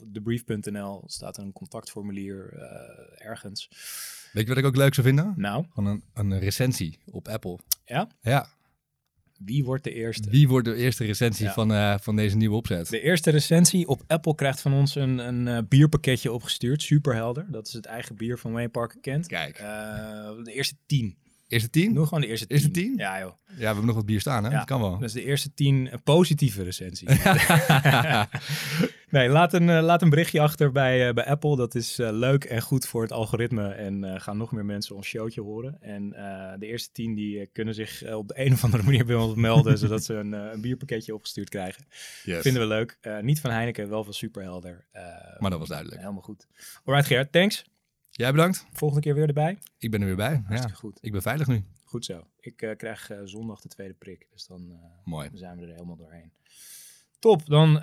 debrief.nl 0.04 1.02
staat 1.06 1.36
een 1.36 1.52
contactformulier 1.52 2.52
ergens. 3.14 3.68
Weet 4.32 4.42
je 4.42 4.48
wat 4.48 4.58
ik 4.58 4.64
ook 4.64 4.76
leuk 4.76 4.94
zou 4.94 5.06
vinden? 5.06 5.34
Nou? 5.36 5.64
Van 5.74 5.86
een, 5.86 6.02
een 6.14 6.38
recensie 6.38 6.98
op 7.10 7.28
Apple. 7.28 7.58
Ja? 7.84 8.08
Ja. 8.20 8.48
Wie 9.44 9.64
wordt 9.64 9.84
de 9.84 9.92
eerste? 9.92 10.30
Wie 10.30 10.48
wordt 10.48 10.66
de 10.66 10.74
eerste 10.74 11.04
recensie 11.04 11.46
ja. 11.46 11.52
van, 11.52 11.72
uh, 11.72 11.94
van 12.00 12.16
deze 12.16 12.36
nieuwe 12.36 12.56
opzet? 12.56 12.88
De 12.88 13.00
eerste 13.00 13.30
recensie 13.30 13.88
op 13.88 14.02
Apple 14.06 14.34
krijgt 14.34 14.60
van 14.60 14.72
ons 14.72 14.94
een, 14.94 15.18
een 15.18 15.46
uh, 15.46 15.58
bierpakketje 15.68 16.32
opgestuurd. 16.32 16.82
Superhelder. 16.82 17.46
Dat 17.50 17.66
is 17.66 17.72
het 17.72 17.86
eigen 17.86 18.16
bier 18.16 18.38
van 18.38 18.52
Wayne 18.52 18.68
Parker 18.68 19.00
Kent. 19.00 19.26
Kijk. 19.26 19.60
Uh, 19.60 19.66
de 20.44 20.52
eerste 20.52 20.74
tien. 20.86 21.18
Eerste 21.48 21.70
tien? 21.70 21.94
Doe 21.94 22.04
gewoon 22.04 22.20
de 22.20 22.26
eerste 22.26 22.46
tien. 22.46 22.56
Eerste 22.56 22.70
tien? 22.70 22.94
Ja, 22.96 23.18
joh. 23.18 23.32
Ja, 23.46 23.54
we 23.56 23.64
hebben 23.64 23.86
nog 23.86 23.94
wat 23.94 24.06
bier 24.06 24.20
staan, 24.20 24.44
hè? 24.44 24.50
Ja, 24.50 24.56
dat 24.56 24.66
kan 24.66 24.80
wel. 24.80 24.98
Dus 24.98 25.12
de 25.12 25.24
eerste 25.24 25.54
tien 25.54 25.90
positieve 26.04 26.62
recensies. 26.62 27.08
nee, 29.10 29.28
laat 29.28 29.52
een, 29.52 29.68
uh, 29.68 29.82
laat 29.82 30.02
een 30.02 30.10
berichtje 30.10 30.40
achter 30.40 30.72
bij, 30.72 31.08
uh, 31.08 31.14
bij 31.14 31.26
Apple. 31.26 31.56
Dat 31.56 31.74
is 31.74 31.98
uh, 31.98 32.10
leuk 32.12 32.44
en 32.44 32.62
goed 32.62 32.86
voor 32.86 33.02
het 33.02 33.12
algoritme. 33.12 33.68
En 33.68 34.20
gaan 34.20 34.36
nog 34.36 34.52
meer 34.52 34.64
mensen 34.64 34.96
ons 34.96 35.06
showtje 35.06 35.40
horen. 35.40 35.82
En 35.82 36.10
de 36.58 36.66
eerste 36.66 36.92
tien 36.92 37.14
die 37.14 37.46
kunnen 37.46 37.74
zich 37.74 38.12
op 38.14 38.28
de 38.28 38.40
een 38.44 38.52
of 38.52 38.64
andere 38.64 38.82
manier 38.82 39.04
bij 39.04 39.16
ons 39.16 39.34
melden. 39.34 39.78
zodat 39.88 40.04
ze 40.04 40.14
een, 40.14 40.32
een 40.32 40.60
bierpakketje 40.60 41.14
opgestuurd 41.14 41.48
krijgen. 41.48 41.84
Yes. 42.24 42.42
Vinden 42.42 42.62
we 42.62 42.68
leuk. 42.68 42.98
niet 43.22 43.40
van 43.40 43.50
Heineken, 43.50 43.88
wel 43.88 44.04
van 44.04 44.14
Superhelder. 44.14 44.86
maar 45.38 45.50
dat 45.50 45.58
was 45.58 45.68
duidelijk. 45.68 46.00
Helemaal 46.00 46.22
goed. 46.22 46.46
Alright 46.84 47.06
Gerard, 47.06 47.32
thanks. 47.32 47.64
Jij 48.10 48.30
bedankt. 48.30 48.66
Volgende 48.72 49.02
keer 49.02 49.14
weer 49.14 49.26
erbij. 49.26 49.58
Ik 49.78 49.90
ben 49.90 50.00
er 50.00 50.06
weer 50.06 50.16
bij. 50.16 50.42
Hartstikke 50.44 50.68
ja. 50.68 50.80
goed. 50.80 50.98
Ik 51.00 51.12
ben 51.12 51.22
veilig 51.22 51.46
nu. 51.46 51.64
Goed 51.84 52.04
zo. 52.04 52.26
Ik 52.40 52.62
uh, 52.62 52.76
krijg 52.76 53.10
uh, 53.10 53.18
zondag 53.24 53.60
de 53.60 53.68
tweede 53.68 53.94
prik. 53.94 54.26
Dus 54.30 54.46
dan 54.46 54.66
uh, 54.70 54.76
Mooi. 55.04 55.30
zijn 55.34 55.58
we 55.58 55.66
er 55.66 55.72
helemaal 55.72 55.96
doorheen. 55.96 56.32
Top. 57.20 57.46
Dan 57.46 57.78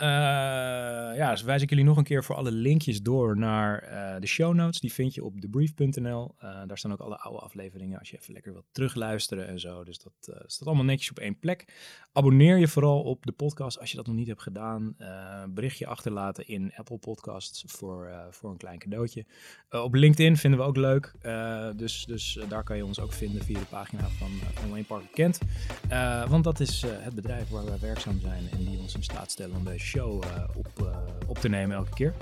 ja, 1.16 1.32
dus 1.32 1.42
wijs 1.42 1.62
ik 1.62 1.70
jullie 1.70 1.84
nog 1.84 1.98
een 1.98 2.04
keer 2.04 2.24
voor 2.24 2.36
alle 2.36 2.52
linkjes 2.52 3.02
door 3.02 3.38
naar 3.38 3.82
de 4.20 4.28
show 4.28 4.54
notes. 4.54 4.80
Die 4.80 4.94
vind 4.94 5.14
je 5.14 5.24
op 5.24 5.42
debrief.nl. 5.42 6.36
daar 6.40 6.78
staan 6.78 6.92
ook 6.92 7.00
alle 7.00 7.18
oude 7.18 7.40
afleveringen 7.40 8.00
als 8.00 8.10
je 8.10 8.18
even 8.18 8.34
lekker 8.34 8.52
wilt 8.52 8.66
terugluisteren 8.72 9.48
en 9.48 9.60
zo. 9.60 9.84
Dus 9.84 10.00
dat 10.00 10.14
staat 10.46 10.68
allemaal 10.68 10.86
netjes 10.86 11.10
op 11.10 11.20
één 11.20 11.40
plek. 11.40 11.74
Abonneer 12.12 12.58
je 12.58 12.68
vooral 12.68 13.02
op 13.02 13.26
de 13.26 13.32
podcast 13.32 13.80
als 13.80 13.92
je 13.92 13.98
dat 13.98 14.06
nog 14.06 14.16
niet 14.16 14.28
hebt 14.28 14.42
gedaan. 14.42 14.96
berichtje 15.50 15.88
achterlaten 15.88 16.48
in 16.48 16.72
Apple 16.76 16.98
Podcasts 16.98 17.64
voor, 17.68 18.28
voor 18.30 18.52
een 18.52 18.58
klein 18.58 18.80
cadeautje. 18.80 19.26
op 19.70 19.94
LinkedIn 19.94 20.38
vinden 20.38 20.60
we 20.60 20.66
ook 20.66 20.78
leuk. 20.78 21.14
dus 21.76 22.06
dus 22.06 22.40
daar 22.50 22.64
kan 22.64 22.78
je 22.78 22.86
ons 22.86 23.00
ook 23.00 23.14
vinden 23.14 23.44
via 23.44 23.60
de 23.60 23.66
pagina 23.66 24.08
van, 24.08 24.32
van 24.54 24.86
Parker 24.86 25.10
Kent. 25.14 25.40
want 26.30 26.44
dat 26.44 26.60
is 26.60 26.82
het 26.88 27.16
bedrijf 27.16 27.50
waar 27.50 27.66
wij 27.66 27.80
werkzaam 27.80 28.20
zijn 28.20 28.50
en 28.52 28.66
die 28.66 28.80
ons 28.80 28.96
in 28.96 29.04
staat 29.04 29.27
stellen 29.32 29.56
om 29.56 29.64
deze 29.64 29.86
show 29.86 30.24
uh, 30.24 30.30
op, 30.56 30.68
uh, 30.82 30.88
op 31.28 31.38
te 31.38 31.50
nemen 31.50 31.76
elke 31.76 31.94
keer. 31.94 32.14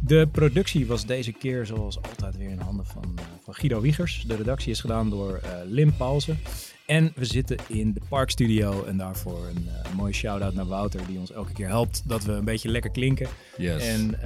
De 0.00 0.28
productie 0.32 0.86
was 0.86 1.06
deze 1.06 1.32
keer 1.32 1.66
zoals 1.66 2.02
altijd 2.02 2.36
weer 2.36 2.50
in 2.50 2.58
handen 2.58 2.86
van, 2.86 3.04
uh, 3.18 3.24
van 3.42 3.54
Guido 3.54 3.80
Wiegers. 3.80 4.24
De 4.26 4.36
redactie 4.36 4.70
is 4.70 4.80
gedaan 4.80 5.10
door 5.10 5.40
Lim 5.64 5.96
Paulsen. 5.96 6.38
En 6.86 7.12
we 7.14 7.24
zitten 7.24 7.56
in 7.68 7.92
de 7.92 8.00
Parkstudio 8.08 8.84
en 8.84 8.96
daarvoor 8.96 9.46
een 9.46 9.68
mooie 9.96 10.12
shout-out 10.12 10.54
naar 10.54 10.66
Wouter 10.66 11.06
die 11.06 11.18
ons 11.18 11.32
elke 11.32 11.52
keer 11.52 11.68
helpt 11.68 12.02
dat 12.08 12.24
we 12.24 12.32
een 12.32 12.44
beetje 12.44 12.68
lekker 12.68 12.90
klinken. 12.90 13.28
Yes. 13.56 13.86
En 13.86 14.18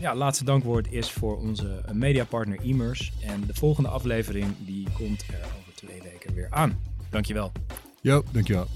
ja, 0.00 0.14
laatste 0.14 0.44
dankwoord 0.44 0.92
is 0.92 1.10
voor 1.10 1.38
onze 1.38 1.80
mediapartner 1.92 2.58
Immers. 2.62 3.12
En 3.22 3.46
de 3.46 3.54
volgende 3.54 3.88
aflevering 3.88 4.46
die 4.58 4.86
komt 4.92 5.24
er 5.28 5.44
over 5.60 5.74
twee 5.74 6.02
weken 6.02 6.34
weer 6.34 6.48
aan. 6.50 6.80
Dankjewel. 7.10 7.52
Jo, 8.00 8.22
dankjewel. 8.32 8.66